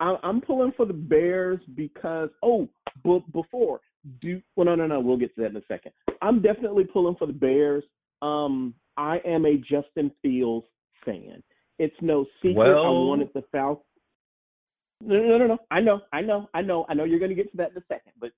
[0.00, 2.66] I, I'm pulling for the Bears because oh,
[3.04, 3.80] but before
[4.22, 5.00] do well, no, no, no.
[5.00, 5.92] We'll get to that in a second.
[6.22, 7.84] I'm definitely pulling for the Bears.
[8.22, 10.66] Um, I am a Justin Fields
[11.04, 11.42] fan.
[11.78, 12.68] It's no secret.
[12.68, 13.84] I Well- wanted the Falcons.
[15.00, 15.58] No, no, no, no.
[15.70, 17.04] I know, I know, I know, I know.
[17.04, 18.30] You're going to get to that in a second, but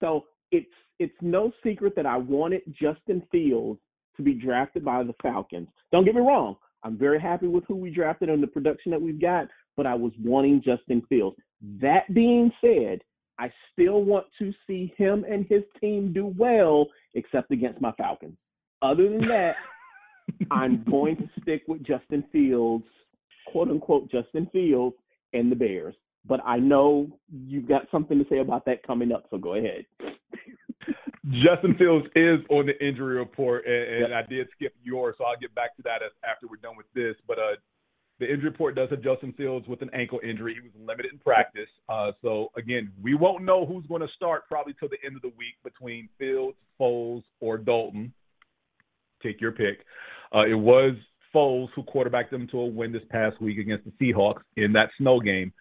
[0.00, 3.80] so it's it's no secret that I wanted Justin Fields
[4.16, 5.68] to be drafted by the Falcons.
[5.90, 6.56] Don't get me wrong.
[6.84, 9.94] I'm very happy with who we drafted and the production that we've got, but I
[9.94, 11.36] was wanting Justin Fields.
[11.80, 13.00] That being said,
[13.38, 18.36] I still want to see him and his team do well, except against my Falcons.
[18.82, 19.54] Other than that,
[20.50, 22.84] I'm going to stick with Justin Fields,
[23.46, 24.96] quote unquote Justin Fields,
[25.32, 25.94] and the Bears.
[26.26, 29.84] But I know you've got something to say about that coming up, so go ahead.
[31.30, 35.38] Justin Fields is on the injury report, and, and I did skip yours, so I'll
[35.40, 37.16] get back to that as, after we're done with this.
[37.26, 37.56] But uh,
[38.20, 40.54] the injury report does have Justin Fields with an ankle injury.
[40.54, 41.68] He was limited in practice.
[41.88, 45.22] Uh, so again, we won't know who's going to start probably till the end of
[45.22, 48.12] the week between Fields, Foles, or Dalton.
[49.22, 49.84] take your pick.
[50.34, 50.94] Uh, it was
[51.34, 54.90] Foles who quarterbacked them to a win this past week against the Seahawks in that
[54.98, 55.52] snow game.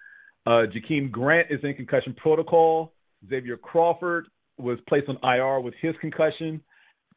[0.45, 2.91] Uh, Jakeem Grant is in concussion protocol.
[3.29, 4.27] Xavier Crawford
[4.63, 6.61] was placed on IR with his concussion.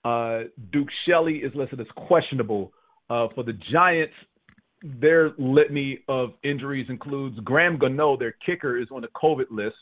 [0.04, 0.42] Uh,
[0.72, 2.72] Duke Shelley is listed as questionable.
[3.08, 4.14] Uh, for the Giants,
[4.82, 9.76] their litany of injuries includes Graham Gano, their kicker, is on the COVID list.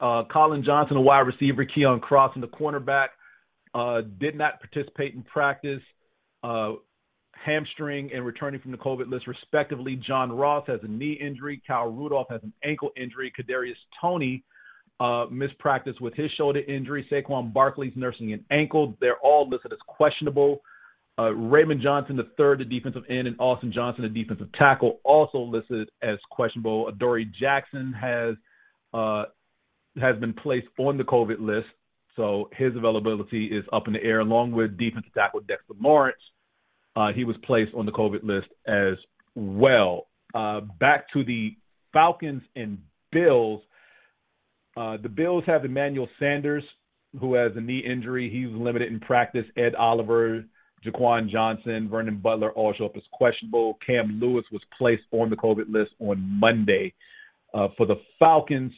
[0.00, 3.08] Uh, Collin Johnson, a wide receiver, Keon Cross, and the cornerback,
[3.74, 5.82] uh, did not participate in practice.
[6.42, 6.74] Uh,
[7.44, 9.96] hamstring and returning from the COVID list, respectively.
[9.96, 11.62] John Ross has a knee injury.
[11.66, 13.32] Kyle Rudolph has an ankle injury.
[13.38, 14.44] Kadarius Toney
[15.00, 17.06] uh, missed practice with his shoulder injury.
[17.10, 18.96] Saquon Barkley's nursing an ankle.
[19.00, 20.60] They're all listed as questionable.
[21.18, 25.38] Uh, Raymond Johnson, the third, the defensive end, and Austin Johnson, the defensive tackle, also
[25.38, 26.88] listed as questionable.
[26.88, 28.36] Adoree Jackson has
[28.94, 29.24] uh,
[30.00, 31.66] has been placed on the COVID list,
[32.14, 36.18] so his availability is up in the air, along with defensive tackle Dexter Lawrence.
[36.94, 38.94] Uh, he was placed on the COVID list as
[39.34, 40.06] well.
[40.34, 41.56] Uh, back to the
[41.92, 42.78] Falcons and
[43.10, 43.60] Bills.
[44.78, 46.62] Uh, the Bills have Emmanuel Sanders,
[47.20, 48.30] who has a knee injury.
[48.30, 49.44] He's limited in practice.
[49.56, 50.44] Ed Oliver,
[50.86, 53.76] Jaquan Johnson, Vernon Butler all show up as questionable.
[53.84, 56.94] Cam Lewis was placed on the COVID list on Monday.
[57.52, 58.72] Uh, for the Falcons,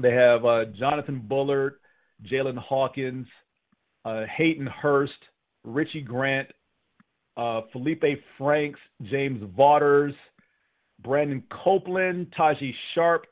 [0.00, 1.74] they have uh, Jonathan Bullard,
[2.32, 3.26] Jaylinn Hawkins,
[4.06, 5.12] uh, Hayden Hurst,
[5.62, 6.48] Richie Grant,
[7.36, 8.04] uh, Felipe
[8.38, 10.14] Franks, James Vaughters,
[11.02, 13.26] Brandon Copeland, Tajae Sharpe,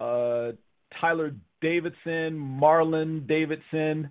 [0.00, 0.52] uh,
[1.00, 4.10] Tyler Davison, Marlon Davidson.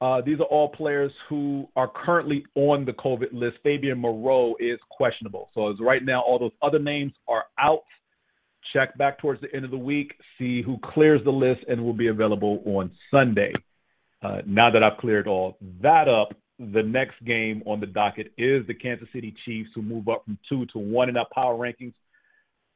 [0.00, 3.58] Uh, these are all players who are currently on the COVID list.
[3.62, 5.48] Fabian Moreau is questionable.
[5.54, 7.84] So as right now, all those other names are out.
[8.72, 11.92] Check back towards the end of the week, see who clears the list, and will
[11.92, 13.52] be available on Sunday.
[14.22, 18.66] Uh, now that I've cleared all that up, the next game on the docket is
[18.66, 21.94] the Kansas City Chiefs, who move up from two to one in our power rankings.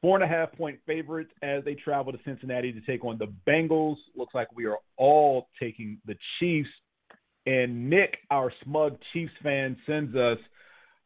[0.01, 3.33] Four and a half point favorites as they travel to Cincinnati to take on the
[3.47, 3.95] Bengals.
[4.15, 6.69] Looks like we are all taking the Chiefs.
[7.45, 10.37] And Nick, our smug Chiefs fan, sends us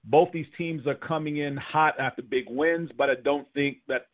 [0.04, 4.08] both these teams are coming in hot after big wins, but I don't think that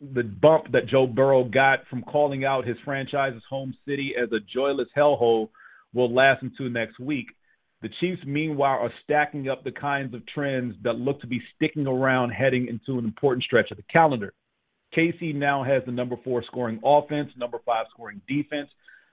[0.00, 4.38] the bump that Joe Burrow got from calling out his franchise's home city as a
[4.54, 5.48] joyless hellhole
[5.94, 7.26] will last until next week.
[7.86, 11.86] The Chiefs, meanwhile, are stacking up the kinds of trends that look to be sticking
[11.86, 14.32] around heading into an important stretch of the calendar.
[14.96, 18.70] KC now has the number four scoring offense, number five scoring defense,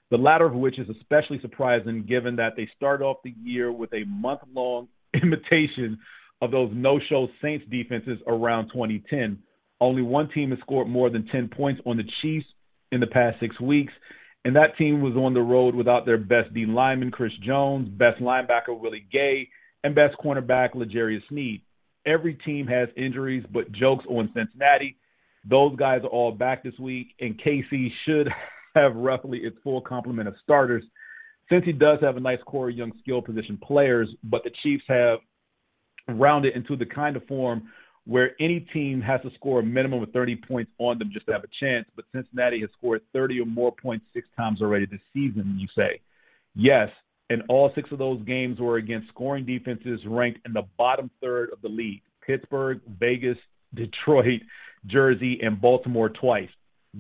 [0.10, 3.94] the latter of which is especially surprising given that they started off the year with
[3.94, 4.88] a month long
[5.22, 6.00] imitation
[6.42, 9.38] of those no show Saints defenses around 2010.
[9.82, 12.48] Only one team has scored more than 10 points on the Chiefs
[12.92, 13.94] in the past six weeks,
[14.46, 18.22] and that team was on the road without their best D lineman, Chris Jones, best
[18.22, 19.50] linebacker, Willie Gay,
[19.84, 21.62] and best cornerback, L'Jarius Sneed.
[22.06, 24.98] Every team has injuries, but jokes on Cincinnati.
[25.50, 28.28] Those guys are all back this week, and KC should
[28.76, 30.84] have roughly its full complement of starters
[31.50, 34.84] since he does have a nice core of young skill position players, but the Chiefs
[34.88, 35.20] have
[36.08, 37.64] rounded into the kind of form
[38.06, 41.32] where any team has to score a minimum of 30 points on them just to
[41.32, 41.86] have a chance.
[41.96, 46.02] But Cincinnati has scored 30 or more points six times already this season, you say.
[46.56, 46.90] Yes,
[47.30, 51.50] and all six of those games were against scoring defenses ranked in the bottom third
[51.52, 53.38] of the league Pittsburgh, Vegas,
[53.74, 54.42] Detroit,
[54.86, 56.50] Jersey, and Baltimore twice.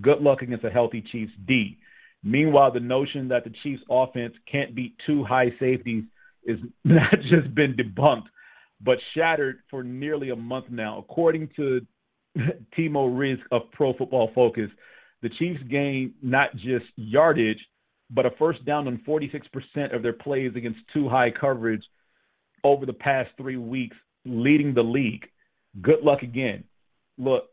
[0.01, 1.77] Good luck against a healthy Chiefs D.
[2.23, 6.05] Meanwhile, the notion that the Chiefs offense can't beat two high safeties
[6.45, 8.27] is not just been debunked,
[8.83, 10.99] but shattered for nearly a month now.
[10.99, 11.81] According to
[12.77, 14.69] Timo Riske of Pro Football Focus,
[15.21, 17.59] the Chiefs gained not just yardage,
[18.09, 21.83] but a first down on 46% of their plays against two high coverage
[22.63, 23.95] over the past three weeks,
[24.25, 25.25] leading the league.
[25.81, 26.63] Good luck again.
[27.17, 27.45] Look,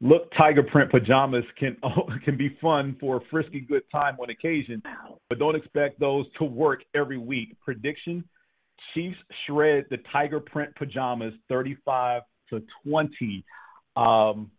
[0.00, 1.76] look, tiger print pajamas can
[2.24, 4.82] can be fun for a frisky good time on occasion,
[5.28, 7.56] but don't expect those to work every week.
[7.64, 8.24] Prediction:
[8.94, 13.44] Chiefs shred the tiger print pajamas 35 to 20.
[13.96, 14.50] Um,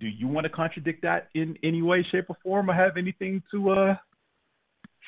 [0.00, 3.42] do you want to contradict that in any way, shape, or form, or have anything
[3.50, 3.94] to uh,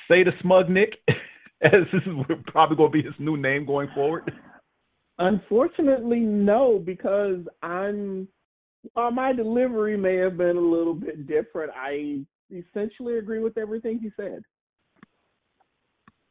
[0.09, 0.91] say to Smug Nick,
[1.63, 4.31] as this is probably going to be his new name going forward?
[5.19, 8.27] Unfortunately, no, because I'm
[8.97, 11.73] uh, my delivery may have been a little bit different.
[11.75, 14.43] I essentially agree with everything he said.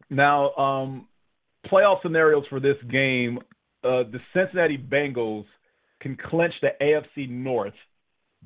[0.09, 1.07] Now, um,
[1.71, 3.39] playoff scenarios for this game:
[3.83, 5.45] uh, the Cincinnati Bengals
[6.01, 7.73] can clinch the AFC North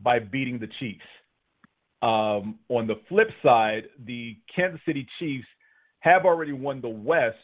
[0.01, 1.01] by beating the Chiefs.
[2.01, 5.47] Um, on the flip side, the Kansas City Chiefs
[5.99, 7.37] have already won the West,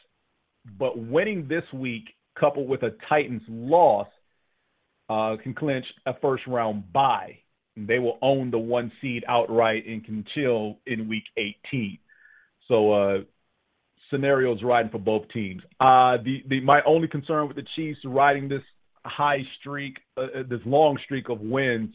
[0.78, 2.04] but winning this week,
[2.40, 4.08] coupled with a Titans loss,
[5.10, 7.38] uh, can clinch a first round bye.
[7.76, 11.98] They will own the one seed outright and can chill in week 18.
[12.68, 13.18] So uh,
[14.14, 15.62] scenarios riding for both teams.
[15.80, 18.62] Uh, the, the my only concern with the Chiefs riding this
[19.04, 21.90] high streak, uh, this long streak of wins,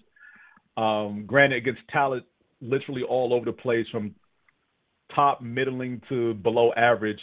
[0.76, 2.24] um, granted against talent
[2.60, 4.14] literally all over the place from
[5.14, 7.20] top middling to below average,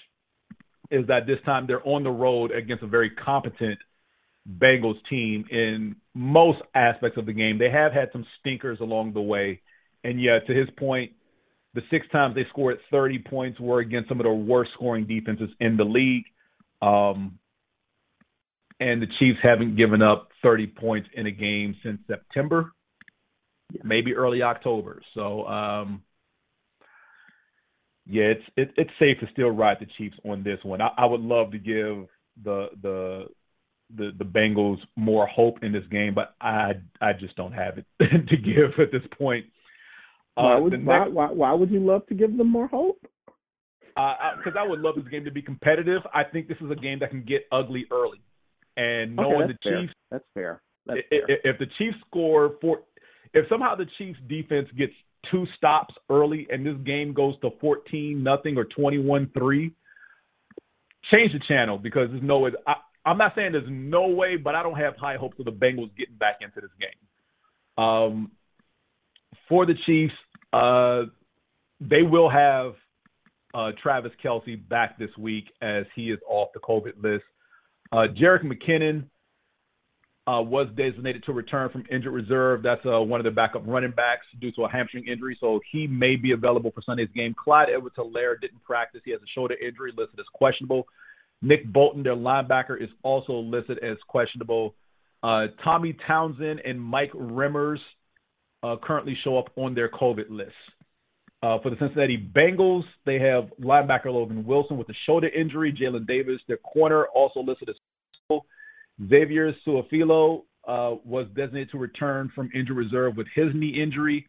[0.89, 3.77] is that this time they're on the road against a very competent
[4.59, 7.57] Bengals team in most aspects of the game.
[7.57, 9.61] They have had some stinkers along the way.
[10.03, 11.13] And yeah, to his point,
[11.76, 15.49] the six times they scored 30 points were against some of the worst scoring defenses
[15.60, 16.23] in the league.
[16.81, 17.38] Um,
[18.80, 22.72] and the Chiefs haven't given up 30 points in a game since September,
[23.84, 25.02] maybe early October.
[25.14, 26.02] So, um,
[28.06, 30.81] yeah, it's it, it's safe to still ride the Chiefs on this one.
[30.81, 32.07] I, I would love to give
[32.43, 33.26] the the
[33.95, 37.85] the the Bengals more hope in this game, but I I just don't have it
[37.99, 39.45] to give at this point.
[40.36, 42.99] Why Uh, would the why, why why would you love to give them more hope?
[43.95, 46.02] because I, would love this game to be competitive.
[46.14, 48.20] I think this is a game that can get ugly early,
[48.76, 49.82] and Okay, knowing that's the fair.
[49.82, 50.62] Chiefs, That's fair.
[50.86, 51.26] That's i- fair.
[51.30, 52.82] i- if the Chiefs score four,
[53.34, 54.91] if somehow the Chiefs defense gets
[55.32, 59.72] two stops early and this game goes to fourteen nothing or twenty one three,
[61.10, 62.52] change the channel because there's no way.
[62.68, 62.76] I,
[63.06, 65.95] I'm not saying there's no way, but I don't have high hopes of the Bengals
[65.95, 67.84] getting back into this game.
[67.84, 68.32] Um,
[69.48, 70.14] for the Chiefs,
[70.53, 71.03] uh,
[71.80, 72.73] they will have
[73.53, 77.23] uh, Travis Kelce back this week as he is off the COVID list.
[77.91, 79.05] Uh, Jerick McKinnon
[80.27, 82.63] uh, was designated to return from injured reserve.
[82.63, 85.88] That's uh, one of the backup running backs due to a hamstring injury, so he
[85.88, 87.35] may be available for Sunday's game.
[87.41, 89.01] Clyde Edwards-Helaire didn't practice.
[89.05, 90.88] He has a shoulder injury listed as questionable.
[91.41, 94.73] Nick Bolton, their linebacker, is also listed as questionable.
[95.22, 97.77] Uh, Tommy Townsend and Mike Remmers
[98.66, 100.52] uh, currently show up on their COVID list.
[101.44, 105.72] Uh, for the Cincinnati Bengals, they have linebacker Logan Wilson with a shoulder injury.
[105.72, 107.76] Jalen Davis, their corner, also listed as.
[109.10, 114.26] Xavier Su'a-Filo uh, was designated to return from injured reserve with his knee injury.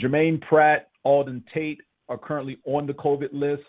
[0.00, 3.62] Jermaine Pratt, Auden Tate are currently on the COVID list,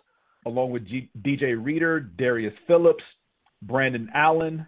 [0.45, 3.03] along with G- DJ Reader, Darius Phillips,
[3.63, 4.67] Brandon Allen,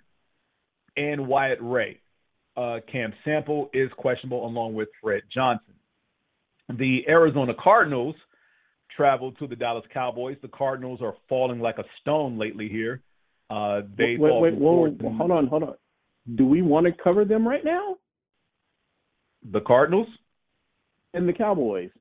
[0.98, 2.00] and Wyatt Ray.
[2.58, 5.74] Uh, Cam Sample is questionable, along with Fred Johnson.
[6.70, 8.16] The Arizona Cardinals
[8.96, 10.38] traveled to the Dallas Cowboys.
[10.42, 13.02] The Cardinals are falling like a stone lately here.
[13.50, 15.76] Uh, they wait, wait, whoa, hold on, hold on.
[16.36, 17.98] Do we want to cover them right now?
[19.52, 20.08] The Cardinals?
[21.14, 21.92] And the Cowboys.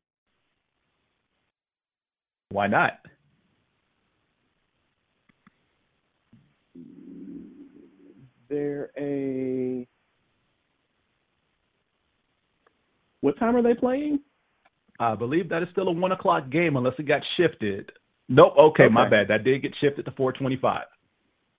[2.50, 3.00] Why not?
[8.48, 9.86] They're a.
[13.24, 14.18] What time are they playing?
[15.00, 17.90] I believe that is still a one o'clock game unless it got shifted.
[18.28, 18.52] Nope.
[18.58, 19.28] Okay, my bad.
[19.28, 20.84] That did get shifted to four twenty-five.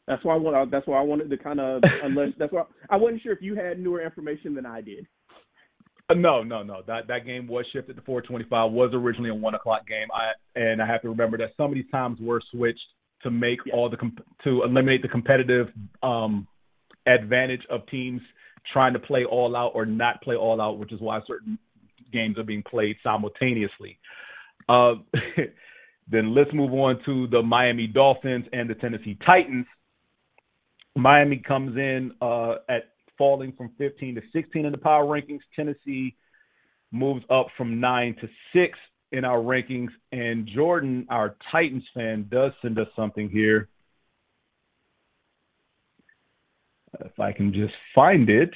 [0.08, 0.70] That's why I want.
[0.70, 3.56] That's why I wanted to kind of unless that's why I wasn't sure if you
[3.56, 5.08] had newer information than I did.
[6.08, 6.84] Uh, no, no, no.
[6.86, 8.72] That that game was shifted to 425.
[8.72, 10.08] Was originally a one o'clock game.
[10.14, 12.86] I and I have to remember that some of these times were switched
[13.24, 13.98] to make all the
[14.44, 15.70] to eliminate the competitive
[16.04, 16.48] um,
[17.08, 18.22] advantage of teams
[18.72, 21.58] trying to play all out or not play all out, which is why certain
[22.12, 24.00] games are being played simultaneously.
[24.70, 24.94] Uh,
[26.12, 29.66] then let's move on to the Miami Dolphins and the Tennessee Titans.
[30.96, 35.40] Miami comes in uh, at falling from 15 to 16 in the power rankings.
[35.56, 36.16] Tennessee
[36.92, 38.80] moves up from 9 to 6
[39.12, 39.90] in our rankings.
[40.12, 43.70] And Jordan, our Titans fan, does send us something here.
[47.02, 48.52] If I can just find it.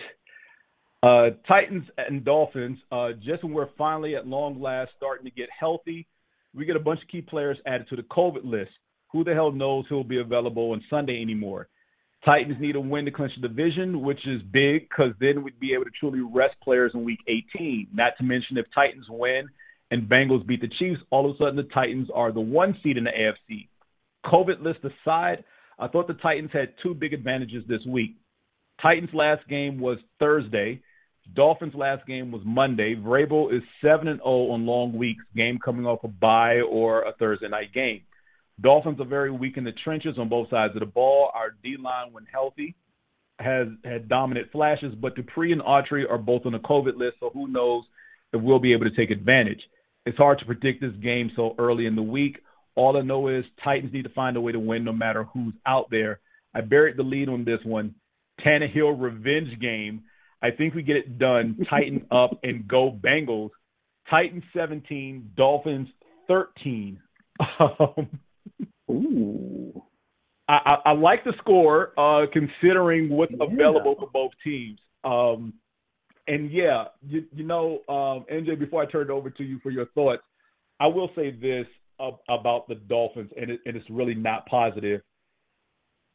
[1.02, 5.48] Uh, Titans and Dolphins, uh, just when we're finally at long last starting to get
[5.58, 6.08] healthy,
[6.54, 8.72] we get a bunch of key players added to the COVID list.
[9.12, 11.68] Who the hell knows who'll be available on Sunday anymore?
[12.26, 15.74] Titans need a win to clinch the division, which is big because then we'd be
[15.74, 17.88] able to truly rest players in week 18.
[17.94, 19.48] Not to mention if Titans win
[19.90, 22.98] and Bengals beat the Chiefs, all of a sudden the Titans are the one seed
[22.98, 23.70] in the AFC.
[24.26, 25.46] COVID list aside,
[25.80, 28.18] I thought the Titans had two big advantages this week.
[28.82, 30.82] Titans' last game was Thursday.
[31.36, 32.96] Dolphins' last game was Monday.
[32.96, 37.14] Vrabel is seven and zero on long weeks, game coming off a bye or a
[37.14, 38.02] Thursday night game.
[38.62, 41.32] Dolphins are very weak in the trenches on both sides of the ball.
[41.34, 42.76] Our D line, when healthy,
[43.40, 47.30] has had dominant flashes, but Dupree and Autry are both on the COVID list, so
[47.30, 47.84] who knows
[48.34, 49.62] if we'll be able to take advantage.
[50.06, 52.40] It's hard to predict this game so early in the week.
[52.76, 55.54] All I know is Titans need to find a way to win no matter who's
[55.66, 56.20] out there.
[56.54, 57.96] I buried the lead on this one.
[58.46, 60.04] Tannehill revenge game.
[60.42, 61.58] I think we get it done.
[61.70, 63.50] Tighten up and go Bengals.
[64.10, 65.88] Titans 17, Dolphins
[66.28, 67.00] 13.
[67.60, 68.20] Um,
[68.90, 69.84] Ooh.
[70.48, 74.80] I, I, I like the score, uh, considering what's available for both teams.
[75.04, 75.54] Um,
[76.28, 79.70] and yeah, you, you know, um, MJ, before I turn it over to you for
[79.70, 80.24] your thoughts,
[80.80, 81.68] I will say this
[82.00, 85.02] ab- about the Dolphins, and, it, and it's really not positive.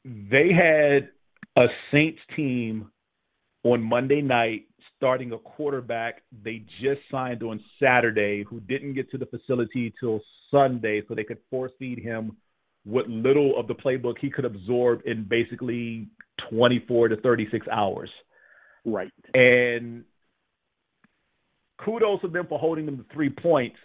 [0.05, 1.11] They had
[1.57, 2.91] a Saints team
[3.63, 4.67] on Monday night
[4.97, 10.21] starting a quarterback they just signed on Saturday who didn't get to the facility till
[10.51, 12.37] Sunday so they could force feed him
[12.85, 16.09] what little of the playbook he could absorb in basically
[16.51, 18.11] 24 to 36 hours.
[18.85, 19.11] Right.
[19.33, 20.05] And
[21.83, 23.77] kudos to them for holding them to three points,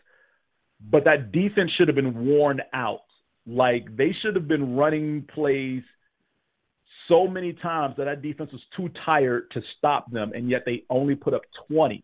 [0.79, 3.01] but that defense should have been worn out.
[3.47, 5.83] Like they should have been running plays
[7.09, 10.83] so many times that that defense was too tired to stop them, and yet they
[10.89, 12.03] only put up 20.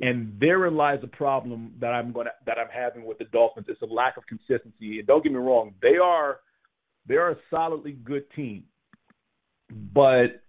[0.00, 3.66] And therein lies the problem that I'm going to that I'm having with the Dolphins.
[3.68, 4.98] It's a lack of consistency.
[4.98, 6.40] And don't get me wrong, they are
[7.06, 8.64] they are a solidly good team,
[9.70, 10.42] but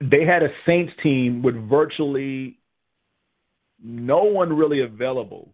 [0.00, 2.58] they had a Saints team with virtually
[3.82, 5.52] no one really available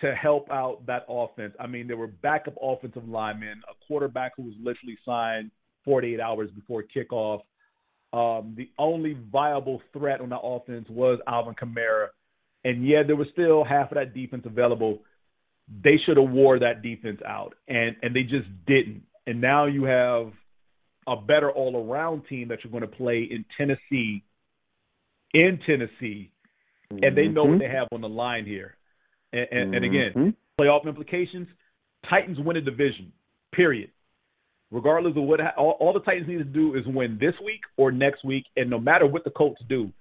[0.00, 1.54] to help out that offense.
[1.58, 5.50] I mean, there were backup offensive linemen, a quarterback who was literally signed
[5.84, 7.40] 48 hours before kickoff.
[8.12, 12.08] Um, the only viable threat on the offense was Alvin Kamara.
[12.64, 15.00] And yeah, there was still half of that defense available.
[15.82, 19.02] They should have wore that defense out, and and they just didn't.
[19.26, 20.32] And now you have
[21.08, 24.24] a better all-around team that you're going to play in Tennessee,
[25.32, 26.30] in Tennessee,
[26.90, 28.75] and they know what they have on the line here.
[29.36, 31.48] And, and, and again, playoff implications:
[32.08, 33.12] Titans win a division.
[33.52, 33.90] Period.
[34.70, 37.92] Regardless of what, all, all the Titans need to do is win this week or
[37.92, 39.92] next week, and no matter what the Colts do,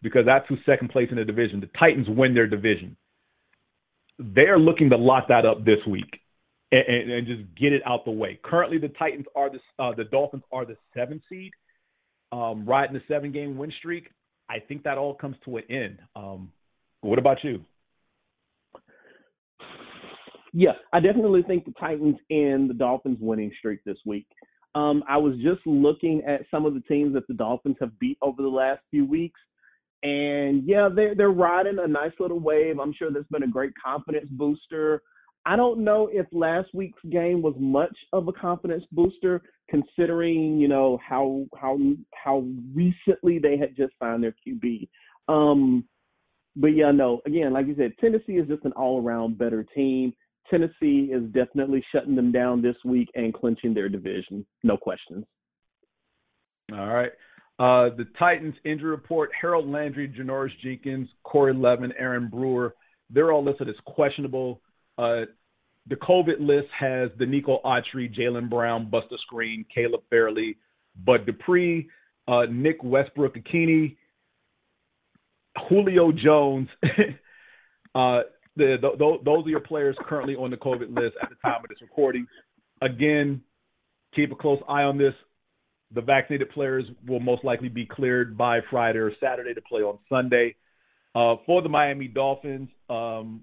[0.00, 1.60] because that's who's second place in the division.
[1.60, 2.96] The Titans win their division.
[4.18, 6.20] They are looking to lock that up this week
[6.70, 8.38] and, and, and just get it out the way.
[8.44, 11.52] Currently, the Titans are the uh, the Dolphins are the seventh seed,
[12.30, 14.08] um, riding the seven game win streak.
[14.48, 15.98] I think that all comes to an end.
[16.14, 16.52] Um,
[17.00, 17.64] what about you?
[20.52, 24.26] Yeah, I definitely think the Titans and the Dolphins winning streak this week.
[24.74, 28.18] Um, I was just looking at some of the teams that the Dolphins have beat
[28.22, 29.40] over the last few weeks,
[30.02, 32.78] and yeah, they're they're riding a nice little wave.
[32.78, 35.02] I'm sure that's been a great confidence booster.
[35.44, 40.68] I don't know if last week's game was much of a confidence booster, considering you
[40.68, 41.78] know how how
[42.14, 44.88] how recently they had just signed their QB.
[45.28, 45.84] Um,
[46.56, 47.20] but yeah, no.
[47.26, 50.12] Again, like you said, Tennessee is just an all-around better team.
[50.50, 54.44] Tennessee is definitely shutting them down this week and clinching their division.
[54.62, 55.24] No questions.
[56.72, 57.12] All right.
[57.58, 62.74] Uh, the Titans injury report: Harold Landry, Janoris Jenkins, Corey Levin, Aaron Brewer.
[63.10, 64.60] They're all listed as questionable.
[64.98, 65.22] Uh,
[65.88, 70.56] the COVID list has Denico Autry, Jalen Brown, Buster Skrine, Caleb Farley,
[71.04, 71.88] Bud Dupree,
[72.28, 73.96] uh, Nick Westbrook Ikhine,
[75.68, 76.68] Julio Jones.
[78.56, 81.68] the, the, those are your players currently on the COVID list at the time of
[81.68, 82.26] this recording.
[82.80, 83.42] Again,
[84.14, 85.14] keep a close eye on this.
[85.94, 89.98] The vaccinated players will most likely be cleared by Friday or Saturday to play on
[90.08, 90.56] Sunday.
[91.14, 93.42] Uh, for the Miami Dolphins, um,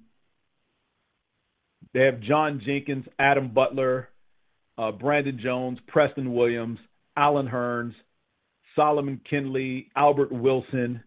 [1.94, 4.10] they have John Jenkins, Adam Butler,
[4.78, 6.80] uh, Brandon Jones, Preston Williams,
[7.16, 7.94] Allen Hurns,
[8.76, 11.04] Solomon Kindley, Albert Wilson,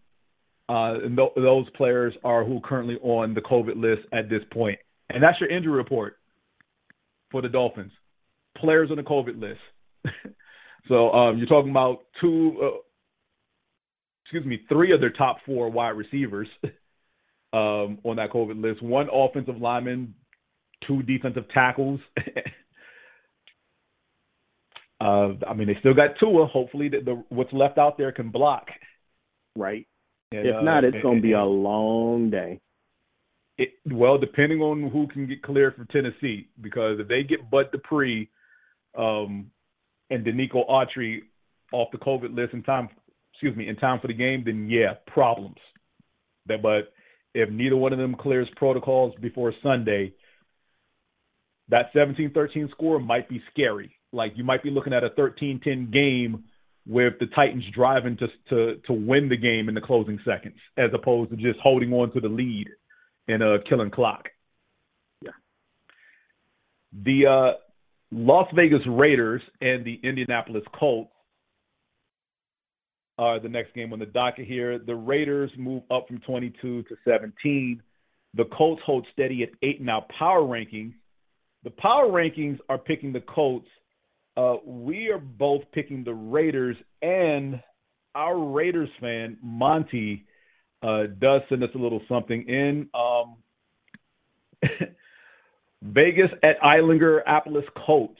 [0.69, 4.41] uh, and th- those players are who are currently on the COVID list at this
[4.51, 4.79] point.
[5.09, 6.17] And that's your injury report
[7.31, 7.91] for the Dolphins.
[8.57, 9.59] Players on the COVID list.
[10.87, 12.77] so um, you're talking about two, uh,
[14.23, 16.47] excuse me, three of their top four wide receivers
[17.53, 18.81] um, on that COVID list.
[18.81, 20.15] One offensive lineman,
[20.87, 21.99] two defensive tackles.
[25.01, 26.45] uh, I mean, they still got Tua.
[26.47, 28.67] Hopefully, the, the what's left out there can block.
[29.55, 29.87] Right.
[30.33, 32.59] And, if not, it's uh, going to be a long day.
[33.57, 37.67] It, well, depending on who can get cleared for Tennessee, because if they get Bud
[37.71, 38.29] Dupree
[38.97, 39.51] um,
[40.09, 41.19] and Denico Autry
[41.71, 42.89] off the COVID list in time,
[43.33, 45.57] excuse me, in time for the game, then yeah, problems.
[46.47, 46.91] That, but
[47.35, 50.13] if neither one of them clears protocols before Sunday,
[51.69, 53.95] that 17-13 score might be scary.
[54.11, 56.45] Like you might be looking at a 13-10 game
[56.85, 60.89] with the Titans driving to to to win the game in the closing seconds, as
[60.93, 62.67] opposed to just holding on to the lead
[63.27, 64.29] and uh killing clock.
[65.21, 65.31] Yeah.
[67.03, 67.57] The uh,
[68.11, 71.09] Las Vegas Raiders and the Indianapolis Colts
[73.17, 74.79] are the next game on the docket here.
[74.79, 77.81] The Raiders move up from 22 to 17.
[78.35, 80.05] The Colts hold steady at eight now.
[80.17, 80.93] Power rankings.
[81.63, 83.67] The power rankings are picking the Colts.
[84.35, 87.61] Uh, we are both picking the Raiders, and
[88.15, 90.25] our Raiders fan Monty
[90.81, 92.89] uh, does send us a little something in.
[92.93, 93.37] Um,
[95.83, 98.19] Vegas at Indianapolis Colts.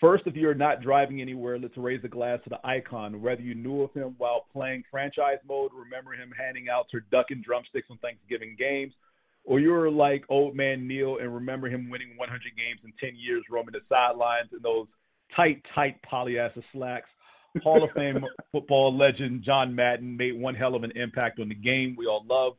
[0.00, 3.22] First, if you're not driving anywhere, let's raise a glass to the icon.
[3.22, 7.88] Whether you knew of him while playing franchise mode, remember him handing out turducken drumsticks
[7.90, 8.92] on Thanksgiving games,
[9.44, 13.42] or you're like old man Neil and remember him winning 100 games in 10 years,
[13.50, 14.86] roaming the sidelines in those
[15.34, 17.08] tight, tight polyester slacks.
[17.62, 21.54] Hall of Fame football legend John Madden made one hell of an impact on the
[21.54, 22.54] game we all love.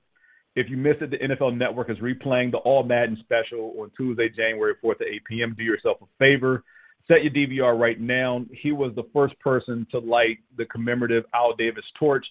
[0.56, 4.28] If you missed it, the NFL Network is replaying the All Madden special on Tuesday,
[4.30, 5.56] January 4th at 8 p.m.
[5.56, 6.64] Do yourself a favor.
[7.08, 8.44] Set your DVR right now.
[8.64, 12.26] He was the first person to light the commemorative Al Davis torch,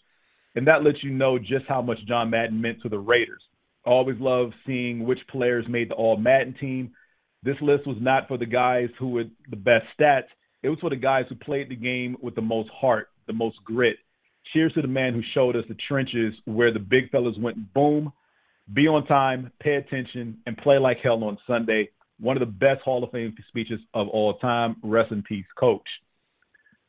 [0.57, 3.43] and that lets you know just how much John Madden meant to the Raiders.
[3.85, 6.91] Always love seeing which players made the All Madden team.
[7.43, 10.27] This list was not for the guys who had the best stats.
[10.63, 13.57] It was for the guys who played the game with the most heart, the most
[13.65, 13.97] grit.
[14.53, 18.13] Cheers to the man who showed us the trenches where the big fellas went boom,
[18.73, 21.91] be on time, pay attention, and play like hell on Sunday.
[22.19, 24.77] One of the best Hall of Fame speeches of all time.
[24.83, 25.87] Rest in peace, coach.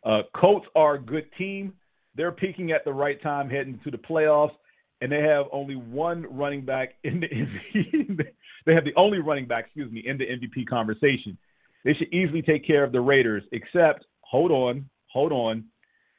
[0.04, 1.74] Uh, Colts are a good team.
[2.16, 4.56] They're peaking at the right time heading to the playoffs,
[5.02, 7.28] and they have only one running back in the.
[8.68, 11.38] they have the only running back, excuse me, in the MVP conversation.
[11.86, 15.64] They should easily take care of the Raiders, except, hold on, hold on.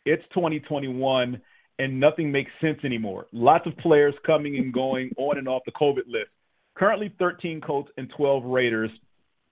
[0.06, 1.40] It's 2021
[1.78, 3.26] and nothing makes sense anymore.
[3.32, 6.30] Lots of players coming and going on and off the COVID list.
[6.74, 8.90] Currently 13 Colts and 12 Raiders.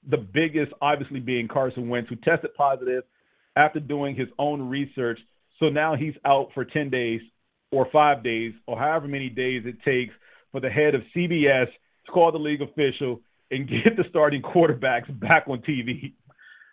[0.08, 3.04] The biggest, obviously, being Carson Wentz, who tested positive
[3.56, 5.20] after doing his own research.
[5.60, 7.20] So now he's out for 10 days
[7.70, 10.14] or five days or however many days it takes
[10.50, 11.66] for the head of CBS
[12.08, 13.20] call the league official
[13.50, 16.12] and get the starting quarterbacks back on TV.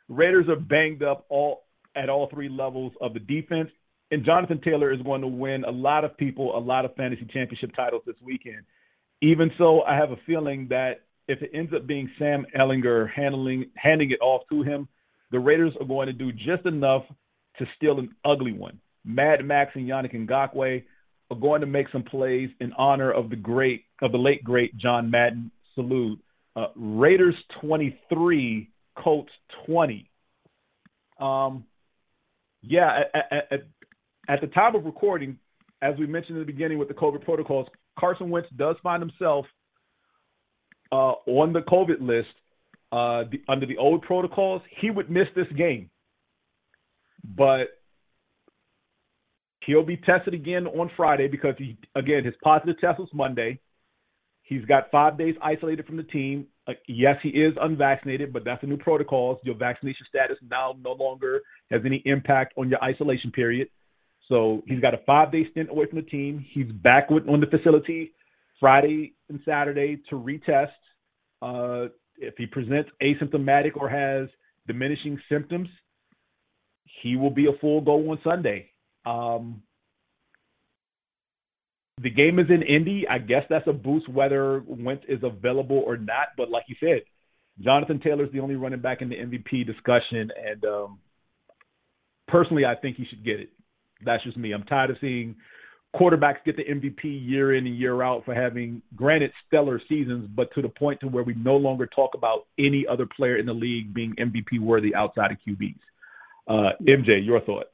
[0.10, 1.64] Raiders are banged up all
[1.96, 3.70] at all three levels of the defense,
[4.12, 7.26] and Jonathan Taylor is going to win a lot of people a lot of fantasy
[7.32, 8.64] championship titles this weekend.
[9.22, 13.66] Even so, I have a feeling that if it ends up being Sam Ehlinger handling
[13.76, 14.88] handing it off to him,
[15.32, 17.04] the Raiders are going to do just enough
[17.60, 18.80] to steal an ugly one.
[19.06, 20.84] Mad Max and Yannick Ngakoue
[21.32, 24.78] are going to make some plays in honor of the great of the late great
[24.78, 25.50] John Madden.
[25.76, 26.20] Salute.
[26.56, 29.32] Uh, Raiders 23, Colts
[29.66, 30.08] 20.
[31.20, 31.64] Um,
[32.62, 33.64] yeah, at, at,
[34.30, 35.38] at the time of recording,
[35.82, 37.68] as we mentioned in the beginning with the COVID protocols,
[38.00, 39.46] Carson Wentz does find himself
[40.92, 42.30] uh, on the COVID list
[42.92, 44.62] uh, the, under the old protocols.
[44.80, 45.90] He would miss this game,
[47.24, 47.68] but
[49.66, 53.60] he'll be tested again on Friday because he again his positive test was Monday.
[54.44, 56.48] He's got five days isolated from the team.
[56.68, 59.40] Uh, yes, he is unvaccinated, but that's the new protocols.
[59.44, 61.42] Your vaccination status now no longer
[61.72, 63.70] has any impact on your isolation period.
[64.30, 66.46] So he's got a five day stint away from the team.
[66.54, 68.12] He's back with, on the facility
[68.60, 70.72] Friday and Saturday to retest.
[71.42, 74.30] Uh, if he presents asymptomatic or has
[74.68, 75.68] diminishing symptoms,
[77.02, 78.70] he will be a full go on Sunday.
[79.06, 79.62] Um,
[82.02, 83.06] the game is in Indy.
[83.10, 86.30] I guess that's a boost whether Wentz is available or not.
[86.38, 87.04] But like you said,
[87.60, 91.00] Jonathan Taylor's the only running back in the MVP discussion, and um,
[92.28, 93.50] personally, I think he should get it.
[94.04, 94.54] That's just me.
[94.54, 95.36] I'm tired of seeing
[95.96, 100.52] quarterbacks get the MVP year in and year out for having granted stellar seasons, but
[100.56, 103.54] to the point to where we no longer talk about any other player in the
[103.54, 105.78] league being MVP worthy outside of QBs.
[106.48, 107.70] Uh, MJ, your thoughts?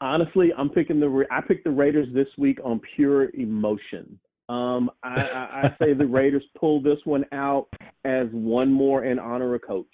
[0.00, 4.18] Honestly, I'm picking the I picked the Raiders this week on pure emotion.
[4.48, 7.66] Um, I, I, I say the Raiders pull this one out
[8.04, 9.86] as one more in honor of coach.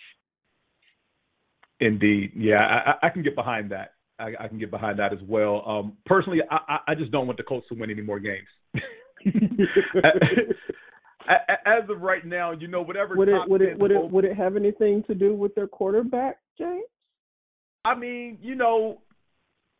[1.80, 2.58] Indeed, yeah,
[3.02, 3.94] I, I can get behind that.
[4.18, 5.64] I, I can get behind that as well.
[5.66, 8.46] Um, personally, I, I just don't want the Colts to win any more games.
[11.66, 13.16] As of right now, you know, whatever.
[13.16, 16.36] Would it would it would it would it have anything to do with their quarterback,
[16.58, 16.84] James?
[17.84, 19.00] I mean, you know,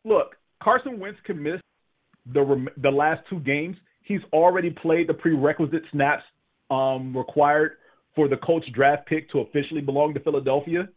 [0.05, 1.59] look, Carson Wentz can miss
[2.31, 3.75] the the last two games.
[4.03, 6.23] He's already played the prerequisite snaps
[6.69, 7.73] um, required
[8.15, 10.87] for the coach draft pick to officially belong to Philadelphia.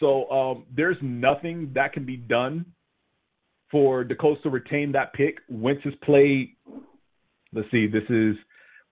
[0.00, 2.66] So um, there's nothing that can be done
[3.70, 5.36] for the Colts to retain that pick.
[5.48, 6.56] Wentz has played.
[7.54, 8.34] Let's see, this is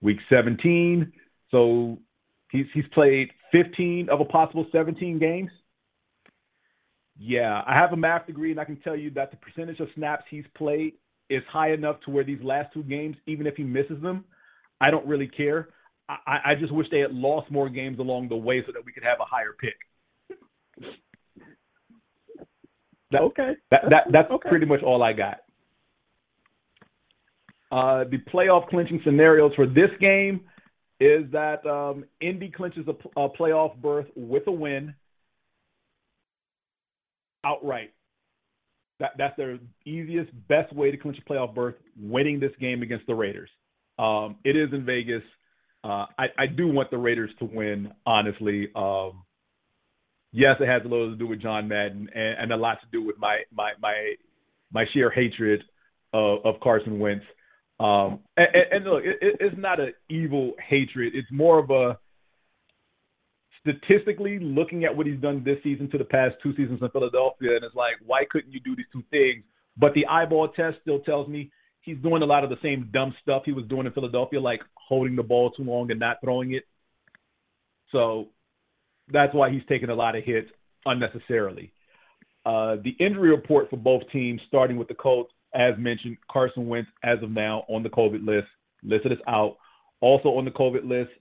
[0.01, 1.11] week 17,
[1.49, 1.97] so
[2.51, 5.51] he's he's played 15 of a possible 17 games.
[7.23, 9.89] Yeah, I have a math degree, and I can tell you that the percentage of
[9.93, 10.93] snaps he's played
[11.29, 14.25] is high enough to where these last two games, even if he misses them,
[14.81, 15.69] I don't really care.
[16.09, 18.91] I, I just wish they had lost more games along the way so that we
[18.91, 19.75] could have a higher pick.
[23.11, 23.51] That, okay.
[23.69, 24.49] That, that that's Okay.
[24.49, 25.41] pretty much all I got.
[27.71, 30.41] Uh, the playoff clinching scenarios for this game
[30.99, 34.95] is that um, Indy clinches a, a playoff berth with a win
[37.43, 37.91] outright.
[38.99, 43.07] That that's their easiest, best way to clinch a playoff berth, winning this game against
[43.07, 43.49] the Raiders.
[43.97, 45.23] Um, it is in Vegas.
[45.83, 48.69] Uh, I, I do want the Raiders to win, honestly.
[48.75, 49.23] Um,
[50.31, 52.87] yes, it has a little to do with John Madden and, and a lot to
[52.91, 54.13] do with my my my
[54.71, 55.63] my sheer hatred
[56.13, 57.25] of, of Carson Wentz.
[57.79, 61.13] Um, and, and- look, it- it's not an evil hatred.
[61.15, 61.97] It's more of a
[63.61, 67.55] statistically looking at what he's done this season to the past two seasons in Philadelphia,
[67.55, 69.43] and it's like, why couldn't you do these two things?
[69.77, 71.51] But the eyeball test still tells me
[71.81, 74.61] he's doing a lot of the same dumb stuff he was doing in Philadelphia, like
[74.73, 76.63] holding the ball too long and not throwing it.
[77.91, 78.29] So
[79.11, 80.49] that's why he's taking a lot of hits
[80.85, 81.71] unnecessarily.
[82.45, 86.89] Uh, the injury report for both teams, starting with the Colts, as mentioned, Carson Wentz,
[87.03, 88.47] as of now, on the COVID list,
[88.83, 89.57] listed as out.
[89.99, 91.11] Also on the COVID list,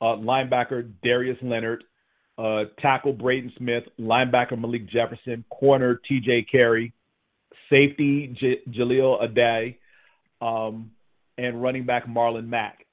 [0.00, 1.84] uh, linebacker Darius Leonard,
[2.38, 6.46] uh, tackle Braden Smith, linebacker Malik Jefferson, corner T.J.
[6.50, 6.92] Carrie,
[7.68, 9.76] safety J- Jahleel Addae,
[10.40, 10.92] um,
[11.36, 12.86] and running back Marlon Mack.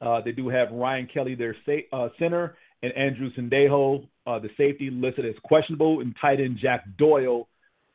[0.00, 4.48] Uh, they do have Ryan Kelly, their sa- uh, center, and Andrew Sendejo, uh, the
[4.56, 7.48] safety, listed as questionable, and tight end Jack Doyle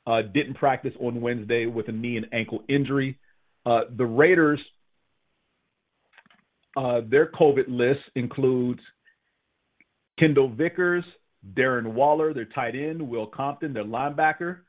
[0.06, 3.18] uh, didn't practice on Wednesday with a knee and ankle injury.
[3.66, 4.62] The Raiders,
[6.78, 8.80] uh, their COVID list includes
[10.20, 11.04] Kendall Vickers,
[11.56, 14.60] Darren Waller, their tight end, Will Compton, their linebacker,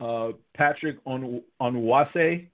[0.00, 2.46] uh, Patrick On- Onwuasor,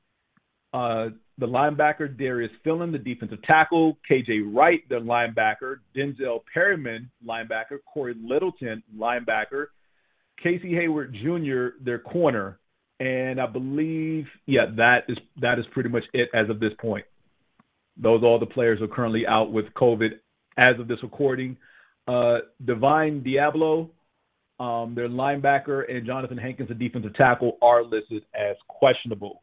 [0.75, 1.09] uh,
[1.39, 8.15] the linebacker, Darius Philon, the defensive tackle, KJ Wright, the linebacker, Denzel Perryman, linebacker, Cory
[8.21, 9.67] Littleton, linebacker,
[10.43, 12.59] Casey Hayward Jr., their corner,
[12.99, 17.05] and I believe, yeah, that is that is pretty much it as of this point.
[17.97, 20.11] Those all the players are currently out with COVID
[20.59, 21.57] as of this recording.
[22.07, 23.91] Uh, Divine Deablo,
[24.61, 29.43] um, their linebacker, and Jonathan Hankins, the defensive tackle, are listed as questionable.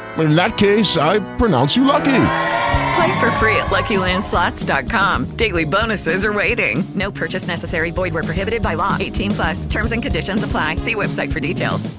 [0.17, 2.23] In that case, I pronounce you lucky.
[2.95, 5.37] Play for free at LuckyLandSlots.com.
[5.37, 6.83] Daily bonuses are waiting.
[6.93, 7.91] No purchase necessary.
[7.91, 8.97] Void where prohibited by law.
[8.99, 9.65] 18 plus.
[9.65, 10.75] Terms and conditions apply.
[10.75, 11.89] See website for details.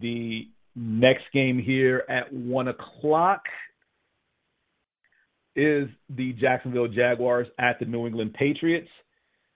[0.00, 3.42] The next game here at one o'clock
[5.56, 8.88] is the Jacksonville Jaguars at the New England Patriots.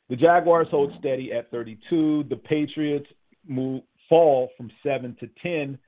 [0.09, 2.25] The Jaguars hold steady at 32.
[2.29, 3.07] The Patriots
[3.47, 5.79] move fall from seven to 10.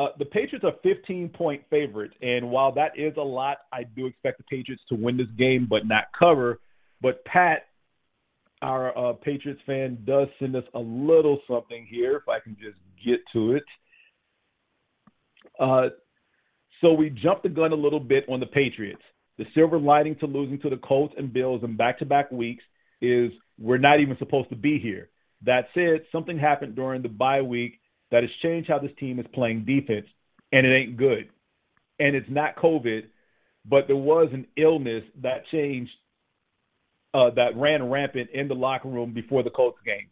[0.00, 4.06] Uh, the Patriots are 15 point favorites, and while that is a lot, I do
[4.06, 6.58] expect the Patriots to win this game, but not cover.
[7.02, 7.66] But Pat,
[8.62, 12.16] our uh, Patriots fan, does send us a little something here.
[12.16, 13.64] If I can just get to it.
[15.58, 15.88] Uh,
[16.80, 19.02] so we jumped the gun a little bit on the Patriots.
[19.36, 22.64] The silver lining to losing to the Colts and Bills in back-to-back weeks
[23.02, 25.10] is we're not even supposed to be here.
[25.44, 27.79] That said, something happened during the bye week
[28.10, 30.06] that has changed how this team is playing defense,
[30.52, 31.28] and it ain't good.
[31.98, 33.02] And it's not COVID,
[33.64, 35.92] but there was an illness that changed,
[37.14, 40.08] uh, that ran rampant in the locker room before the Colts game.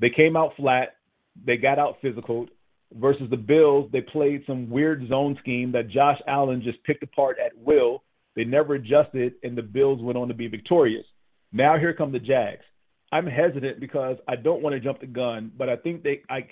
[0.00, 0.96] They came out flat.
[1.44, 2.46] They got out physical.
[2.94, 7.36] Versus the Bills, they played some weird zone scheme that Josh Allen just picked apart
[7.44, 8.02] at will.
[8.34, 11.04] They never adjusted, and the Bills went on to be victorious.
[11.52, 12.62] Now here come the Jags.
[13.10, 16.46] I'm hesitant because I don't want to jump the gun, but I think they I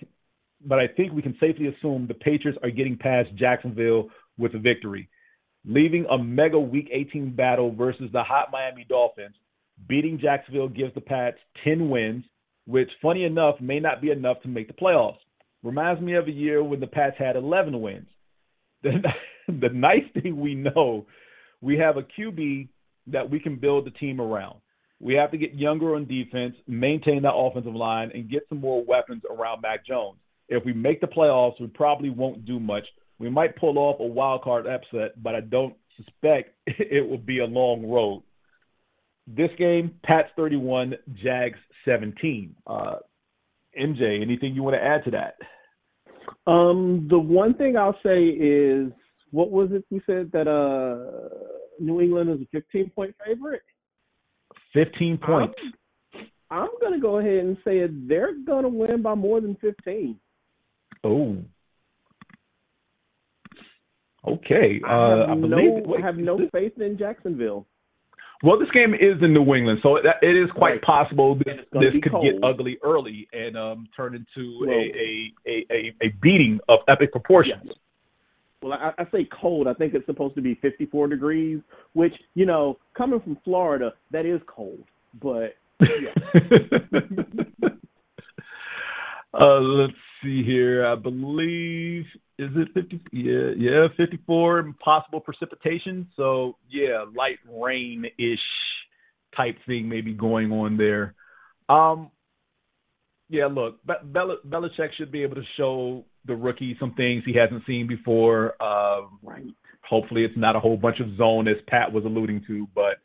[0.65, 4.09] but I think we can safely assume the Patriots are getting past Jacksonville
[4.39, 5.09] with a victory.
[5.65, 9.35] leaving a mega Week 18 battle versus the hot Miami Dolphins.
[9.89, 12.25] Beating Jacksonville gives the Pats 10 wins,
[12.67, 15.19] which, funny enough, may not be enough to make the playoffs.
[15.63, 18.09] Reminds me of a year when the Pats had 11 wins.
[18.83, 19.03] The,
[19.49, 21.07] the nice thing we know,
[21.61, 22.69] we have a QB
[23.09, 24.57] that we can build the team around.
[25.01, 28.85] We have to get younger on defense, maintain that offensive line, and get some more
[28.85, 30.19] weapons around Mac Jones.
[30.49, 32.85] If we make the playoffs, we probably won't do much.
[33.19, 37.41] We might pull off a wild card upset, but I don't suspect it will be
[37.41, 38.23] a long road.
[39.27, 42.55] This game, Pats 31, Jags 17.
[42.67, 42.97] Uh,
[43.79, 45.37] MJ, anything you want to add to that?
[46.51, 48.93] Um, the one thing I'll say is,
[49.33, 51.29] what was it you said that uh
[51.81, 53.63] New England is a 15 point favorite?
[54.73, 55.55] 15 points.
[56.51, 58.09] I'm, I'm going to go ahead and say it.
[58.09, 60.19] They're going to win by more than 15.
[61.07, 61.37] Oh.
[64.27, 64.81] Okay.
[64.87, 67.67] Uh, I have I no, wait, have no faith in Jacksonville.
[68.43, 70.83] Well, this game is in New England, so that, it is quite Right.
[70.83, 72.25] possible this, this could cold.
[72.25, 77.13] get ugly early and um, turn into Well- a, a, a, a, beating of epic
[77.13, 77.71] proportions.
[78.63, 79.69] Well, I, I say cold.
[79.69, 81.61] I think it's supposed to be 54 degrees,
[81.95, 84.85] which, you know, coming from Florida, that is cold.
[85.23, 85.55] But
[89.35, 89.93] uh, let's
[90.27, 90.85] see here.
[90.85, 92.05] I believe
[92.39, 93.01] is it fifty?
[93.13, 94.75] Yeah, yeah, fifty-four.
[94.85, 96.09] Possible precipitation.
[96.17, 98.39] So yeah, light rain ish
[99.37, 101.15] type thing maybe going on there.
[101.69, 102.11] Um,
[103.29, 103.47] yeah.
[103.47, 107.63] Look, Be- Bel- Belichick should be able to show the rookie some things he hasn't
[107.67, 108.55] seen before.
[108.61, 109.45] Uh, right.
[109.89, 112.97] Hopefully, it's not a whole bunch of zone as Pat was alluding to, but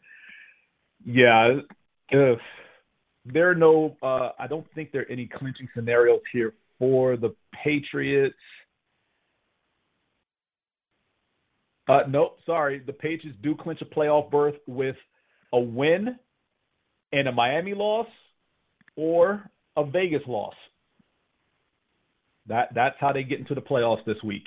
[1.06, 1.60] yeah,
[2.10, 2.40] if
[3.24, 7.30] there are no, uh, I don't think there are any clinching scenarios here for the
[7.64, 8.34] Patriots.
[11.88, 12.80] Uh, nope, sorry.
[12.84, 14.96] The Patriots do clinch a playoff berth with
[15.54, 16.16] a win
[17.12, 18.08] and a Miami loss
[18.96, 19.48] or
[19.78, 20.56] a Vegas loss.
[22.48, 24.46] That that's how they get into the playoffs this week.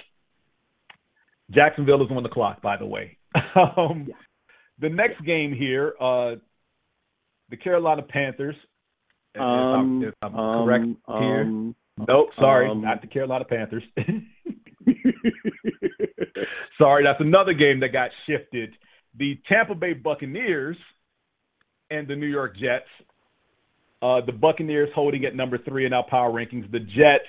[1.52, 3.16] Jacksonville is on the clock, by the way.
[3.76, 4.08] um,
[4.80, 6.34] The next game here, uh,
[7.50, 8.56] the Carolina Panthers.
[9.36, 10.84] if I'm- Um, if I'm, um, correct
[11.20, 11.74] here.
[11.98, 13.82] Nope, sorry, um, not the Carolina Panthers.
[16.78, 18.70] sorry, that's another game that got shifted.
[19.18, 20.76] The Tampa Bay Buccaneers
[21.90, 22.88] and the New York Jets.
[24.02, 26.70] Uh, the Buccaneers holding at number three in our power rankings.
[26.70, 27.28] The Jets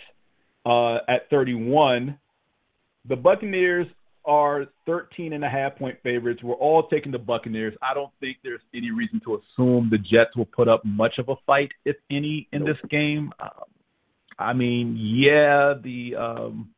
[0.65, 2.17] uh, at 31.
[3.07, 3.87] The Buccaneers
[4.25, 6.41] are 13 and a half point favorites.
[6.43, 7.75] We're all taking the Buccaneers.
[7.81, 11.29] I don't think there's any reason to assume the Jets will put up much of
[11.29, 13.31] a fight, if any, in this game.
[13.39, 13.49] Um,
[14.37, 16.69] I mean, yeah, the um,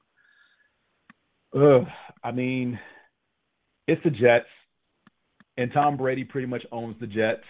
[1.56, 1.88] ugh,
[2.24, 2.80] I mean,
[3.88, 4.46] it's the Jets,
[5.58, 7.44] and Tom Brady pretty much owns the Jets.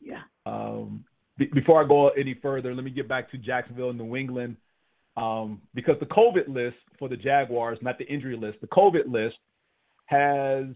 [0.00, 0.22] Yeah.
[0.46, 1.04] Um,
[1.38, 4.56] be- before I go any further, let me get back to Jacksonville and New England.
[5.16, 9.36] Um, because the COVID list for the Jaguars, not the injury list, the COVID list
[10.06, 10.66] has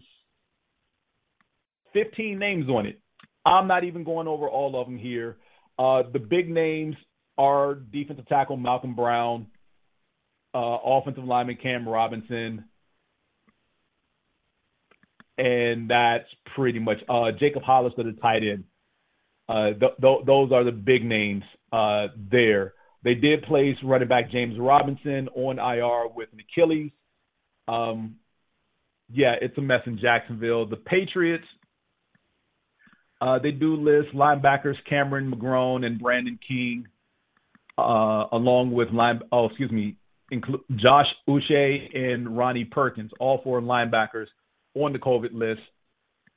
[1.93, 3.01] 15 names on it.
[3.45, 5.37] I'm not even going over all of them here.
[5.77, 6.95] Uh, the big names
[7.39, 9.47] are defensive tackle Malcolm Brown,
[10.53, 12.65] uh, offensive lineman Cam Robinson,
[15.37, 18.65] and that's pretty much uh, Jacob Hollister, the tight end.
[19.47, 22.73] Uh, th- th- those are the big names uh, there.
[23.03, 26.91] They did place running back James Robinson on IR with an Achilles.
[27.69, 28.15] Um,
[29.11, 30.67] yeah, it's a mess in Jacksonville.
[30.67, 31.45] The Patriots,
[33.21, 36.87] uh, they do list linebackers Cameron McGrone and Brandon King,
[37.79, 39.21] along with line.
[39.31, 39.95] Oh, excuse me,
[40.31, 44.27] include Josh Uche and Ronnie Perkins, all four linebackers
[44.75, 45.61] on the COVID list.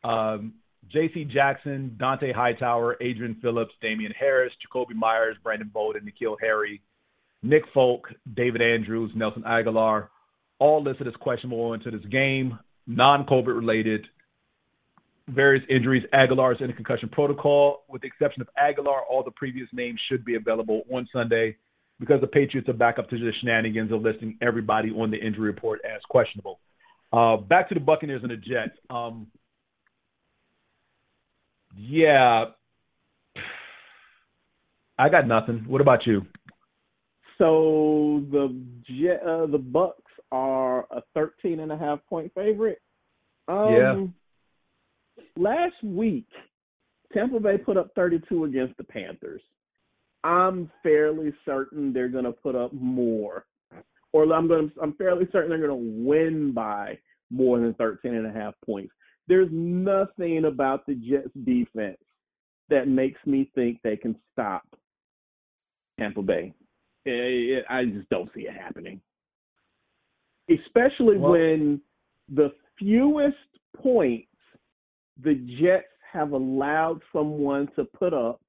[0.04, 0.54] Um,
[0.90, 1.24] J.C.
[1.24, 6.82] Jackson, Dont'a Hightower, Adrian Phillips, Damien Harris, Jakobi Meyers, Brandon Bolden, N'Keal Harry,
[7.42, 10.08] Nick Folk, David Andrews, Nelson Agholor,
[10.58, 14.06] all listed as questionable into this game, non-COVID related.
[15.28, 16.02] Various injuries.
[16.12, 17.84] Agholor is in a concussion protocol.
[17.88, 21.56] With the exception of Agholor, all the previous names should be available on Sunday
[22.00, 25.46] because the Patriots are back up to the shenanigans of listing everybody on the injury
[25.46, 26.58] report as questionable.
[27.12, 28.76] Uh, back to the Buccaneers and the Jets.
[28.90, 29.28] Um,
[31.76, 32.46] yeah,
[34.98, 35.64] I got nothing.
[35.68, 36.22] What about you?
[37.38, 38.54] So the
[38.86, 39.92] Je- uh, the Bucs
[40.30, 42.80] are a 13 and a half point favorite.
[43.48, 44.06] Um, Yeah.
[45.36, 46.26] Last week,
[47.12, 49.42] Tampa Bay put up 32 against the Panthers.
[50.24, 53.46] I'm fairly certain they're going to put up more,
[54.12, 54.70] or I'm going.
[54.70, 56.98] to I'm fairly certain they're going to win by
[57.30, 58.92] more than 13 and a half points.
[59.26, 61.98] There's nothing about the Jets defense
[62.68, 64.62] that makes me think they can stop
[65.98, 66.54] Tampa Bay.
[67.06, 69.00] Eh, eh, I just don't see it happening.
[70.48, 71.80] Especially well, when
[72.32, 73.36] the fewest
[73.76, 74.28] points
[75.20, 78.40] the Jets have allowed someone to put up.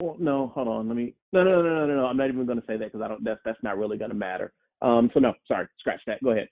[0.00, 0.88] Well, no, hold on.
[0.88, 1.14] Let me.
[1.32, 2.06] No, no, no, no, no, no.
[2.06, 3.24] I'm not even going to say that because I don't.
[3.24, 4.52] That's that's not really going to matter.
[4.82, 5.10] Um.
[5.14, 5.66] So no, sorry.
[5.78, 6.22] Scratch that.
[6.22, 6.48] Go ahead.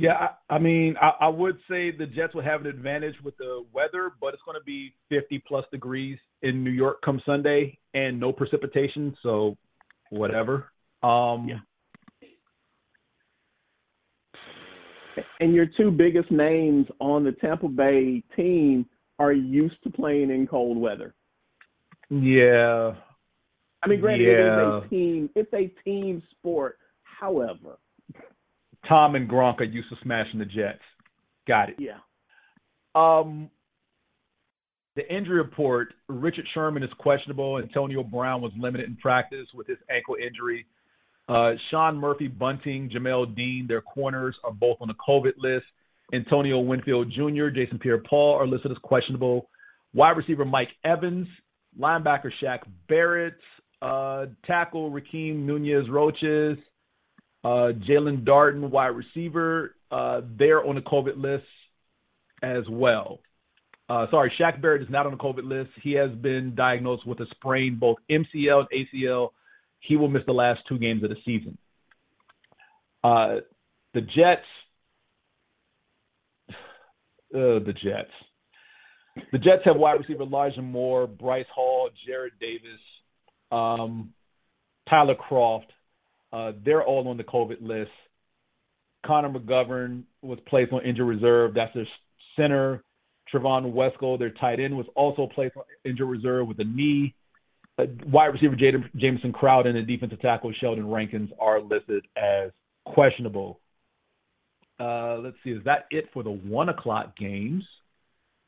[0.00, 3.36] Yeah, I, I mean, I, I would say the Jets would have an advantage with
[3.36, 7.76] the weather, but it's going to be 50 plus degrees in New York come Sunday
[7.94, 9.56] and no precipitation, so
[10.10, 10.70] whatever.
[11.02, 11.58] Um, yeah.
[15.40, 18.86] And your two biggest names on the Tampa Bay team
[19.18, 21.14] are used to playing in cold weather.
[22.10, 22.94] Yeah.
[23.82, 24.32] I mean, granted, yeah.
[24.32, 25.30] it is a team.
[25.34, 26.78] It's a team sport.
[27.02, 27.78] However,
[28.88, 30.80] Tom and Gronk are used to smashing the Jets.
[31.46, 31.76] Got it.
[31.78, 31.98] Yeah.
[32.94, 33.50] Um,
[34.96, 37.58] the injury report: Richard Sherman is questionable.
[37.58, 40.66] Antonio Brown was limited in practice with his ankle injury.
[41.28, 45.66] Uh, Sean Murphy, Bunting, Jamel Dean, their corners are both on the COVID list.
[46.12, 49.50] Antonio Winfield Jr., Jason Pierre-Paul are listed as questionable.
[49.92, 51.28] Wide receiver Mike Evans,
[51.78, 53.34] linebacker Shaq Barrett,
[53.82, 56.56] uh, tackle Rakeem Nunez Roches,
[57.44, 61.46] uh, Jaelon Darden, wide receiver, uh, they're on the COVID list
[62.42, 63.20] as well.
[63.88, 65.70] Uh, sorry, Shaq Barrett is not on the COVID list.
[65.82, 69.30] He has been diagnosed with a sprain, both MCL and ACL.
[69.80, 71.58] He will miss the last two games of the season.
[73.02, 73.36] Uh,
[73.94, 74.46] the Jets,
[76.50, 76.54] uh,
[77.32, 78.10] the Jets,
[79.32, 82.80] the Jets have wide receiver Elijah Moore, Bryce Hall, Jarrad Davis,
[83.50, 84.12] um,
[84.88, 85.66] Tyler Kroft.
[86.32, 87.90] uh, they're all on the COVID list.
[89.06, 91.54] Connor McGovern was placed on injured reserve.
[91.54, 91.86] That's their
[92.36, 92.82] center.
[93.32, 97.14] Trevon Wesco, their tight end, was also placed on injured reserve with a knee.
[97.78, 102.50] Uh, wide receiver Jaden, Jamison Crowder and the defensive tackle Sheldon Rankins are listed as
[102.84, 103.60] questionable.
[104.80, 107.64] Uh, let's see, is that it for the one o'clock games?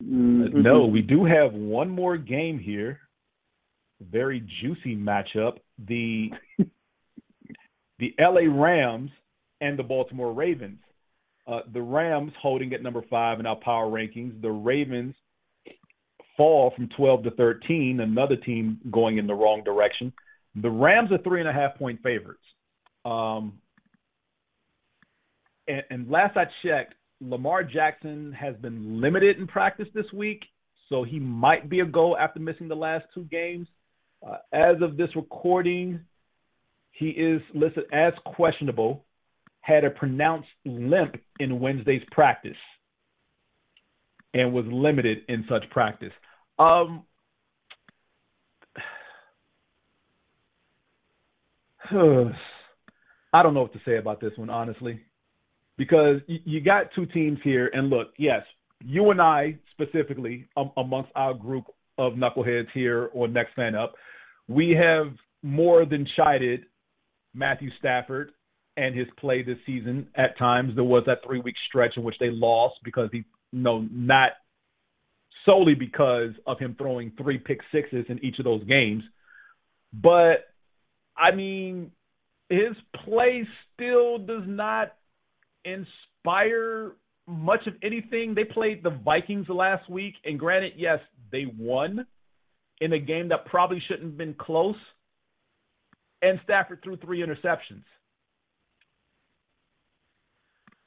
[0.03, 0.63] Mm-hmm.
[0.63, 3.01] No, we do have one more game here.
[4.01, 5.59] Very juicy matchup.
[5.87, 6.31] The
[7.99, 9.11] the LA Rams
[9.61, 10.79] and the Baltimore Ravens.
[11.47, 14.41] Uh, the Rams holding at number five in our power rankings.
[14.41, 15.15] The Ravens
[16.41, 20.11] fall from 12 to 13, another team going in the wrong direction.
[20.55, 22.41] The Rams are three and a half point favorites.
[23.05, 23.59] Um,
[25.69, 30.41] and, and last I checked, Lamar Jackson has been limited in practice this week,
[30.89, 33.69] so he might be a go after missing the last two games.
[34.27, 36.01] Uh, as of this recording,
[36.93, 39.05] he is listed as questionable,
[39.61, 42.57] had a pronounced limp in Wednesday's practice,
[44.33, 46.13] and was limited in such practice.
[46.61, 47.05] Um,
[53.33, 55.01] I don't know what to say about this one, honestly,
[55.79, 58.43] because you got two teams here, and look, yes,
[58.85, 61.65] you and I specifically, um, amongst our group
[61.97, 63.95] of knuckleheads here on Next Fan Up,
[64.47, 65.13] we have
[65.43, 66.65] more than chided
[67.35, 68.33] Matthew Stafford
[68.77, 70.09] and his play this season.
[70.17, 73.87] At times, there was that three week stretch in which they lost because he, no,
[73.91, 74.33] not
[75.45, 79.03] solely because of him throwing three pick sixes in each of those games,
[79.93, 80.47] but
[81.17, 81.93] I mean,
[82.49, 84.93] his play still does not
[85.65, 86.93] inspire
[87.27, 88.35] much of anything.
[88.35, 90.99] They played the Vikings last week, and granted, yes,
[91.31, 92.07] they won
[92.81, 94.77] in a game that probably shouldn't have been close
[96.23, 97.85] and Stafford threw three interceptions.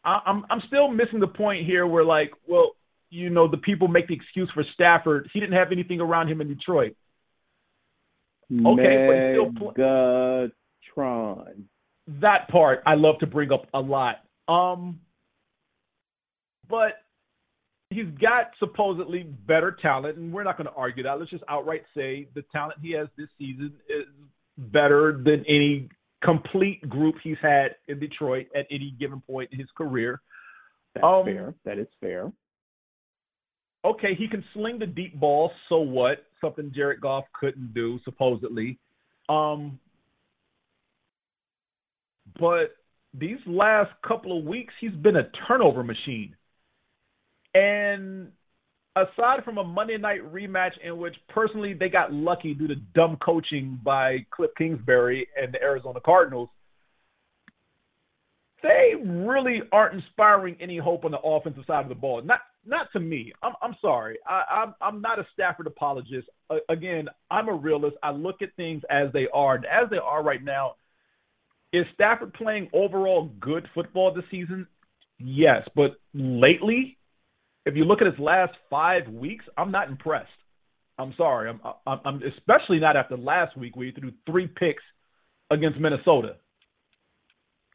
[0.05, 2.71] I, I'm I'm still missing the point here where like, well,
[3.13, 5.29] you know, the people make the excuse for Stafford.
[5.33, 6.95] He didn't have anything around him in Detroit.
[8.51, 11.63] Okay, but Megatron.
[12.21, 14.15] That part I love to bring up a lot.
[14.47, 14.99] Um,
[16.69, 16.93] but
[17.89, 21.19] he's got supposedly better talent, and we're not going to argue that.
[21.19, 24.05] Let's just outright say the talent he has this season is
[24.57, 25.89] better than any
[26.23, 30.19] complete group he's had in Detroit at any given point in his career.
[30.95, 31.53] That's um, fair.
[31.65, 32.31] That is fair.
[33.85, 36.25] Okay, he can sling the deep ball, so what?
[36.39, 38.79] Something Jared Goff couldn't do, supposedly.
[39.27, 39.79] Um,
[42.39, 42.75] but
[43.13, 46.35] these last couple of weeks, he's been a turnover machine.
[47.53, 48.31] And
[48.95, 53.17] aside from a Monday night rematch in which personally they got lucky due to dumb
[53.23, 56.49] coaching by Cliff Kingsbury and the Arizona Cardinals,
[58.61, 62.21] they really aren't inspiring any hope on the offensive side of the ball.
[62.21, 63.33] Not not to me.
[63.41, 64.17] I'm I'm sorry.
[64.27, 66.27] I, I'm I'm not a Stafford apologist.
[66.49, 67.97] Uh, again, I'm a realist.
[68.03, 69.55] I look at things as they are.
[69.55, 70.75] And as they are right now,
[71.71, 74.67] is Stafford playing overall good football this season?
[75.19, 76.97] Yes, but lately,
[77.65, 80.29] if you look at his last five weeks, I'm not impressed.
[80.99, 81.49] I'm sorry.
[81.49, 84.83] I'm, I'm, I'm especially not after last week where he threw three picks
[85.49, 86.35] against Minnesota,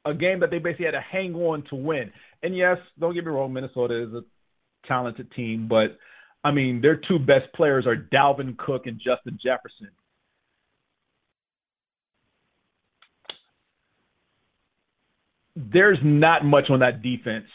[0.05, 2.11] a game that they basically had to hang on to win.
[2.43, 4.21] And yes, don't get me wrong, Minnesota is a
[4.89, 5.99] talented team, but
[6.43, 9.91] I mean their two best players are Dalvin Cook and Justin Jefferson.
[15.55, 17.47] There's not much on that defense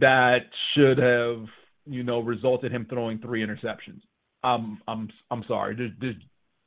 [0.00, 0.40] that
[0.74, 1.46] should have,
[1.86, 4.00] you know, resulted him throwing three interceptions.
[4.42, 5.74] I'm I'm I'm sorry.
[5.74, 6.16] There's, there's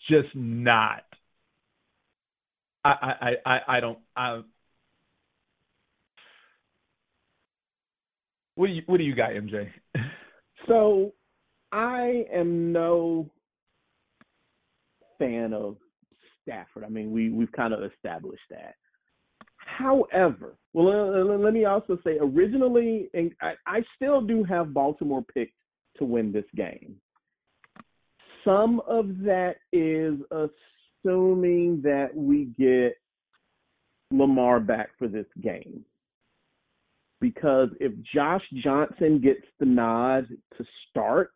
[0.10, 1.04] just not.
[2.84, 4.00] I I I I don't.
[4.16, 4.42] I,
[8.62, 9.70] what do you What do you got, MJ?
[10.68, 11.12] So,
[11.72, 13.28] I am no
[15.18, 15.78] fan of
[16.44, 16.84] Stafford.
[16.84, 18.76] I mean, we we've kind of established that.
[19.58, 25.56] However, well, let me also say, originally, and I, I still do have Baltimore picked
[25.98, 26.96] to win this game.
[28.46, 32.98] Some of that is assuming that we get
[34.12, 35.84] Lamar back for this game.
[37.22, 40.28] Because if Josh Johnson gets the nod
[40.58, 41.32] to start,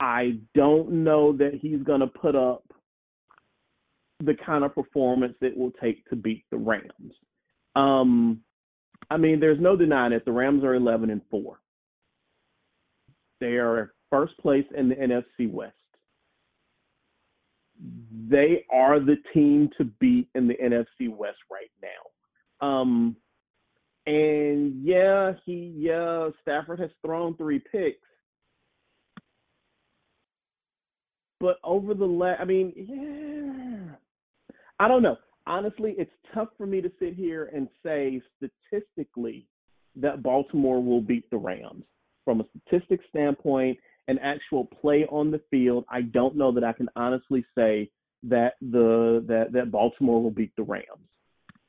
[0.00, 2.64] I don't know that he's going to put up
[4.24, 7.12] the kind of performance it will take to beat the Rams.
[7.76, 8.40] Um,
[9.10, 10.24] I mean, there's no denying it.
[10.24, 11.58] The Rams are 11 and four.
[13.40, 15.74] They are first place in the NFC West
[18.28, 22.66] they are the team to beat in the NFC West right now.
[22.66, 23.16] Um,
[24.06, 27.98] and yeah, he yeah, Stafford has thrown three picks.
[31.38, 33.94] But over the last, I mean, yeah,
[34.78, 35.16] I don't know.
[35.46, 39.46] Honestly, it's tough for me to sit here and say statistically
[39.96, 41.84] that Baltimore will beat the Rams.
[42.24, 43.78] From a statistics standpoint,
[44.08, 47.90] an actual play on the field, I don't know that I can honestly say
[48.22, 51.08] that the that that Baltimore will beat the Rams.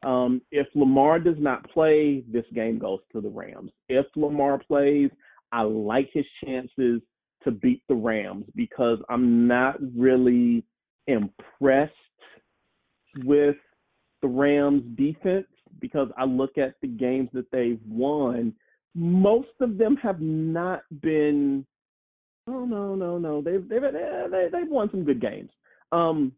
[0.04, 3.72] Um, if Lamar does not play, this game goes to the Rams.
[3.88, 5.12] If Lamar plays,
[5.52, 7.02] I like his chances
[7.44, 10.64] to beat the Rams because I'm not really
[11.08, 11.94] impressed
[13.24, 13.58] with
[14.22, 15.48] the Rams defense
[15.80, 18.54] because I look at the games that they've won.
[18.94, 21.66] Most of them have not been
[22.48, 23.42] Oh no, no, no.
[23.42, 25.50] They've they've they, they've won some good games.
[25.92, 26.32] Um,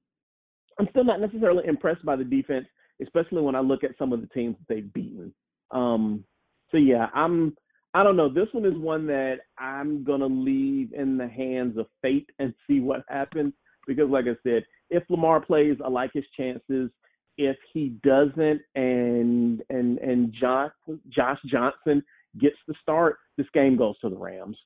[0.79, 2.65] I'm still not necessarily impressed by the defense,
[3.01, 5.33] especially when I look at some of the teams that they've beaten.
[5.71, 6.23] Um,
[6.71, 7.55] so yeah, I'm.
[7.95, 8.27] I don't know.
[8.27, 12.79] This one is one that I'm gonna leave in the hands of fate and see
[12.79, 13.53] what happens.
[13.85, 16.89] Because, like I said, if Lamar plays, I like his chances.
[17.37, 20.71] If he doesn't, and and and Josh
[21.09, 22.03] Josh Johnson
[22.39, 24.57] gets the start, this game goes to the Rams.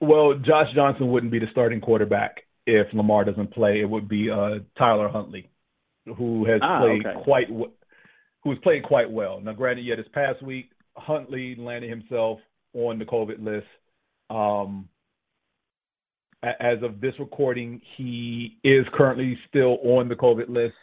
[0.00, 3.80] Well, Josh Johnson wouldn't be the starting quarterback if Lamar doesn't play.
[3.80, 5.50] It would be uh, Tyler Huntley,
[6.16, 7.24] who has ah, played okay.
[7.24, 9.40] quite who has played quite well.
[9.40, 12.38] Now, granted, yeah, this past week Huntley landed himself
[12.74, 13.66] on the COVID list.
[14.30, 14.88] Um,
[16.42, 20.74] as of this recording, he is currently still on the COVID list,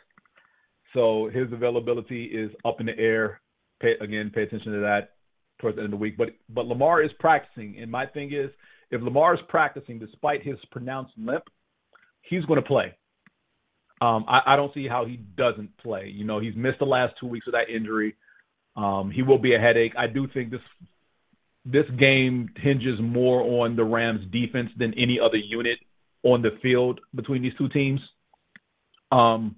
[0.93, 3.39] so his availability is up in the air.
[3.81, 5.11] Pay, again, pay attention to that
[5.59, 6.17] towards the end of the week.
[6.17, 8.49] But but Lamar is practicing, and my thing is
[8.91, 11.43] if Lamar is practicing despite his pronounced limp,
[12.21, 12.93] he's going to play.
[14.01, 16.11] Um, I, I don't see how he doesn't play.
[16.13, 18.15] You know, he's missed the last two weeks of that injury.
[18.75, 19.93] Um, he will be a headache.
[19.97, 20.61] I do think this
[21.65, 25.79] this game hinges more on the Rams defense than any other unit
[26.23, 28.01] on the field between these two teams.
[29.11, 29.55] Um,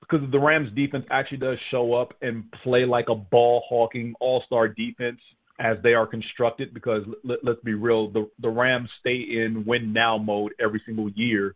[0.00, 4.42] because the Rams defense actually does show up and play like a ball hawking all
[4.46, 5.20] star defense
[5.60, 9.92] as they are constructed because let, us be real the the Rams stay in win
[9.92, 11.54] now mode every single year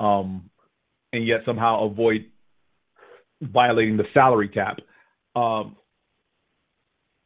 [0.00, 0.50] um
[1.12, 2.26] and yet somehow avoid
[3.42, 4.78] violating the salary cap.
[5.34, 5.76] Um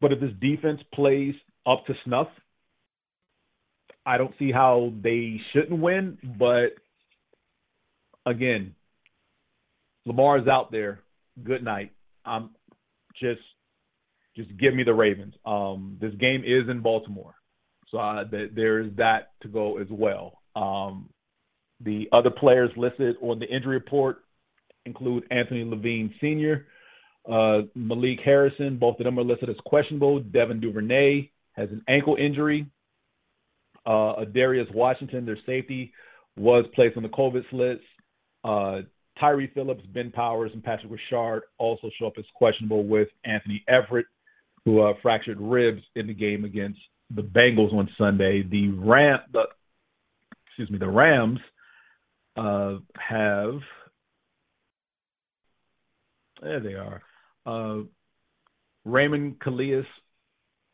[0.00, 1.34] but if this defense plays
[1.66, 2.28] up to snuff
[4.04, 6.18] I don't see how they shouldn't win.
[6.38, 6.74] But
[8.26, 8.74] again
[10.04, 11.00] Lamar's out there.
[11.42, 11.92] Good night.
[12.24, 12.50] I'm
[13.20, 13.40] just
[14.36, 15.34] just give me the Ravens.
[15.44, 17.34] Um, this game is in Baltimore,
[17.88, 20.40] so uh, th- there is that to go as well.
[20.56, 21.10] Um,
[21.84, 24.18] the other players listed on the injury report
[24.86, 26.66] include Anthony Levine Sr.,
[27.24, 30.18] Uh, Malik Harrison, both of them are listed as questionable.
[30.18, 32.66] Devin Duvernay has an ankle injury.
[33.86, 35.92] Uh, Darius Washington, their safety,
[36.36, 37.84] was placed on the COVID list.
[38.42, 38.82] Uh,
[39.20, 44.08] Tyre Phillips, Ben Powers, and Patrick Ricard also show up as questionable with Anthony Averett,
[44.64, 46.80] who uh, fractured ribs in the game against
[47.14, 48.42] the Bengals on Sunday.
[48.42, 49.44] The Ram, the
[50.46, 51.38] excuse me, the Rams
[52.36, 53.60] uh, have
[56.42, 57.02] there they are.
[57.46, 57.84] Uh,
[58.84, 59.86] Raymond Calais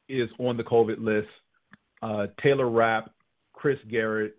[0.08, 1.28] is on the COVID list.
[2.02, 3.10] Uh, Taylor Rapp,
[3.52, 4.36] Chris Garrett,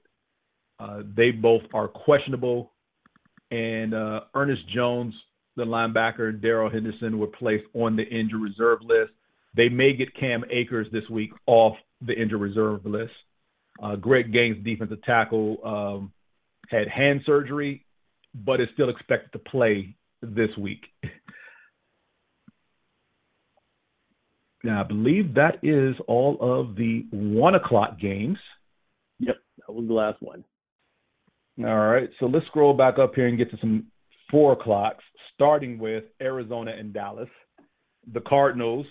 [0.79, 2.71] uh, they both are questionable.
[3.51, 5.13] And uh, Ernest Jones,
[5.55, 9.11] the linebacker, Darrell Henderson were placed on the injured reserve list.
[9.55, 13.11] They may get Cam Akers this week off the injured reserve list.
[13.81, 16.11] Uh, Greg Gaines, defensive tackle, um,
[16.69, 17.85] had hand surgery,
[18.33, 20.85] but is still expected to play this week.
[24.63, 28.37] now, I believe that is all of the one o'clock games.
[29.19, 29.35] Yep,
[29.67, 30.43] that was the last one.
[31.59, 33.87] All right, so let's scroll back up here and get to some
[34.31, 37.29] four o'clocks, starting with Arizona and Dallas.
[38.13, 38.85] The Cardinals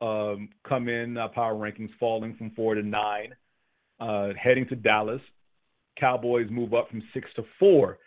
[0.00, 3.34] um, come in uh, power rankings falling from four to nine,
[4.00, 5.20] uh, heading to Dallas.
[5.98, 7.98] Cowboys move up from six to four.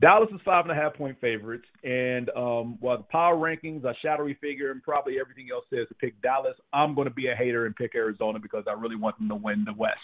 [0.00, 3.94] Dallas is five and a half point favorites, and um, while the power rankings are
[4.02, 7.34] shadowy figure and probably everything else says to pick Dallas, I'm going to be a
[7.34, 9.96] hater and pick Arizona because I really want them to win the West.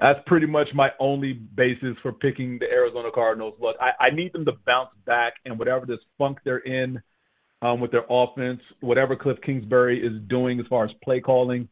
[0.00, 3.54] That's pretty much my only basis for picking the Arizona Cardinals.
[3.60, 7.00] Look, I, I need them to bounce back, and whatever this funk they're in
[7.62, 11.68] um, with their offense, whatever Cliff Kingsbury is doing as far as play calling,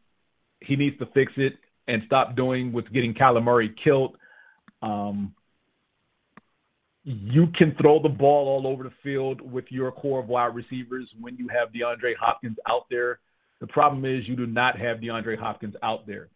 [0.61, 1.55] he needs to fix it
[1.89, 4.16] and stop doing what's getting Kyler Murray killed.
[4.82, 5.35] Um,
[7.02, 11.09] you can throw the ball all over the field with your core of wide receivers
[11.19, 13.19] when you have DeAndre Hopkins out there.
[13.60, 16.28] The problem is you do not have DeAndre Hopkins out there.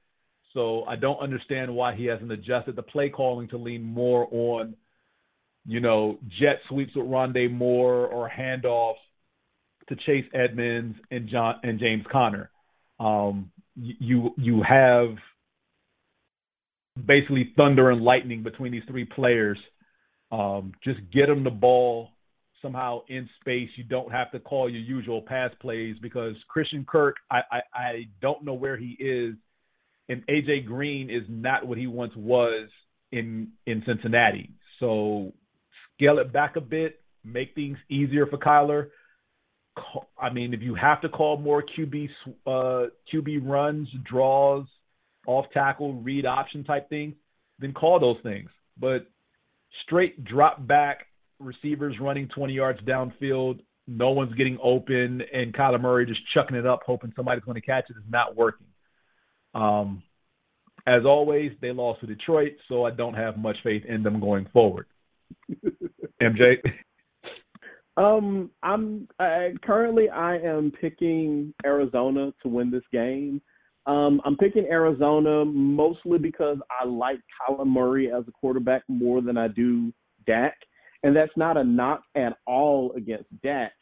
[0.54, 4.74] So I don't understand why he hasn't adjusted the play calling to lean more on,
[5.66, 8.94] you know, jet sweeps with Rondale Moore or handoffs
[9.88, 12.50] to Chase Edmonds and John and James Conner.
[12.98, 15.16] Um, you you have
[17.06, 19.58] basically thunder and lightning between these three players.
[20.30, 22.08] Um, just get them the ball
[22.62, 23.68] somehow in space.
[23.76, 27.92] You don't have to call your usual pass plays because Christian Kirk, I, I, I
[28.20, 29.34] don't know where he is,
[30.08, 32.68] and AJ Green is not what he once was
[33.10, 34.50] in in Cincinnati.
[34.80, 35.32] So
[35.94, 38.88] scale it back a bit, make things easier for Kyler.
[40.20, 42.08] I mean, if you have to call more QB
[42.46, 44.66] uh, QB runs, draws,
[45.26, 47.14] off tackle, read option type things,
[47.58, 48.50] then call those things.
[48.78, 49.06] But
[49.84, 51.06] straight drop back
[51.38, 56.66] receivers running 20 yards downfield, no one's getting open, and Kyler Murray just chucking it
[56.66, 58.66] up, hoping somebody's going to catch it, is not working.
[59.54, 60.02] Um,
[60.86, 64.48] as always, they lost to Detroit, so I don't have much faith in them going
[64.52, 64.86] forward.
[66.22, 66.56] MJ.
[67.96, 73.42] Um, I'm uh, currently I am picking Arizona to win this game.
[73.86, 79.36] Um, I'm picking Arizona mostly because I like Kyler Murray as a quarterback more than
[79.36, 79.92] I do
[80.26, 80.54] Dak,
[81.02, 83.72] and that's not a knock at all against Dak,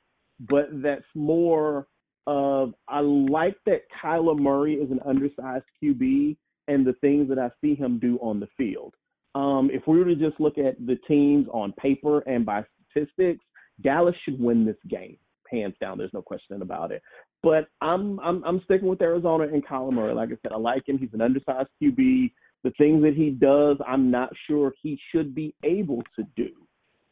[0.48, 1.86] but that's more
[2.26, 6.36] of I like that Kyler Murray is an undersized QB
[6.68, 8.94] and the things that I see him do on the field.
[9.34, 13.44] Um, if we were to just look at the teams on paper and by statistics,
[13.82, 15.16] Dallas should win this game,
[15.50, 15.98] hands down.
[15.98, 17.02] There's no question about it.
[17.42, 20.14] But I'm I'm I'm sticking with Arizona and Kyler Murray.
[20.14, 20.98] Like I said, I like him.
[20.98, 22.32] He's an undersized QB.
[22.62, 26.50] The things that he does, I'm not sure he should be able to do.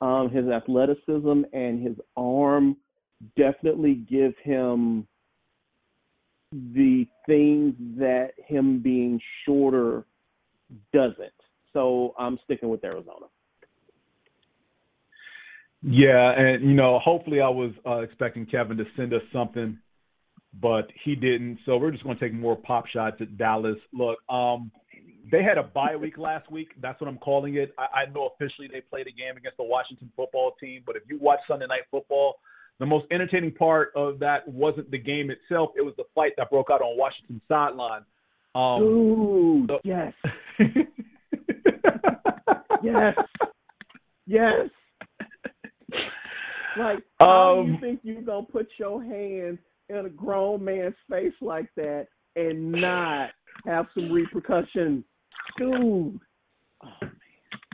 [0.05, 2.77] Um, his athleticism and his arm
[3.37, 5.07] definitely give him
[6.53, 10.05] the things that him being shorter
[10.93, 11.33] doesn't.
[11.73, 13.27] So I'm sticking with Arizona.
[15.83, 19.79] Yeah, and you know, hopefully I was uh, expecting Kevin to send us something,
[20.61, 21.59] but he didn't.
[21.67, 23.77] So we're just going to take more pop shots at Dallas.
[23.93, 24.71] Look, um,
[25.31, 26.69] they had a bye week last week.
[26.81, 27.75] That's what I'm calling it.
[27.79, 31.03] I, I know officially they played a game against the Washington football team, but if
[31.09, 32.37] you watch Sunday Night Football,
[32.81, 36.49] the most entertaining part of that wasn't the game itself; it was the fight that
[36.51, 38.03] broke out on Washington's sideline.
[38.55, 40.13] Um, Ooh, so- yes,
[42.83, 43.15] yes,
[44.27, 44.69] yes.
[46.79, 49.59] Like, how do you Um, think you're gonna put your hand
[49.89, 52.07] in a grown man's face like that
[52.37, 53.31] and not
[53.67, 55.05] have some repercussions,
[55.57, 56.21] dude?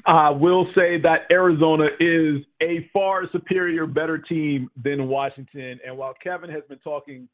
[0.07, 5.81] I will say that Arizona is a far superior, better team than Washington.
[5.86, 7.28] And while Kevin has been talking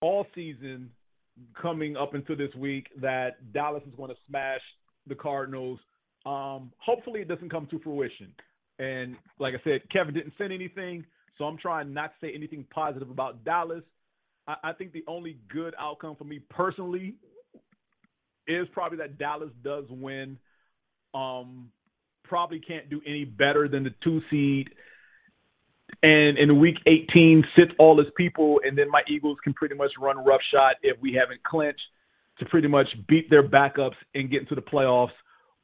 [0.00, 0.90] all season
[1.60, 4.60] coming up into this week that Dallas is going to smash
[5.06, 5.78] the Cardinals,
[6.24, 8.32] um, hopefully it doesn't come to fruition.
[8.78, 11.04] And like I said, Kevin didn't send anything,
[11.36, 13.82] so I'm trying not to say anything positive about Dallas.
[14.46, 17.14] I, I think the only good outcome for me personally
[18.46, 20.38] is probably that Dallas does win.
[21.14, 21.70] Um,
[22.24, 24.70] probably can't do any better than the two seed.
[26.02, 29.90] And in week 18, sit all his people, and then my Eagles can pretty much
[30.00, 31.82] run rough shot if we haven't clinched
[32.38, 35.12] to pretty much beat their backups and get into the playoffs,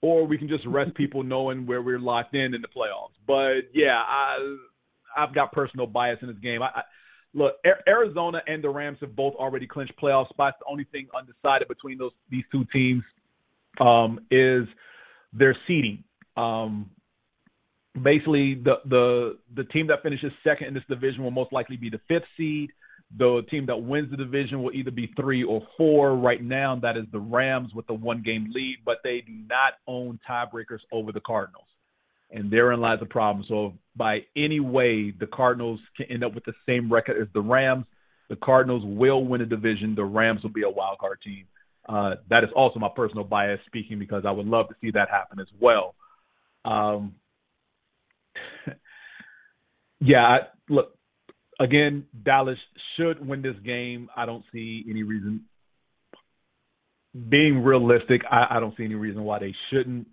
[0.03, 3.17] or we can just rest people knowing where we're locked in in the playoffs.
[3.27, 4.57] But yeah, I
[5.17, 6.63] I've got personal bias in this game.
[6.63, 6.83] I, I
[7.35, 7.55] look,
[7.87, 10.57] Arizona and the Rams have both already clinched playoff spots.
[10.61, 13.03] The only thing undecided between those these two teams
[13.81, 14.67] um, is
[15.33, 16.05] their seeding.
[16.37, 16.91] Um,
[18.03, 21.91] basically, the the the team that finishes second in this division will most likely be
[21.91, 22.71] the fifth seed.
[23.17, 26.15] The team that wins the division will either be three or four.
[26.15, 29.75] Right now, that is the Rams with the one game lead, but they do not
[29.87, 31.65] own tiebreakers over the Cardinals.
[32.31, 33.45] And therein lies the problem.
[33.49, 37.41] So, by any way, the Cardinals can end up with the same record as the
[37.41, 37.87] Rams.
[38.29, 39.95] The Cardinals will win a division.
[39.95, 41.47] The Rams will be a wild card team.
[41.89, 45.09] Uh, that is also my personal bias speaking because I would love to see that
[45.09, 45.95] happen as well.
[46.65, 47.15] Um,
[50.01, 50.39] yeah, I,
[50.69, 50.99] look,
[51.59, 52.59] again, Dallas
[52.97, 54.11] should win this game.
[54.15, 55.45] I don't see any reason.
[57.29, 60.09] Being realistic, I, I don't see any reason why they shouldn't.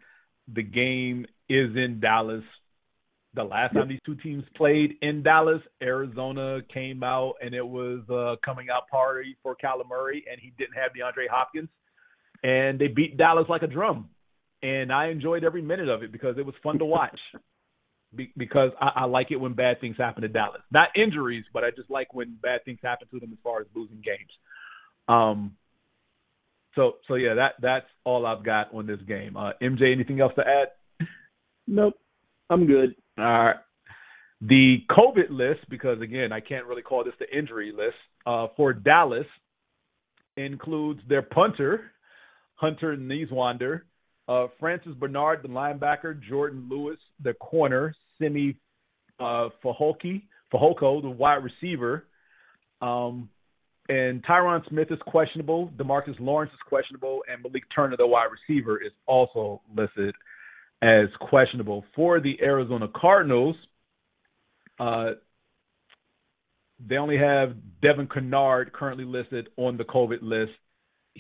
[0.54, 2.44] The game is in Dallas.
[3.34, 8.00] The last time these two teams played in Dallas, Arizona came out and it was
[8.10, 11.68] a coming out party for Kyler Murray, and he didn't have DeAndre Hopkins,
[12.44, 14.10] and they beat Dallas like a drum
[14.66, 17.20] and I enjoyed every minute of it because it was fun to watch.
[18.16, 21.64] Be- because I, I like it when bad things happen to Dallas, not injuries, but
[21.64, 24.32] I just like when bad things happen to them as far as losing games.
[25.08, 25.56] Um.
[26.76, 29.38] So so yeah, that that's all I've got on this game.
[29.38, 30.70] Uh, MJ, anything else to add?
[31.68, 31.96] Nope,
[32.50, 32.96] I'm good.
[33.18, 33.56] All right.
[34.42, 38.74] The COVID list, because again, I can't really call this the injury list, uh, for
[38.74, 39.26] Dallas
[40.38, 41.92] includes their punter,
[42.56, 43.82] Hunter Niswander,
[44.28, 48.58] uh, Francis Bernard, the linebacker, Jordan Lewis, the corner, Simi
[49.20, 50.22] uh, Fehoko,
[51.02, 52.06] the wide receiver,
[52.82, 53.30] um,
[53.88, 55.72] and Tyron Smith is questionable.
[55.78, 60.16] Demarcus Lawrence is questionable, and Malik Turner, the wide receiver, is also listed
[60.82, 61.84] as questionable.
[61.96, 63.56] For the Arizona Cardinals,
[64.80, 65.12] uh,
[66.86, 70.52] they only have Devon Kennard currently listed on the COVID list.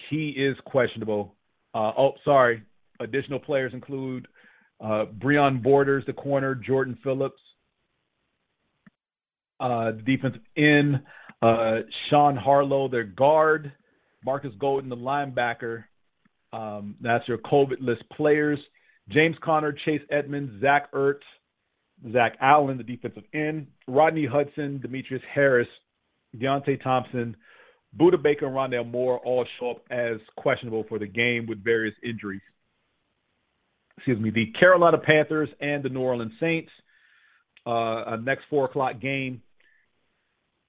[0.10, 1.36] He is questionable.
[1.74, 2.64] Uh, oh, sorry,
[3.00, 4.28] Additional players include
[4.80, 7.40] uh, Breon Borders, the corner, Jordan Phillips,
[9.60, 11.02] uh, the defensive end,
[11.42, 11.80] uh,
[12.10, 13.74] Sean Harlow, their guard,
[14.24, 15.84] Marcus Golden, the linebacker.
[16.54, 18.60] Um, that's your COVID list players.
[19.10, 21.20] James Conner, Chase Edmonds, Zach Ertz,
[22.12, 25.68] Zach Allen, the defensive end, Rodney Hudson, Demetrius Harris,
[26.36, 27.36] Deonte Thompson,
[27.98, 31.96] Budda Baker, and Rondale Moore all show up as questionable for the game with various
[32.04, 32.42] injuries
[33.98, 36.72] excuse me, the Carolina Panthers and the New Orleans Saints.
[37.66, 39.42] Uh, a next four o'clock game.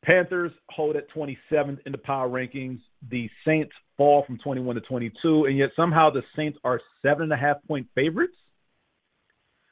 [0.02, 2.80] Panthers hold at 27th in the power rankings.
[3.10, 7.32] The Saints fall from 21 to 22, and yet somehow the Saints are seven and
[7.32, 8.36] a half point favorites.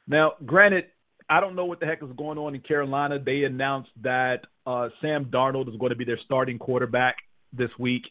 [0.07, 0.85] Now, granted,
[1.29, 3.17] I don't know what the heck is going on in Carolina.
[3.23, 7.15] They announced that uh, Sam Darnold is going to be their starting quarterback
[7.51, 8.03] this week.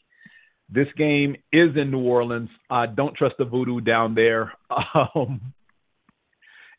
[0.69, 2.49] This game is in New Orleans.
[2.71, 4.53] I don't trust the voodoo down there.
[5.15, 5.53] Um,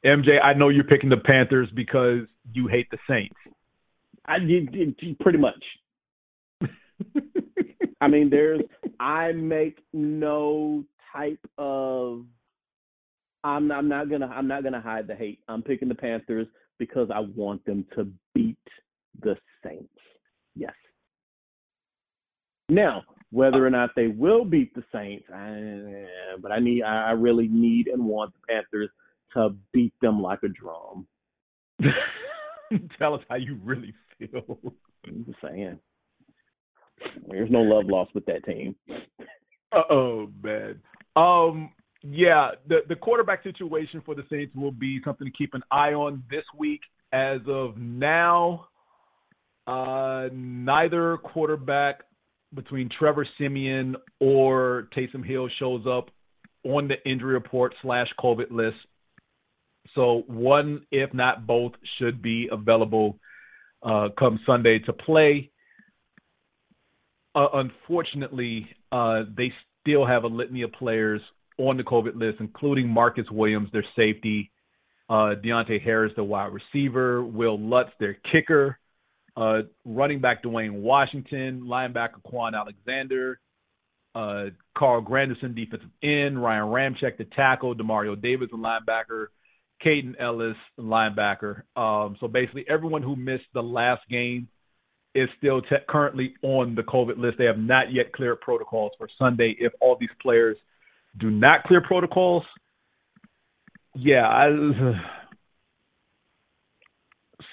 [0.06, 3.36] MJ, I know you're picking the Panthers because you hate the Saints.
[4.26, 5.64] I did pretty much.
[8.06, 8.62] I mean, there's
[9.00, 12.24] I make no type of.
[13.44, 15.40] I'm I'm not gonna I'm not gonna hide the hate.
[15.48, 16.46] I'm picking the Panthers
[16.78, 18.58] because I want them to beat
[19.24, 19.90] the Saints.
[20.56, 20.74] Yes.
[22.70, 23.02] Now,
[23.32, 27.88] whether or not they will beat the Saints, I, but I need, I really need
[27.88, 28.90] and want the Panthers
[29.34, 31.08] to beat them like a drum.
[33.00, 34.60] Tell us how you really feel.
[35.08, 35.80] I'm just saying.
[37.28, 38.76] There's no love lost with that team.
[39.90, 40.82] oh man.
[41.16, 41.72] Um.
[42.04, 42.52] Yeah.
[42.68, 46.24] The the quarterback situation for the Saints will be something to keep an eye on
[46.30, 46.82] this week.
[47.14, 48.68] As of now,
[49.68, 52.02] uh, neither quarterback
[52.54, 56.10] between Trevor Siemian or Taysom Hill shows up
[56.64, 58.78] on the injury report slash COVID list.
[59.94, 63.20] So one, if not both, should be available
[63.84, 65.52] uh, come Sunday to play.
[67.36, 69.52] Uh, unfortunately, uh, they
[69.82, 71.22] still have a litany of players
[71.58, 74.52] on the COVID list, including Marcus Williams, their safety,
[75.10, 78.80] uh, Deonte Harris, the wide receiver, Wil Lutz, their kicker,
[79.38, 83.40] uh, running back Dwayne Washington, linebacker Kwon Alexander,
[84.16, 84.46] uh,
[84.78, 89.28] Carl Granderson, defensive end, Ryan Ramczyk, the tackle, Demario Davis, the linebacker,
[89.86, 91.64] Kaden Elliss, the linebacker.
[91.76, 94.48] Um, so basically, everyone who missed the last game
[95.16, 97.38] is still te- currently on the COVID list.
[97.38, 99.56] They have not yet cleared protocols for Sunday.
[99.60, 100.58] If all these players
[101.20, 102.44] do not clear protocols,
[103.96, 104.50] yeah, I,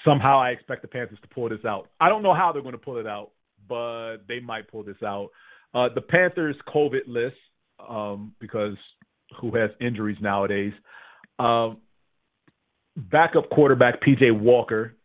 [0.05, 1.89] somehow I expect the Panthers to pull this out.
[1.99, 3.31] I don't know how they're going to pull it out,
[3.67, 5.29] but they might pull this out.
[5.73, 7.37] Uh, the Panthers COVID list,
[7.87, 8.75] um, because
[9.39, 10.73] who has injuries nowadays?
[11.39, 11.77] Um,
[12.95, 14.95] backup quarterback PJ Walker,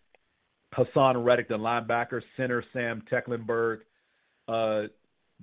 [0.75, 3.81] Haason Reddick, the linebacker, center Sam Tecklenburg,
[4.47, 4.83] uh,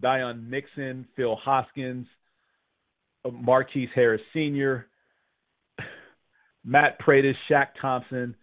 [0.01, 2.07] Daviyon Nixon, Phil Hoskins,
[3.23, 4.87] uh, Marquise Harris Sr.,
[6.63, 8.35] Matt Paradis, Shaq Thompson,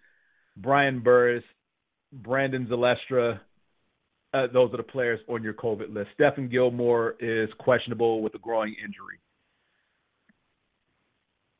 [0.56, 1.44] Brian Burris,
[2.12, 3.40] Brandon Zylstra.
[4.34, 6.10] Uh, those are the players on your COVID list.
[6.18, 9.18] Stephon Gilmore is questionable with a growing injury.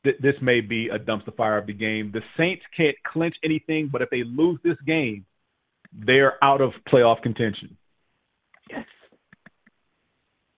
[0.03, 2.11] Th- this may be a dumpster fire of the game.
[2.13, 5.25] The Saints can't clinch anything, but if they lose this game,
[5.93, 7.77] they're out of playoff contention.
[8.69, 8.85] Yes.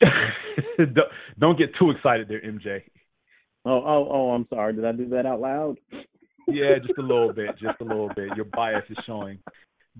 [0.78, 2.84] don't, don't get too excited there, MJ.
[3.66, 4.32] Oh, oh, oh!
[4.32, 4.74] I'm sorry.
[4.74, 5.78] Did I do that out loud?
[6.48, 8.30] Yeah, just a little bit, just a little bit.
[8.36, 9.40] Your bias is showing.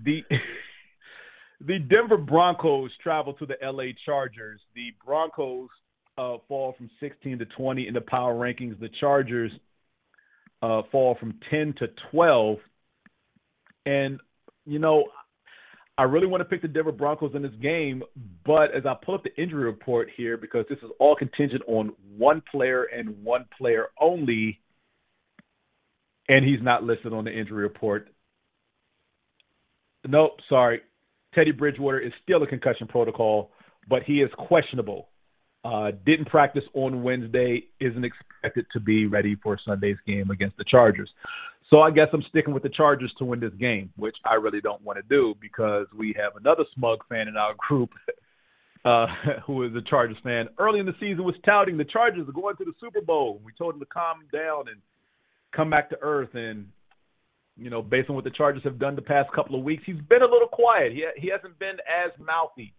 [0.04, 0.22] The
[1.60, 4.60] the Denver Broncos travel to the LA Chargers.
[4.74, 5.70] The Broncos
[6.18, 8.78] uh, fall from 16 to 20 in the power rankings.
[8.80, 9.52] The Chargers
[10.62, 12.58] uh, fall from 10 to 12.
[13.84, 14.20] And
[14.64, 15.04] you know,
[15.98, 18.02] I really want to pick the Denver Broncos in this game,
[18.44, 21.92] but as I pull up the injury report here, because this is all contingent on
[22.18, 24.60] one player and one player only,
[26.28, 28.08] and he's not listed on the injury report.
[30.06, 30.82] Nope, sorry.
[31.34, 33.50] Teddy Bridgewater is still a concussion protocol,
[33.88, 35.08] but he is questionable.
[35.66, 40.64] Uh, didn't practice on Wednesday, isn't expected to be ready for Sunday's game against the
[40.64, 41.10] Chargers.
[41.70, 44.60] So I guess I'm sticking with the Chargers to win this game, which I really
[44.60, 47.90] don't want to do because we have another smug fan in our group
[48.84, 49.06] uh,
[49.44, 50.46] who is a Chargers fan.
[50.56, 53.40] Early in the season was touting the Chargers are going to the Super Bowl.
[53.44, 54.80] We told him to calm down and
[55.50, 56.34] come back to earth.
[56.34, 56.68] And
[57.56, 59.96] you know, based on what the Chargers have done the past couple of weeks, he's
[60.08, 60.92] been a little quiet.
[60.92, 62.72] He he hasn't been as mouthy.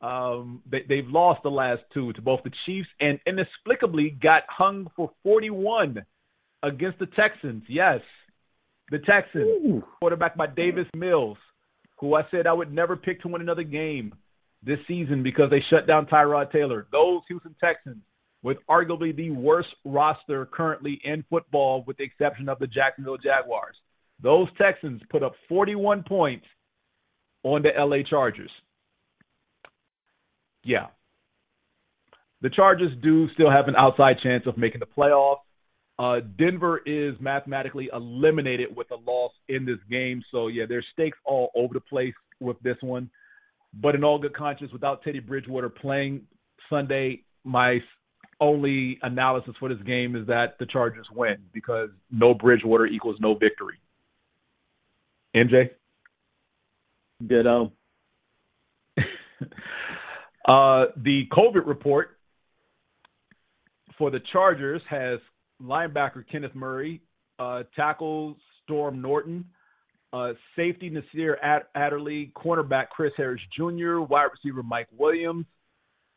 [0.00, 4.90] Um, they, they've lost the last two to both the Chiefs and inexplicably got hung
[4.96, 6.04] for 41
[6.62, 7.64] against the Texans.
[7.68, 8.00] Yes,
[8.90, 9.84] the Texans, Ooh.
[10.00, 11.36] quarterback by Davis Mills,
[11.98, 14.14] who I said I would never pick to win another game
[14.62, 16.86] this season because they shut down Tyrod Taylor.
[16.90, 18.02] Those Houston Texans,
[18.42, 23.76] with arguably the worst roster currently in football, with the exception of the Jacksonville Jaguars,
[24.22, 26.46] those Texans put up 41 points
[27.42, 28.50] on the LA Chargers
[30.64, 30.86] yeah.
[32.42, 35.40] The Chargers do still have an outside chance of making the playoffs.
[35.98, 40.22] Uh, Denver is mathematically eliminated with a loss in this game.
[40.30, 43.10] So, yeah, there's stakes all over the place with this one.
[43.74, 46.22] But in all good conscience, without Teddy Bridgewater playing
[46.70, 47.80] Sunday, my
[48.40, 53.34] only analysis for this game is that the Chargers win because no Bridgewater equals no
[53.34, 53.78] victory.
[55.36, 55.70] MJ?
[57.24, 57.72] Ditto.
[60.46, 62.16] Uh, the COVID report
[63.98, 65.18] for the Chargers has
[65.62, 67.02] linebacker Kenneth Murray,
[67.38, 69.44] uh, tackle Storm Norton,
[70.12, 71.38] uh, safety Nasir
[71.74, 75.44] Adderley, cornerback Chris Harris Jr., wide receiver Mike Williams,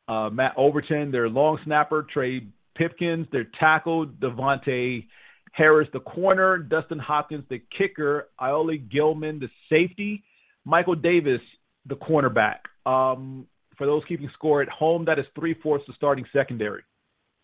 [0.08, 5.06] uh, Matt Overton, their long snapper Trey Pipkins, their tackle Davontae
[5.52, 10.24] Harris, the corner Dustin Hopkins, the kicker Alohi Gilman, the safety
[10.66, 11.42] Michael Davis,
[11.86, 12.60] the cornerback.
[12.90, 13.48] Um,
[13.78, 16.84] for those keeping score at home, that is three fourths the starting secondary.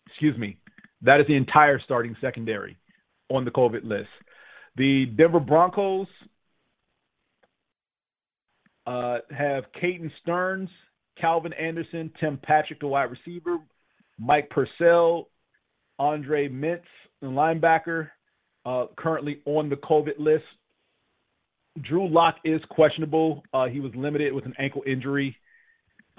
[0.08, 0.56] Excuse me.
[1.02, 2.76] That is the entire starting secondary
[3.30, 4.08] on the COVID list.
[4.76, 6.06] The Denver Broncos
[8.86, 10.68] uh, have Caden Sterns,
[11.20, 13.58] Calvin Anderson, Tim Patrick, the wide receiver,
[14.18, 15.28] Mike Purcell,
[15.98, 16.80] Andre Mintze,
[17.20, 18.08] the linebacker,
[18.66, 20.44] uh, currently on the COVID list.
[21.82, 23.42] Drew Lock is questionable.
[23.54, 25.36] Uh, he was limited with an ankle injury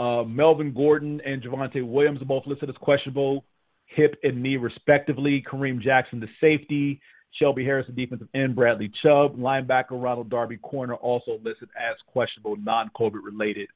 [0.02, 3.46] uh, Melvin Gordon and Javonte Williams are both listed as questionable,
[3.86, 5.44] hip and knee respectively.
[5.50, 7.02] Kareem Jackson, the safety.
[7.40, 12.58] Shelby Harris, the defensive end, Bradley Chubb, linebacker Ronald Darby, corner also listed as questionable,
[12.58, 13.70] non-COVID related.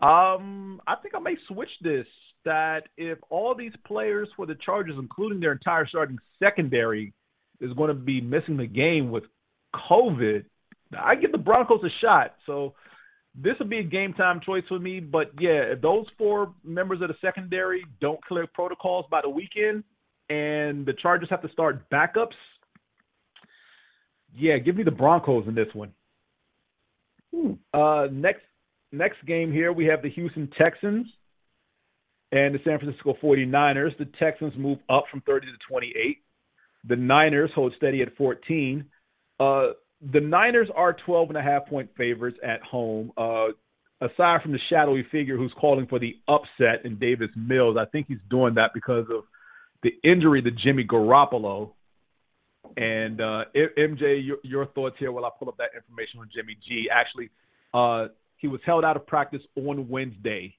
[0.00, 2.06] Um, I think I may switch this.
[2.44, 7.12] That if all these players for the Chargers, including their entire starting secondary,
[7.60, 9.24] is going to be missing the game with
[9.90, 10.44] COVID,
[10.98, 12.36] I give the Broncos a shot.
[12.46, 12.74] So
[13.34, 15.00] this would be a game time choice for me.
[15.00, 19.84] But yeah, if those four members of the secondary don't clear protocols by the weekend,
[20.28, 22.34] and the Chargers have to start backups,
[24.36, 25.92] yeah, give me the Broncos in this one.
[27.34, 27.52] Hmm.
[27.72, 28.42] Uh, next
[28.92, 31.06] next game here, we have the Houston Texans
[32.32, 33.96] and the San Francisco 49ers.
[33.98, 36.18] The Texans move up from 30 to 28.
[36.88, 38.84] The Niners hold steady at 14.
[39.38, 39.68] Uh,
[40.00, 43.12] the Niners are 12 and a half point favorites at home.
[43.16, 43.48] Uh,
[44.00, 48.06] aside from the shadowy figure who's calling for the upset in Davis Mills, I think
[48.08, 49.24] he's doing that because of
[49.82, 51.72] the injury to Jimmy Garoppolo.
[52.76, 56.56] And uh, MJ, your, your thoughts here while I pull up that information on Jimmy
[56.66, 56.88] G.
[56.92, 57.30] Actually,
[57.74, 60.54] uh, he was held out of practice on Wednesday,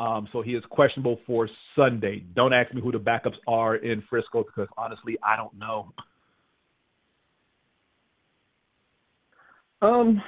[0.00, 2.24] um, so he is questionable for Sunday.
[2.34, 5.92] Don't ask me who the backups are in Frisco because honestly, I don't know.
[9.80, 10.22] Um,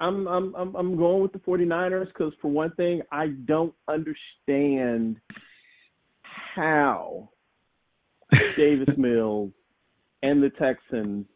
[0.00, 5.16] I'm I'm I'm I'm going with the 49ers because for one thing, I don't understand
[6.54, 7.30] how
[8.56, 9.52] Davis Mills
[10.22, 11.26] and the Texans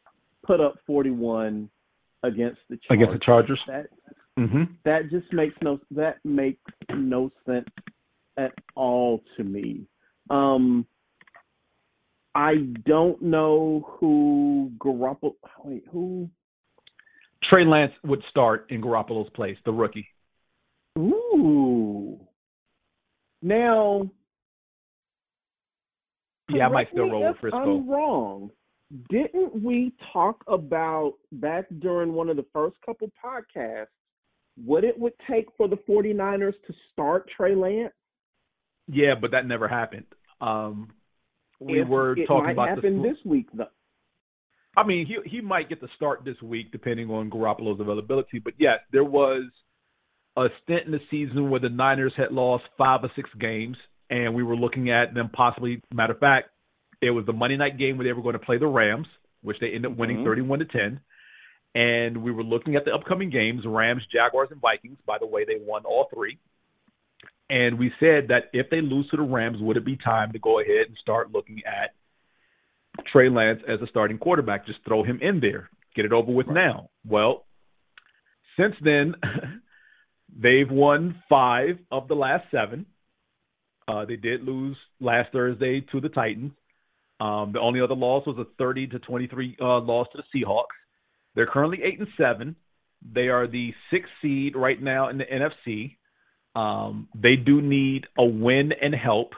[0.44, 1.68] put up 41
[2.22, 3.02] against the Chargers.
[3.02, 3.60] Against the Chargers.
[3.66, 3.86] That
[4.38, 4.64] mm-hmm.
[4.84, 6.62] that just makes no that makes
[6.94, 7.68] no sense
[8.36, 9.86] at all to me.
[10.30, 10.86] Um,
[12.34, 12.54] I
[12.86, 15.34] don't know who Garoppolo.
[15.64, 16.28] Wait, who?
[17.50, 20.08] Trey Lance would start in Garoppolo's place, the rookie.
[20.98, 22.18] Ooh.
[23.42, 24.10] Now.
[26.50, 27.58] Yeah, I might still roll with Frisco.
[27.58, 28.50] I'm wrong.
[29.08, 33.86] Didn't we talk about back during one of the first couple podcasts
[34.62, 37.92] what it would take for the 49ers to start Trey Lance?
[38.86, 40.04] Yeah, but that never happened.
[40.40, 40.92] Um,
[41.60, 43.68] we If- were talking about happen the, this week though.
[44.76, 48.38] I mean, he he might get the start this week depending on Garoppolo's availability.
[48.38, 49.44] But yes, there was
[50.36, 53.76] a stint in the season where the Niners had lost five or six games,
[54.10, 55.80] and we were looking at them possibly.
[55.92, 56.50] Matter of fact,
[57.00, 59.06] it was the Monday night game where they were going to play the Rams,
[59.42, 60.24] which they ended up winning Mhm.
[60.24, 61.00] thirty-one to ten.
[61.76, 64.98] And we were looking at the upcoming games: Rams, Jaguars, and Vikings.
[65.06, 66.38] By the way, they won all three.
[67.50, 70.38] And we said that if they lose to the Rams, would it be time to
[70.38, 71.94] go ahead and start looking at
[73.12, 74.66] Trey Lance as a starting quarterback?
[74.66, 76.90] Just throw him in there, get it over with now.
[77.06, 77.44] Well,
[78.58, 79.14] since then,
[80.36, 82.86] they've won five of the last seven.
[83.86, 86.52] Uh, they did lose last Thursday to the Titans.
[87.20, 90.74] Um, the only other loss was a 30 to 23 uh, loss to the Seahawks.
[91.34, 92.56] They're currently eight and seven.
[93.12, 95.96] They are the sixth seed right now in the NFC.
[96.56, 99.32] Um, they do need a win and help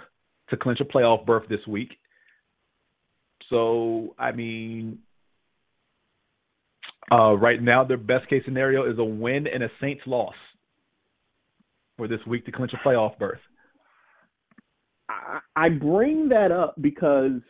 [0.51, 1.91] to clinch a playoff berth this week.
[3.51, 4.99] So, I mean,
[7.13, 10.35] uh, right now their best case scenario is a win and a Saints loss
[11.97, 13.41] for this week to clinch a playoff berth.
[15.55, 17.41] I, bring that up because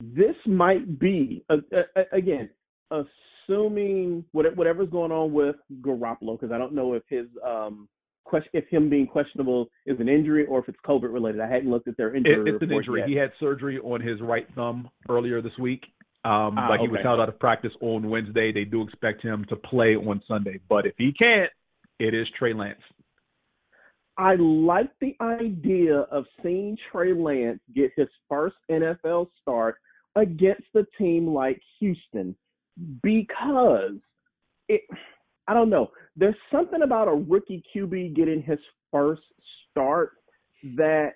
[0.00, 2.48] this might be uh, uh, again
[2.90, 7.88] assuming what- whatever's going on with Garoppolo because I don't know if his um
[8.24, 11.40] question if him being questionable is an injury or if it's COVID related.
[11.40, 12.50] I hadn't looked at their injury.
[12.50, 13.00] It, it's an injury.
[13.00, 13.08] yet.
[13.08, 15.84] He had surgery on his right thumb earlier this week,
[16.24, 18.52] um, Ah, but he was held out of practice on Wednesday.
[18.52, 21.50] They do expect him to play on Sunday, but if he can't,
[21.98, 22.80] it is Trey Lance.
[24.16, 29.76] I like the idea of seeing Trey Lance get his first NFL start
[30.14, 32.34] against a team like Houston
[33.02, 33.96] because
[34.68, 34.82] it
[35.50, 35.90] I don't know.
[36.16, 38.60] There's something about a rookie QB getting his
[38.92, 39.22] first
[39.68, 40.12] start
[40.76, 41.14] that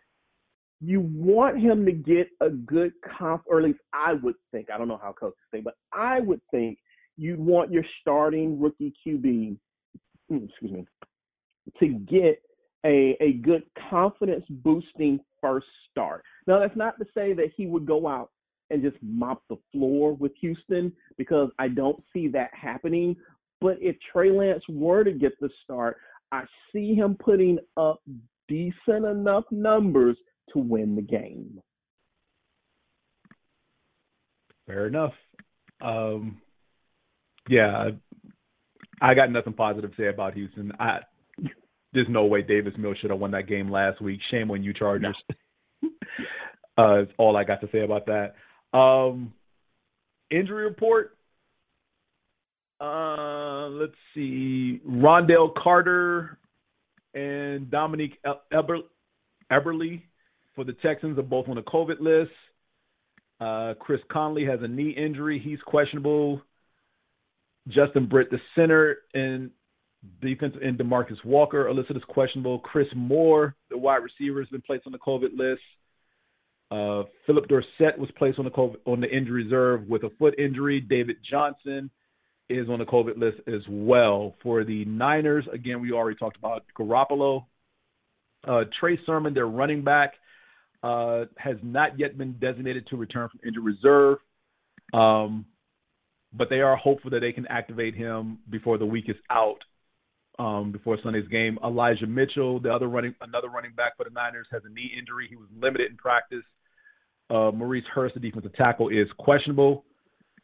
[0.80, 4.70] you want him to get a good conf or at least I would think.
[4.74, 6.78] I don't know how coaches think, but I would think
[7.16, 9.56] you'd want your starting rookie QB
[10.32, 10.86] mm, excuse me
[11.78, 12.42] to get
[12.84, 16.24] a a good confidence boosting first start.
[16.48, 18.30] Now that's not to say that he would go out
[18.70, 23.16] and just mop the floor with Houston because I don't see that happening.
[23.64, 25.96] But if Trey Lance were to get the start,
[26.30, 28.02] I see him putting up
[28.46, 30.18] decent enough numbers
[30.52, 31.62] to win the game.
[34.66, 35.14] Fair enough.
[35.80, 36.42] Um,
[37.48, 37.88] yeah,
[39.00, 40.70] I got nothing positive to say about Houston.
[40.78, 40.98] I
[41.94, 44.20] there's no way Davis Mills should have won that game last week.
[44.30, 45.16] Shame on you, Chargers.
[46.78, 48.34] uh, is all I got to say about that.
[48.78, 49.32] Um,
[50.30, 51.16] injury report.
[52.80, 54.80] Uh, let's see.
[54.84, 56.38] Ron'Dell Carter
[57.14, 58.18] and Dominique
[58.52, 58.88] Eber-
[59.50, 60.02] Eberly
[60.54, 62.32] for the Texans are both on the COVID list.
[63.40, 65.40] Uh, Chris Conley has a knee injury.
[65.42, 66.40] He's questionable.
[67.68, 69.50] Justin Britt, the center, and
[70.20, 71.64] defensive end Demarcus Walker.
[71.64, 72.58] Alyssa is questionable.
[72.58, 75.62] Chris Moore, the wide receiver, has been placed on the COVID list.
[76.70, 80.38] Uh, Philip Dorsett was placed on the COVID, on the injury reserve with a foot
[80.38, 80.80] injury.
[80.80, 81.90] David Johnson
[82.48, 84.34] is on the COVID list as well.
[84.42, 87.46] For the Niners, again, we already talked about Garoppolo.
[88.46, 90.12] Uh, Trey Sermon, their running back,
[90.82, 94.18] uh, has not yet been designated to return from injured reserve.
[94.92, 95.46] Um,
[96.36, 99.58] but they are hopeful that they can activate him before the week is out,
[100.38, 101.58] um, before Sunday's game.
[101.64, 105.26] Elijah Mitchell, the other running, another running back for the Niners, has a knee injury.
[105.30, 106.42] He was limited in practice.
[107.30, 109.84] Uh, Maurice Hurst, the defensive tackle, is questionable.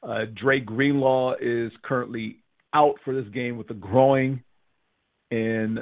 [0.03, 2.39] Uh, Dre Greenlaw is currently
[2.73, 4.43] out for this game with a groin,
[5.31, 5.81] and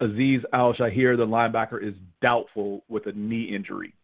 [0.00, 3.94] Aziz Al Shaair, the linebacker, is doubtful with a knee injury.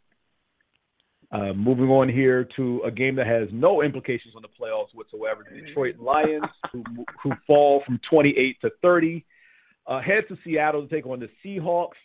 [1.33, 5.45] Uh, moving on here to a game that has no implications on the playoffs whatsoever.
[5.51, 6.85] The Detroit Lions, who,
[7.23, 9.25] who fall from 28 to 30,
[9.87, 11.99] uh, head to Seattle to take on the Seahawks,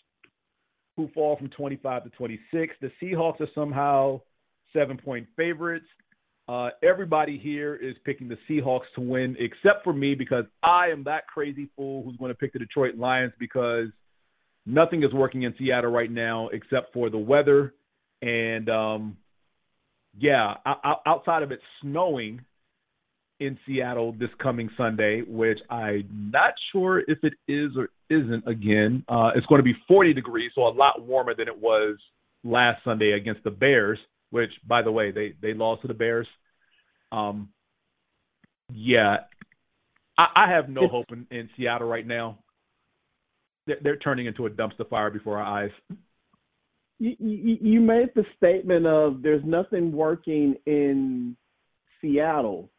[0.97, 2.75] who fall from 25 to 26.
[2.81, 4.21] The Seahawks are somehow
[4.73, 5.85] seven point favorites.
[6.51, 11.05] Uh, everybody here is picking the Seahawks to win, except for me, because I am
[11.05, 13.87] that crazy fool who's going to pick the Detroit Lions because
[14.65, 17.73] nothing is working in Seattle right now except for the weather.
[18.21, 19.17] And um,
[20.19, 20.55] yeah,
[21.05, 22.41] outside of it snowing
[23.39, 29.05] in Seattle this coming Sunday, which I'm not sure if it is or isn't again.
[29.07, 31.95] Uh, it's going to be 40 degrees, so a lot warmer than it was
[32.43, 33.99] last Sunday against the Bears
[34.31, 36.27] which by the way they they lost to the Bears.
[37.11, 37.49] Um,
[38.73, 39.17] yeah,
[40.17, 42.39] I, I have no hope in, in Seattle right now.
[43.67, 45.71] They're, they're turning into a dumpster fire before our eyes.
[46.99, 51.35] You, you, you made the statement of there's nothing working in
[51.99, 52.69] Seattle.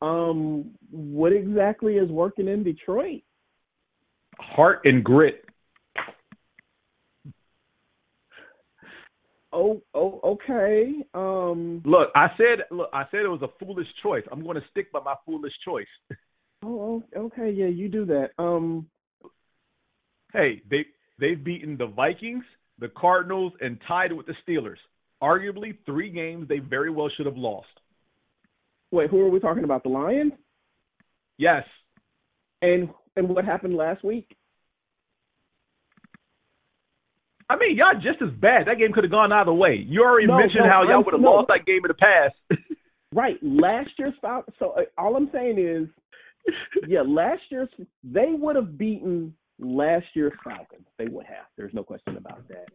[0.00, 3.22] Um, what exactly is working in Detroit?
[4.38, 5.44] Heart and grit.
[9.52, 10.92] Oh, oh, okay.
[11.14, 14.24] Um, look, I said, look, I said it was a foolish choice.
[14.30, 15.86] I'm going to stick by my foolish choice.
[16.64, 18.30] oh, okay, yeah, you do that.
[18.38, 18.88] Um,
[20.32, 20.84] hey, they
[21.18, 22.44] they've beaten the Vikings,
[22.78, 24.76] the Cardinals, and tied with the Steelers.
[25.22, 27.66] Arguably, three games they very well should have lost.
[28.90, 29.82] Wait, who are we talking about?
[29.82, 30.32] The Lions?
[31.38, 31.64] Yes.
[32.60, 34.36] And and what happened last week?
[37.50, 38.66] I mean, y'all just as bad.
[38.66, 39.82] That game could have gone either way.
[39.86, 41.30] You already no, mentioned no, how y'all would have no.
[41.30, 42.34] lost that game in the past.
[43.14, 43.36] right.
[43.42, 44.56] Last year's Falcons.
[44.58, 45.88] So uh, all I'm saying is,
[46.88, 47.68] yeah, last year's
[48.04, 50.86] they would have beaten last year's Falcons.
[50.98, 51.46] They would have.
[51.56, 52.66] There's no question about that.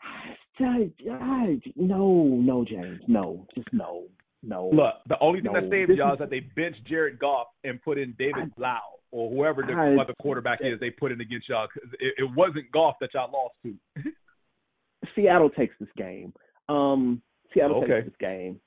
[0.60, 4.06] I, I, no, no, James, no, just no,
[4.42, 4.70] no.
[4.72, 7.98] Look, the only thing that saved y'all is that they benched Jared Goff and put
[7.98, 8.78] in David I, Blough
[9.10, 11.66] or whoever the I, other quarterback is they put in against y'all.
[11.98, 13.74] It, it wasn't Goff that y'all lost to.
[15.14, 16.32] Seattle takes this game.
[16.68, 17.22] Um,
[17.54, 18.00] Seattle okay.
[18.00, 18.60] takes this game.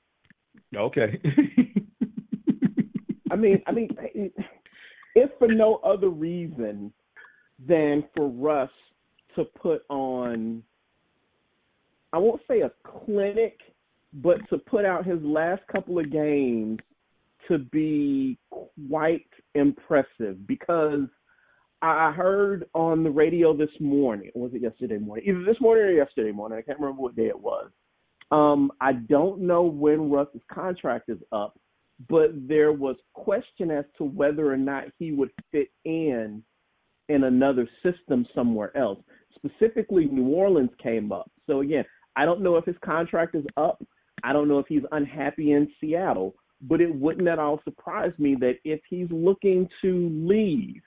[0.76, 1.20] Okay.
[3.30, 3.88] I mean, I mean,
[5.14, 6.92] if for no other reason
[7.66, 8.70] than for Russ
[9.36, 10.62] to put on,
[12.12, 13.58] I won't say a clinic,
[14.12, 16.78] but to put out his last couple of games
[17.48, 21.08] to be quite impressive because
[21.80, 25.24] I heard on the radio this morning, was it yesterday morning?
[25.26, 26.58] Either this morning or yesterday morning.
[26.58, 27.70] I can't remember what day it was.
[28.30, 31.58] Um, I don't know when Russ's contract is up,
[32.08, 36.42] but there was question as to whether or not he would fit in
[37.08, 39.00] in another system somewhere else.
[39.34, 41.30] Specifically, New Orleans came up.
[41.46, 41.84] So again,
[42.14, 43.82] I don't know if his contract is up.
[44.24, 48.36] I don't know if he's unhappy in Seattle but it wouldn't at all surprise me
[48.40, 50.82] that if he's looking to leave,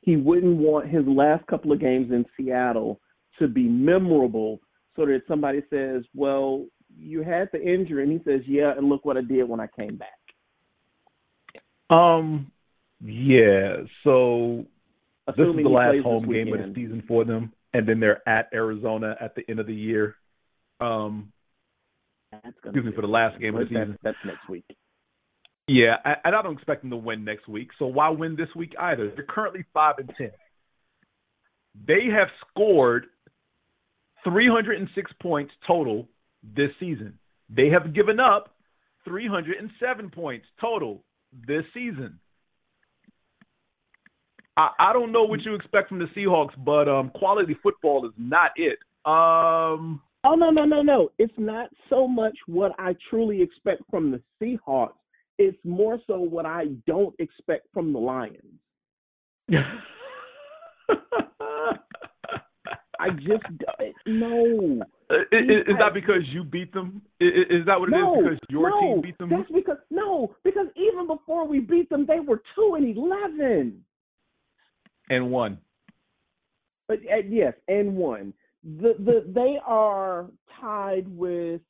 [0.00, 3.00] he wouldn't want his last couple of games in Seattle
[3.38, 4.60] to be memorable
[4.96, 9.04] so that somebody says, Well, you had the injury and he says, Yeah, and look
[9.04, 10.08] what I did when I came back.
[11.90, 12.50] Um
[13.02, 14.66] yeah, so
[15.26, 18.26] Assuming this is the last home game of the season for them, and then they're
[18.28, 20.16] at Arizona at the end of the year.
[20.80, 21.32] Um,
[22.44, 23.98] excuse me for the last game of the season.
[24.02, 24.64] That's, that's next week.
[25.66, 27.70] Yeah, and I don't expect them to win next week.
[27.78, 29.10] So why win this week either?
[29.14, 30.30] They're currently five and ten.
[31.86, 33.06] They have scored
[34.24, 36.08] 306 points total
[36.42, 37.18] this season.
[37.48, 38.54] They have given up
[39.04, 41.02] 307 points total
[41.46, 42.20] this season.
[44.56, 48.12] I, I don't know what you expect from the Seahawks, but um, quality football is
[48.16, 48.78] not it.
[49.04, 51.10] Um, oh no no no no!
[51.18, 54.94] It's not so much what I truly expect from the Seahawks.
[55.38, 58.42] It's more so what I don't expect from the Lions.
[63.00, 63.44] I just
[64.06, 64.82] no.
[65.10, 67.02] Is, is, that because you beat them?
[67.20, 68.24] Is, is that what it no, is?
[68.24, 69.30] Because your no, team beat them?
[69.30, 73.84] That's because no, because even before we beat them, they were two and eleven.
[75.10, 75.58] And one.
[76.88, 78.32] But uh, yes, and one.
[78.64, 80.26] The the they are
[80.60, 81.60] tied with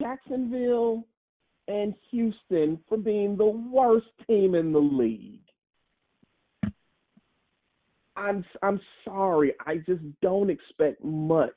[0.00, 1.06] Jacksonville
[1.68, 5.40] and Houston for being the worst team in the league.
[8.16, 9.54] I'm I'm sorry.
[9.66, 11.52] I just don't expect much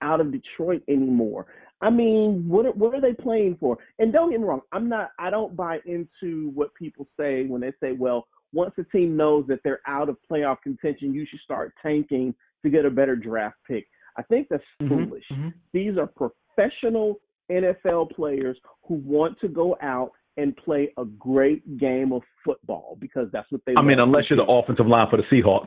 [0.00, 1.46] out of Detroit anymore.
[1.80, 3.78] I mean, what what are they playing for?
[3.98, 5.10] And don't get me wrong, I'm not.
[5.18, 9.46] I don't buy into what people say when they say, "Well, once a team knows
[9.48, 13.56] that they're out of playoff contention, you should start tanking to get a better draft
[13.66, 15.24] pick." I think that's mm-hmm, foolish.
[15.32, 15.48] Mm-hmm.
[15.72, 17.20] These are professional
[17.50, 23.28] NFL players who want to go out and play a great game of football because
[23.32, 23.74] that's what they.
[23.76, 25.66] I mean, unless you're the offensive line for the Seahawks.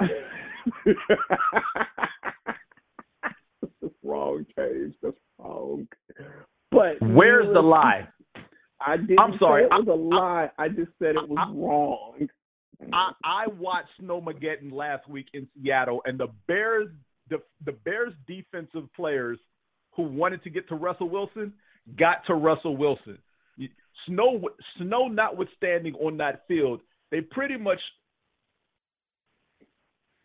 [4.02, 4.94] wrong, Cage.
[5.02, 5.86] That's wrong.
[6.70, 8.08] But where's the lie?
[8.80, 9.64] I didn't I'm sorry.
[9.64, 10.50] It was I, a lie.
[10.58, 12.28] I, I just said it was I, wrong.
[12.80, 12.94] I, mm-hmm.
[13.24, 16.88] I watched Snowmageddon last week in Seattle, and the Bears,
[17.30, 19.38] the the Bears defensive players
[19.96, 21.52] who wanted to get to Russell Wilson
[21.98, 23.18] got to Russell Wilson.
[24.06, 24.40] Snow,
[24.76, 26.80] snow notwithstanding on that field,
[27.10, 27.78] they pretty much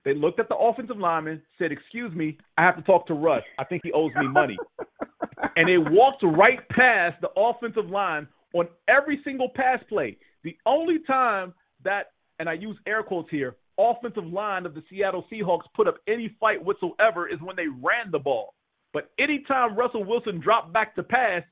[0.06, 3.44] they looked at the offensive lineman, said, "Excuse me, I have to talk to Russ.
[3.58, 4.58] I think he owes me money."
[5.56, 10.18] and they walked right past the offensive line on every single pass play.
[10.44, 11.54] The only time
[11.84, 12.08] that,
[12.40, 16.36] and I use air quotes here, offensive line of the Seattle Seahawks put up any
[16.40, 18.54] fight whatsoever is when they ran the ball.
[18.94, 21.44] But anytime Russell Wilson dropped back to pass,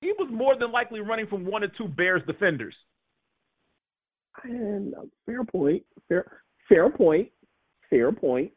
[0.00, 2.74] he was more than likely running from one or two Bears defenders.
[4.42, 5.82] And uh, fair point.
[6.08, 6.24] Fair
[6.68, 7.30] fair point.
[7.88, 8.52] Fair point.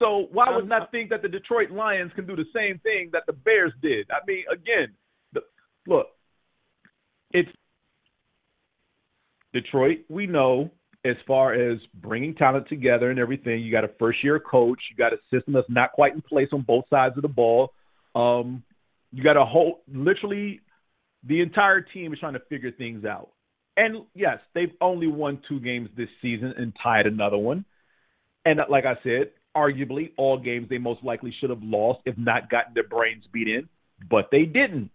[0.00, 3.10] So why would Um, not think that the Detroit Lions can do the same thing
[3.12, 4.10] that the Bears did?
[4.10, 4.94] I mean, again,
[5.32, 5.42] the,
[5.86, 6.08] look,
[7.32, 7.50] it's
[9.52, 9.98] Detroit.
[10.08, 10.70] We know
[11.04, 13.60] as far as bringing talent together and everything.
[13.60, 14.78] You got a first year coach.
[14.90, 17.72] You got a system that's not quite in place on both sides of the ball.
[18.14, 18.62] Um,
[19.12, 20.60] you got a whole, literally,
[21.24, 23.30] the entire team is trying to figure things out.
[23.76, 27.64] And yes, they've only won two games this season and tied another one.
[28.44, 32.50] And like I said, arguably all games they most likely should have lost if not
[32.50, 33.68] gotten their brains beat in,
[34.08, 34.90] but they didn't.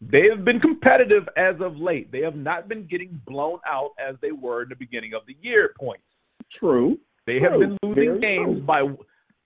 [0.00, 2.12] They have been competitive as of late.
[2.12, 5.36] They have not been getting blown out as they were in the beginning of the
[5.40, 6.04] year points.
[6.58, 6.98] True.
[7.26, 7.50] They True.
[7.50, 8.66] have been losing Very games true.
[8.66, 8.82] by,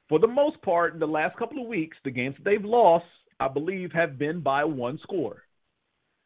[0.09, 1.97] for the most part, in the last couple of weeks.
[2.05, 3.07] The games that they've lost,
[3.39, 5.43] I believe, have been by one score.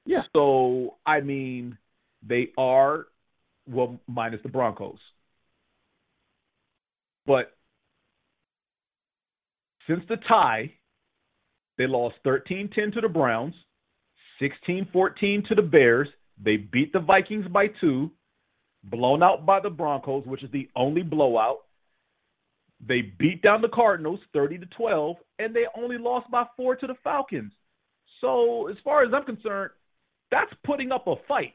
[0.07, 0.23] Yeah.
[0.35, 1.79] So I mean,
[2.27, 3.07] they are
[3.67, 4.99] well minus the Broncos,
[7.27, 7.53] but
[9.87, 10.73] since the tie,
[11.79, 13.55] they lost 13-10 to the Browns,
[14.41, 16.09] 16-14 to the Bears.
[16.43, 18.11] They beat the Vikings by two,
[18.83, 21.59] blown out by the Broncos, which is the only blowout.
[22.87, 26.87] They beat down the Cardinals 30 to 12, and they only lost by four to
[26.87, 27.53] the Falcons.
[28.21, 29.71] So, as far as I'm concerned,
[30.31, 31.55] that's putting up a fight.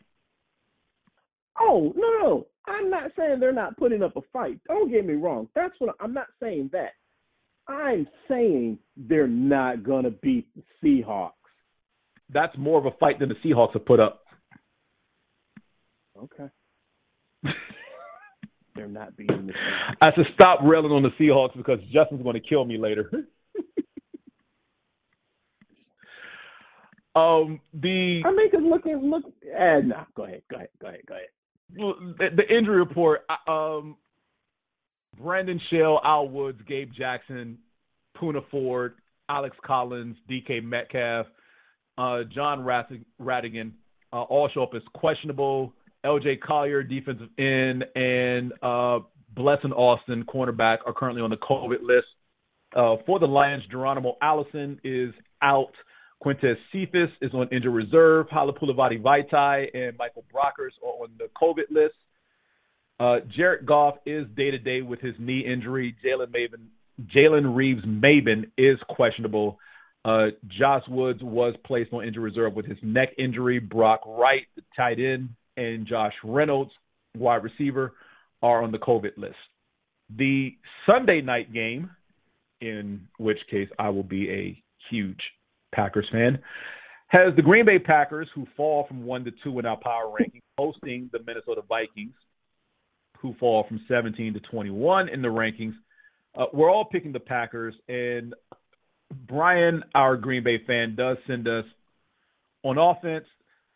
[1.59, 4.59] Oh no, no, I'm not saying they're not putting up a fight.
[4.67, 5.49] Don't get me wrong.
[5.55, 6.91] That's what I'm not saying that.
[7.67, 11.31] I'm saying they're not gonna beat the Seahawks.
[12.31, 14.23] That's more of a fight than the Seahawks have put up.
[16.17, 16.49] Okay.
[18.75, 19.95] they're not beating the Seahawks.
[20.01, 23.09] I should stop railing on the Seahawks because Justin's going to kill me later.
[27.15, 29.23] um, the I mean, cause looking, look.
[29.43, 31.29] Eh, no, go ahead, go ahead, go ahead, go ahead.
[32.19, 33.21] the, the injury report.
[33.47, 33.97] Um,
[35.17, 37.57] Brandon Shell, Al Woods, Gabe Jackson,
[38.17, 38.93] Poona Ford,
[39.27, 41.25] Alex Collins, DK Metcalf,
[41.99, 43.71] uh, John Rhattigan,
[44.13, 45.73] uh, all show up as questionable.
[46.05, 48.99] LJ Collier, defensive end, and uh,
[49.35, 52.07] Blessuan Austin, cornerback, are currently on the COVID list.
[52.73, 55.73] Uh, for the Lions, Geronimo Allison is out.
[56.23, 58.27] Quintez Cephas is on injured reserve.
[58.27, 61.95] Halapoulivaati Vaitai and Michael Brockers are on the COVID list.
[62.99, 65.95] Uh, Jared Goff is day to day with his knee injury.
[66.05, 66.67] Jalen Maybin,
[67.13, 69.57] Jalen Reeves Maybin is questionable.
[70.09, 73.59] Uh, Josh Woods was placed on injury reserve with his neck injury.
[73.59, 76.71] Brock Wright, the tight end, and Josh Reynolds,
[77.15, 77.93] wide receiver,
[78.41, 79.35] are on the COVID list.
[80.17, 80.55] The
[80.87, 81.91] Sunday night game,
[82.59, 85.19] in which case I will be a huge
[85.75, 86.39] Packers fan,
[87.09, 90.41] has the Green Bay Packers, who fall from one to two in our power ranking,
[90.57, 92.15] hosting the Minnesota Vikings,
[93.19, 95.73] who fall from 17 to 21 in the rankings.
[96.35, 98.33] Uh, we're all picking the Packers, and
[99.27, 101.65] Brian, our Green Bay fan, does send us
[102.63, 103.25] on offense.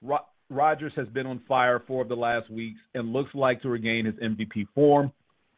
[0.01, 3.69] Ro- Rodgers has been on fire four of the last weeks and looks like to
[3.69, 5.11] regain his MVP form.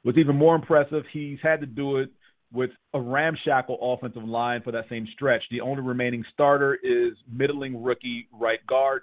[0.04, 2.10] What's even more impressive, he's had to do it
[2.54, 5.44] with a ramshackle offensive line for that same stretch.
[5.52, 9.02] The only remaining starter is middling rookie right guard.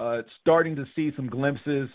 [0.00, 1.90] Uh, starting to see some glimpses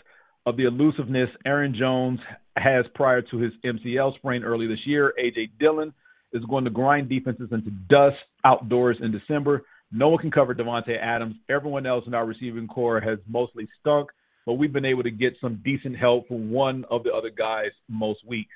[0.46, 2.20] of the elusiveness Aaron Jones
[2.56, 5.12] has prior to his MCL sprain early this year.
[5.20, 5.92] AJ Dillon
[6.32, 9.62] is going to grind defenses into dust outdoors in December.
[9.92, 11.36] No one can cover Davante Adams.
[11.48, 14.10] Everyone else in our receiving core has mostly stunk,
[14.44, 17.70] but we've been able to get some decent help from one of the other guys
[17.88, 18.54] most weeks.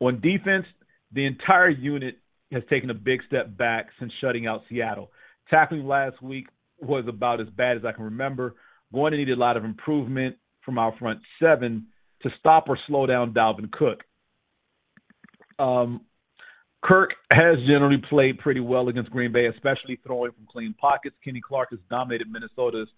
[0.00, 0.66] On defense,
[1.12, 2.16] the entire unit
[2.52, 5.10] has taken a big step back since shutting out Seattle.
[5.50, 6.46] Tackling last week
[6.80, 8.54] was about as bad as I can remember.
[8.92, 11.86] Going to need a lot of improvement from our front seven
[12.22, 14.02] to stop or slow down Dalvin Cook.
[15.58, 16.02] Um,
[16.86, 21.16] Kirk has generally played pretty well against Green Bay, especially throwing from clean pockets.
[21.24, 22.88] Kenny Clark has dominated Minnesota's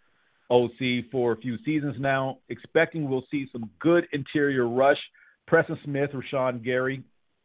[0.51, 2.39] OC for a few seasons now.
[2.51, 4.99] Expecting we'll see some good interior rush.
[5.47, 7.03] Preston Smith, Rashan Gary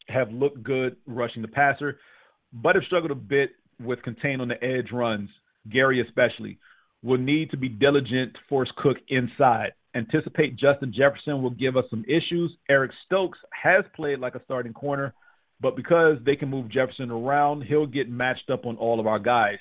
[0.10, 1.98] have looked good rushing the passer,
[2.52, 5.30] but have struggled a bit with contain on the edge runs.
[5.72, 6.60] Gary especially
[7.04, 9.72] will need to be diligent to force Cook inside.
[9.96, 12.52] Anticipate Justin Jefferson will give us some issues.
[12.70, 15.14] Eric Stokes has played like a starting corner,
[15.62, 19.20] but because they can move Jefferson around, he'll get matched up on all of our
[19.20, 19.58] guys.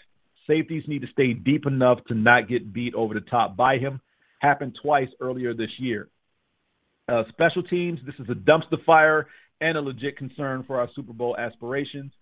[0.46, 4.00] Safeties need to stay deep enough to not get beat over the top by him.
[4.40, 6.08] Happened twice earlier this year.
[7.08, 9.28] Uh, special teams, this is a dumpster fire
[9.60, 12.12] and a legit concern for our Super Bowl aspirations.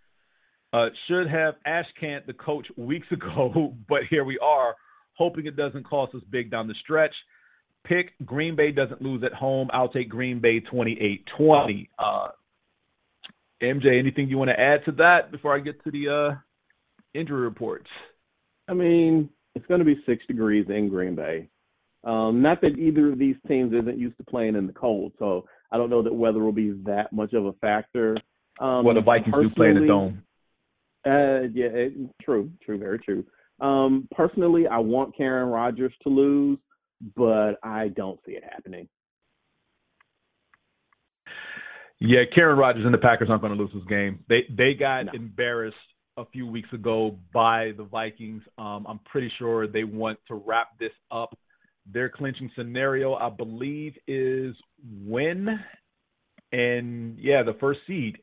[0.72, 4.74] Uh, should have Ashcant, the coach, weeks ago, but here we are,
[5.14, 7.14] hoping it doesn't cost us big down the stretch.
[7.84, 9.68] Pick Green Bay doesn't lose at home.
[9.72, 11.90] I'll take Green Bay 28 20.
[11.98, 12.28] Uh,
[13.62, 17.42] MJ, anything you want to add to that before I get to the uh, injury
[17.42, 17.88] reports?
[18.68, 21.48] I mean, it's going to be six degrees in Green Bay.
[22.04, 25.44] Um, not that either of these teams isn't used to playing in the cold, so
[25.70, 28.16] I don't know that weather will be that much of a factor.
[28.58, 30.22] Um, well, the Vikings do play in the dome.
[31.06, 33.24] Uh, yeah, it, true, true, very true.
[33.60, 36.58] Um, personally, I want Karen Rodgers to lose,
[37.16, 38.88] but I don't see it happening.
[42.00, 44.24] Yeah, Karen Rodgers and the Packers aren't going to lose this game.
[44.28, 45.12] They they got No.
[45.12, 45.76] embarrassed
[46.16, 48.42] a few weeks ago by the Vikings.
[48.58, 51.36] Um, I'm pretty sure they want to wrap this up.
[51.90, 54.54] Their clinching scenario, I believe, is
[55.04, 55.60] win,
[56.52, 58.18] and yeah, the first seed.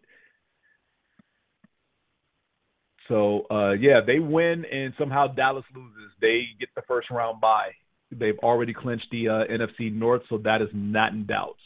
[3.08, 6.12] So uh, yeah, they win, and somehow Dallas loses.
[6.20, 7.72] They get the first round bye.
[8.12, 11.58] They've already clinched the uh, NFC North, so that is not in doubt.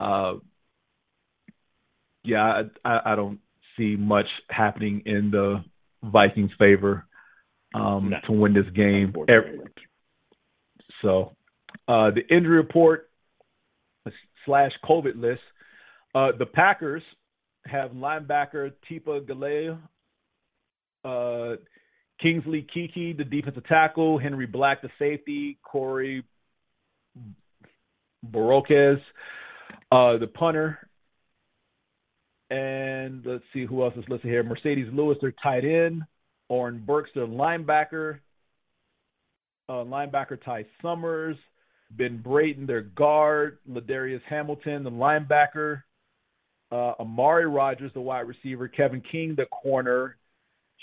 [0.00, 0.34] Uh,
[2.24, 3.40] yeah, I, I, don't
[3.76, 5.64] see much happening in the
[6.04, 7.06] Vikings' favor
[7.74, 9.14] um, to win this game.
[9.28, 9.60] Every-
[11.00, 11.32] so,
[11.88, 13.10] uh, the injury report
[14.44, 15.40] slash COVID list.
[16.14, 17.02] Uh, the Packers
[17.66, 19.78] have linebacker Tipa Galeai,
[21.04, 21.56] uh,
[22.20, 26.24] Kingsley Keke, the defensive tackle, Henry Black, the safety, Corey
[28.30, 29.00] Bojorquez,
[29.90, 30.78] uh, the punter,
[32.52, 34.44] and let's see who else is listed here.
[34.44, 36.02] Marcedes Lewis, their tight end.
[36.48, 38.18] Oren Burks, their linebacker.
[39.68, 41.36] Uh, linebacker Ty Summers.
[41.92, 43.58] Ben Braden, their guard.
[43.70, 45.82] Ladarius Hamilton, the linebacker.
[46.70, 48.68] Uh, Amari Rodgers, the wide receiver.
[48.68, 50.16] Kevin King, the corner.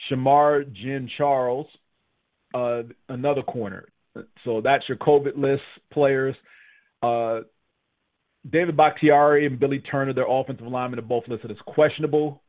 [0.09, 1.67] Shemar Jean-Charles,
[2.53, 3.89] uh, another corner.
[4.45, 6.35] So that's your COVID list players.
[7.03, 7.41] Uh,
[8.49, 12.41] David Bakhtiari and Billy Turner, their offensive linemen, are both listed as questionable.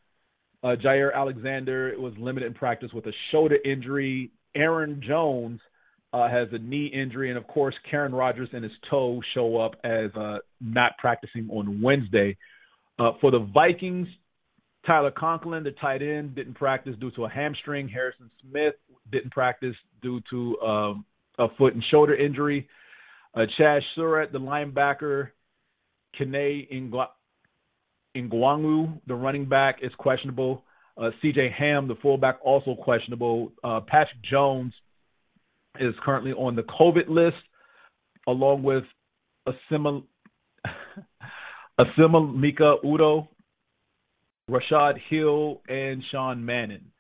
[0.63, 4.31] Uh, Jaire Alexander was limited in practice with a shoulder injury.
[4.55, 5.61] Aaron Jones
[6.13, 9.75] uh, has a knee injury, and of course, Karen Rodgers and his toe show up
[9.85, 12.37] as uh, not practicing on Wednesday.
[12.99, 14.09] Uh, for the Vikings,
[14.87, 17.89] Tyler Conklin, the tight end, didn't practice due to a hamstring.
[17.89, 18.75] Harrison Smith
[19.11, 21.05] didn't practice due to um,
[21.39, 22.69] a foot and shoulder injury.
[23.35, 25.29] Uh, Chazz Surratt, the linebacker,
[26.19, 27.09] Kene Ngwa-
[28.17, 30.65] Nwangwu, the running back, is questionable.
[30.97, 31.55] Uh, C.J.
[31.57, 33.53] Ham, the fullback, also questionable.
[33.65, 34.73] Uh, Patrick Jones
[35.79, 37.37] is currently on the COVID list,
[38.27, 38.85] along with
[39.49, 40.03] Asimil
[41.79, 43.29] Asimil Mika Udo,
[44.51, 46.91] Rashad Hill, and Sean Mannion.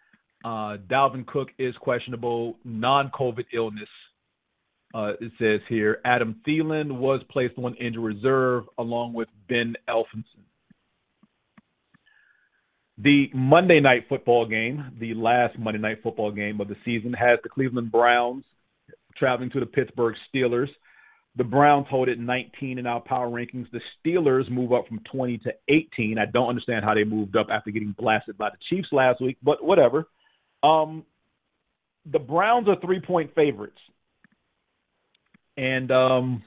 [0.44, 3.88] Uh, Dalvin Cook is questionable, non-COVID illness.
[4.92, 10.24] Uh, it says here Adam Thielen was placed on injury reserve along with Ben Ellefson.
[12.98, 17.38] The Monday night football game, the last Monday night football game of the season, has
[17.42, 18.44] the Cleveland Browns
[19.16, 20.68] traveling to the Pittsburgh Steelers.
[21.36, 23.70] The Browns hold it 19 in our power rankings.
[23.70, 26.18] The Steelers move up from 20 to 18.
[26.18, 29.38] I don't understand how they moved up after getting blasted by the Chiefs last week,
[29.42, 30.08] but whatever.
[30.62, 31.04] Um,
[32.10, 33.78] the Browns are three point favorites.
[35.56, 36.42] And um,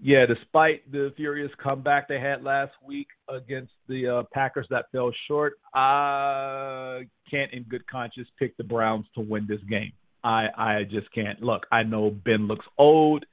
[0.00, 5.12] yeah, despite the furious comeback they had last week against the uh, Packers that fell
[5.28, 9.92] short, I can't in good conscience pick the Browns to win this game.
[10.24, 11.40] I I just can't.
[11.40, 13.24] Look, I know Ben looks old.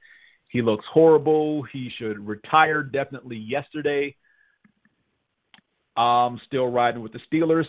[0.48, 1.64] He looks horrible.
[1.72, 4.16] He should retire definitely yesterday.
[5.96, 7.66] I'm still riding with the Steelers.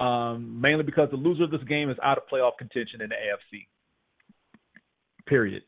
[0.00, 3.14] Um, mainly because the loser of this game is out of playoff contention in the
[3.14, 3.66] AFC.
[5.32, 5.62] Period.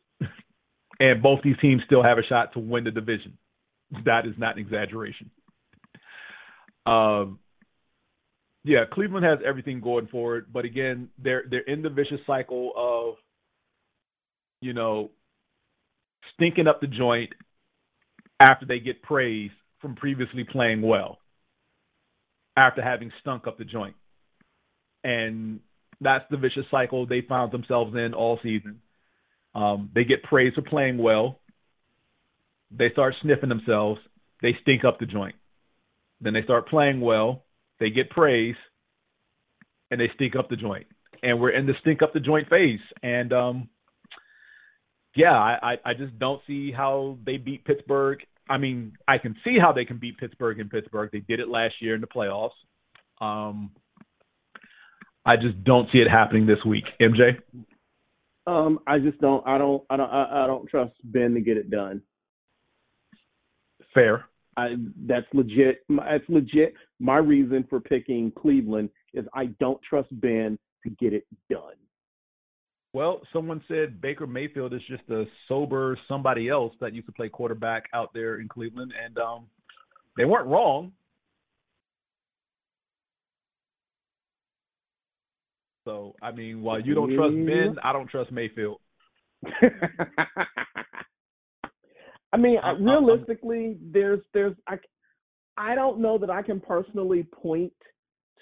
[1.00, 3.38] and both these teams still have a shot to win the division.
[4.04, 5.30] That is not an exaggeration.
[6.84, 7.38] Um,
[8.62, 12.72] yeah, Cleveland has everything going for it, but again, they're they're in the vicious cycle
[12.76, 13.14] of,
[14.60, 15.12] you know,
[16.34, 17.30] stinking up the joint
[18.40, 21.20] after they get praise from previously playing well.
[22.54, 23.96] After having stunk up the joint,
[25.02, 25.60] and
[26.02, 28.82] that's the vicious cycle they found themselves in all season.
[29.54, 31.40] Um, they get praise for playing well.
[32.70, 34.00] They start sniffing themselves.
[34.42, 35.36] They stink up the joint.
[36.20, 37.44] Then they start playing well
[37.80, 38.56] they get praise,
[39.90, 40.86] and they stink up the joint.
[41.22, 42.80] And we're in the stink up the joint phase.
[43.02, 43.68] And um,
[45.16, 48.18] yeah, I, I just don't see how they beat Pittsburgh.
[48.48, 51.10] I mean, I can see how they can beat Pittsburgh in Pittsburgh.
[51.12, 52.50] They did it last year in the playoffs.
[53.20, 53.70] Um,
[55.24, 56.84] I just don't see it happening this week.
[57.00, 57.38] MJ.
[58.46, 59.46] Um, I just don't.
[59.46, 59.82] I don't.
[59.90, 60.10] I don't.
[60.10, 62.02] I, I don't trust Ben to get it done.
[63.92, 64.26] Fair.
[64.56, 65.82] I, that's legit.
[65.88, 66.74] That's legit.
[67.00, 71.74] My reason for picking Cleveland is I don't trust Ben to get it done.
[72.92, 77.28] Well, someone said Baker Mayfield is just a sober somebody else that used to play
[77.28, 79.46] quarterback out there in Cleveland, and um,
[80.16, 80.92] they weren't wrong.
[85.84, 88.80] So, I mean, while you don't trust Ben, I don't trust Mayfield.
[92.32, 94.78] I mean, realistically, there's there's I
[95.56, 97.72] I don't know that I can personally point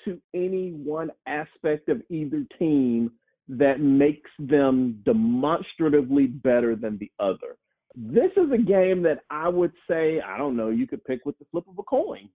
[0.05, 3.11] to any one aspect of either team
[3.49, 7.57] that makes them demonstratively better than the other.
[7.95, 11.39] This is a game that I would say, I don't know, you could pick with
[11.39, 12.29] the flip of a coin.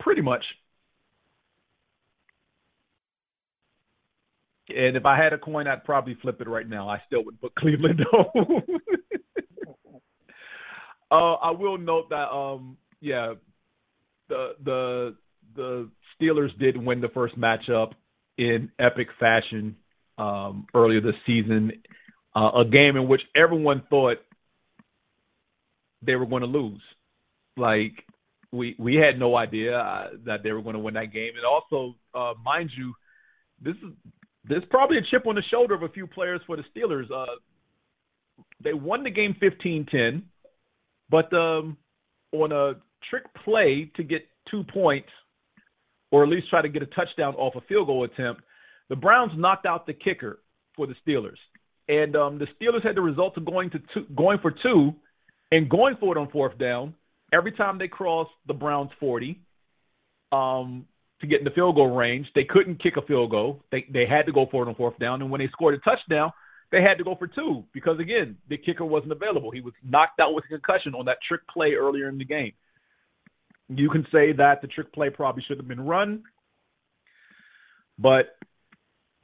[0.00, 0.44] Pretty much.
[4.76, 6.88] And if I had a coin, I'd probably flip it right now.
[6.88, 8.62] I still would put Cleveland though.
[11.10, 13.34] uh, I will note that, um, yeah,
[14.28, 15.16] the the
[15.56, 15.90] the
[16.20, 17.92] Steelers did win the first matchup
[18.38, 19.76] in epic fashion
[20.18, 21.72] um, earlier this season,
[22.34, 24.18] uh, a game in which everyone thought
[26.02, 26.80] they were going to lose.
[27.56, 27.92] Like
[28.52, 31.44] we we had no idea uh, that they were going to win that game, and
[31.44, 32.94] also, uh, mind you,
[33.60, 33.92] this is
[34.44, 37.10] there's probably a chip on the shoulder of a few players for the Steelers.
[37.10, 37.36] Uh,
[38.62, 40.22] they won the game 15-10,
[41.10, 41.76] but um,
[42.32, 42.74] on a
[43.08, 45.08] trick play to get two points,
[46.10, 48.42] or at least try to get a touchdown off a field goal attempt,
[48.88, 50.40] the Browns knocked out the kicker
[50.74, 51.38] for the Steelers,
[51.88, 54.94] and um, the Steelers had the result of going to two, going for two,
[55.52, 56.94] and going for it on fourth down
[57.32, 59.40] every time they crossed the Browns forty.
[60.32, 60.86] Um,
[61.20, 63.62] to get in the field goal range, they couldn't kick a field goal.
[63.70, 65.78] They they had to go for it on fourth down, and when they scored a
[65.78, 66.32] touchdown,
[66.72, 69.50] they had to go for two because again the kicker wasn't available.
[69.50, 72.52] He was knocked out with a concussion on that trick play earlier in the game.
[73.68, 76.22] You can say that the trick play probably should have been run,
[77.98, 78.36] but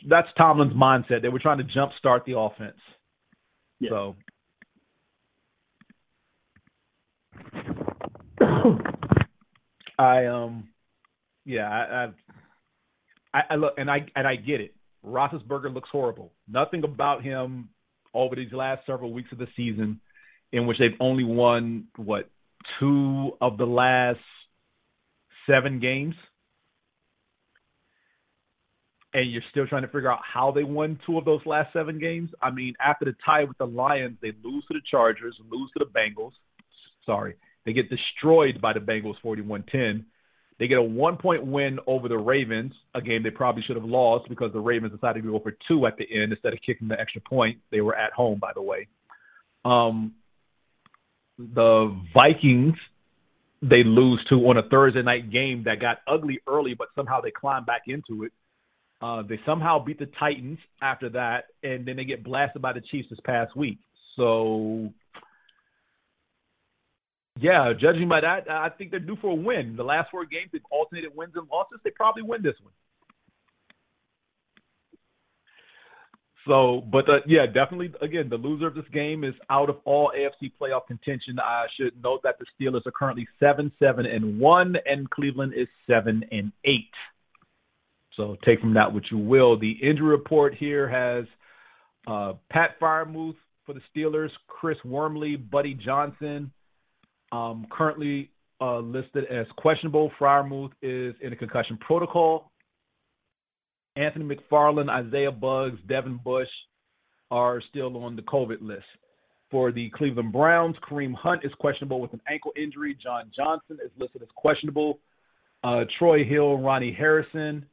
[0.08, 1.22] that's Tomlin's mindset.
[1.22, 2.76] They were trying to jumpstart the offense.
[3.80, 3.90] Yeah.
[3.90, 4.16] So
[9.98, 10.68] I um
[11.46, 14.74] yeah, I, I I look and I and I get it.
[15.04, 16.32] Roethlisberger looks horrible.
[16.48, 17.70] Nothing about him
[18.12, 20.00] over these last several weeks of the season,
[20.52, 22.28] in which they've only won what
[22.78, 24.18] two of the last
[25.46, 26.14] seven games
[29.16, 31.98] and you're still trying to figure out how they won two of those last seven
[31.98, 32.28] games.
[32.42, 35.84] I mean, after the tie with the Lions, they lose to the Chargers, lose to
[35.84, 36.32] the Bengals.
[37.06, 37.34] Sorry,
[37.64, 40.04] they get destroyed by the Bengals 41-10.
[40.58, 44.28] They get a one-point win over the Ravens, a game they probably should have lost
[44.28, 46.98] because the Ravens decided to go for two at the end instead of kicking the
[46.98, 47.58] extra point.
[47.70, 48.88] They were at home, by the way.
[49.64, 50.14] Um,
[51.38, 52.76] the Vikings
[53.62, 57.30] they lose to on a Thursday night game that got ugly early, but somehow they
[57.30, 58.32] climb back into it.
[59.00, 62.80] Uh, they somehow beat the Titans after that, and then they get blasted by the
[62.80, 63.78] Chiefs this past week.
[64.16, 64.90] So,
[67.38, 69.74] yeah, judging by that, I think they're due for a win.
[69.76, 71.80] The last four games, they've alternated wins and losses.
[71.84, 72.72] They probably win this one.
[76.46, 77.92] So, but yeah, definitely.
[78.00, 81.38] Again, the loser of this game is out of all AFC playoff contention.
[81.40, 85.66] I should note that the Steelers are currently seven, seven, and one, and Cleveland is
[85.88, 86.90] seven and eight.
[88.16, 89.58] So take from that what you will.
[89.58, 91.26] The injury report here has
[92.06, 96.52] uh, Pat Freiermuth for the Steelers, Chris Wormley, Buddy Johnson,
[97.32, 98.30] um, currently
[98.60, 100.10] uh, listed as questionable.
[100.18, 102.50] Freiermuth is in a concussion protocol.
[103.96, 106.48] Anthony McFarland, Isaiah Buggs, Devin Bush
[107.30, 108.84] are still on the COVID list.
[109.50, 112.96] For the Cleveland Browns, Kareem Hunt is questionable with an ankle injury.
[113.00, 114.98] John Johnson is listed as questionable.
[115.62, 117.64] Uh, Troy Hill, Ronnie Harrison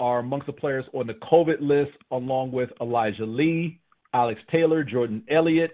[0.00, 3.80] are amongst the players on the COVID list, along with Elijah Lee,
[4.14, 5.72] Alex Taylor, Jordan Elliott,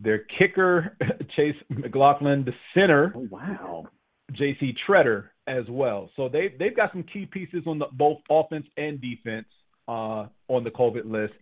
[0.00, 0.96] their kicker,
[1.36, 3.12] Chase McLaughlin, the center.
[3.14, 3.86] Oh, wow.
[4.32, 4.74] J.C.
[4.88, 6.10] Tretter as well.
[6.16, 9.46] So they they've got some key pieces on the, both offense and defense
[9.88, 11.34] uh, on the COVID list.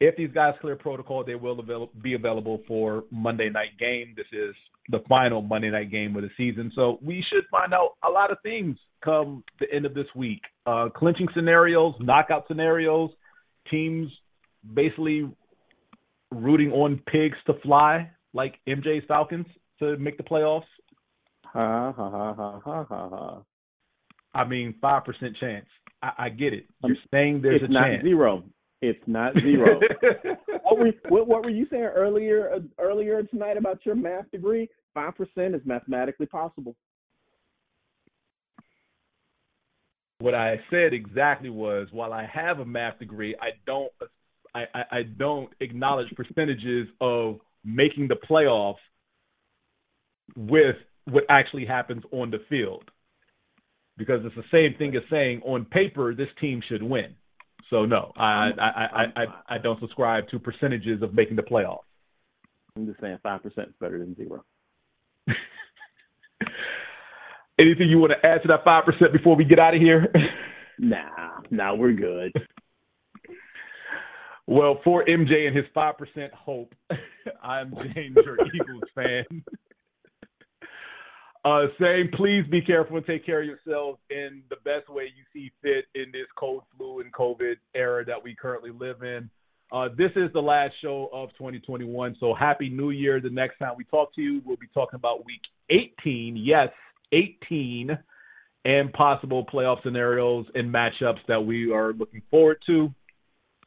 [0.00, 4.14] If these guys clear protocol, they will avail- be available for Monday night game.
[4.16, 4.54] This is
[4.88, 8.30] the final Monday night game of the season, so we should find out a lot
[8.30, 10.40] of things come the end of this week.
[10.66, 13.10] Uh, clinching scenarios, knockout scenarios,
[13.70, 14.10] teams
[14.74, 15.28] basically
[16.30, 19.46] rooting on pigs to fly, like MJ's Falcons
[19.78, 20.62] to make the playoffs.
[21.44, 23.42] Ha ha ha ha ha ha ha.
[24.34, 25.66] I mean, five percent chance.
[26.02, 26.66] I, I get it.
[26.84, 28.02] You're saying there's it's a chance.
[28.02, 28.44] zero.
[28.82, 29.80] It's not zero.
[30.62, 34.68] what were what, what were you saying earlier uh, earlier tonight about your math degree?
[34.94, 36.76] Five percent is mathematically possible.
[40.20, 43.90] What I said exactly was, while I have a math degree, I don't,
[44.54, 48.76] I, I, I don't acknowledge percentages of making the playoffs
[50.36, 52.84] with what actually happens on the field,
[53.96, 57.14] because it's the same thing as saying on paper this team should win.
[57.68, 61.84] So no, I I I I, I don't subscribe to percentages of making the playoffs.
[62.76, 64.44] I'm just saying five percent is better than zero.
[67.60, 70.12] Anything you want to add to that five percent before we get out of here?
[70.78, 72.32] Nah, nah, we're good.
[74.50, 76.74] Well, for MJ and his five percent hope,
[77.42, 79.24] I'm James, your Eagles fan.
[81.42, 85.24] Uh, saying please be careful and take care of yourselves in the best way you
[85.32, 89.30] see fit in this cold flu and COVID era that we currently live in.
[89.72, 93.22] Uh, this is the last show of 2021, so happy New Year.
[93.22, 96.36] The next time we talk to you, we'll be talking about Week 18.
[96.36, 96.68] Yes,
[97.12, 97.98] 18
[98.66, 102.92] and possible playoff scenarios and matchups that we are looking forward to,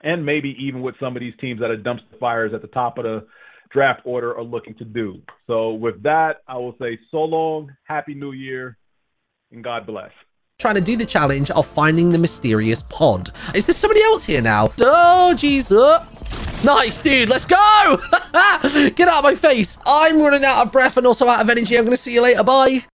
[0.04, 2.98] and maybe even what some of these teams that are dumpster fires at the top
[2.98, 3.26] of the
[3.72, 5.22] draft order are looking to do.
[5.48, 8.78] So, with that, I will say so long, Happy New Year,
[9.52, 10.12] and God bless.
[10.60, 13.32] Trying to do the challenge of finding the mysterious pod.
[13.56, 14.72] Is there somebody else here now?
[14.80, 15.72] Oh, Jesus.
[15.72, 16.06] Uh.
[16.64, 17.28] Nice, dude.
[17.28, 18.00] Let's go.
[18.96, 19.78] Get out of my face.
[19.86, 21.76] I'm running out of breath and also out of energy.
[21.78, 22.44] I'm going to see you later.
[22.44, 22.86] Bye.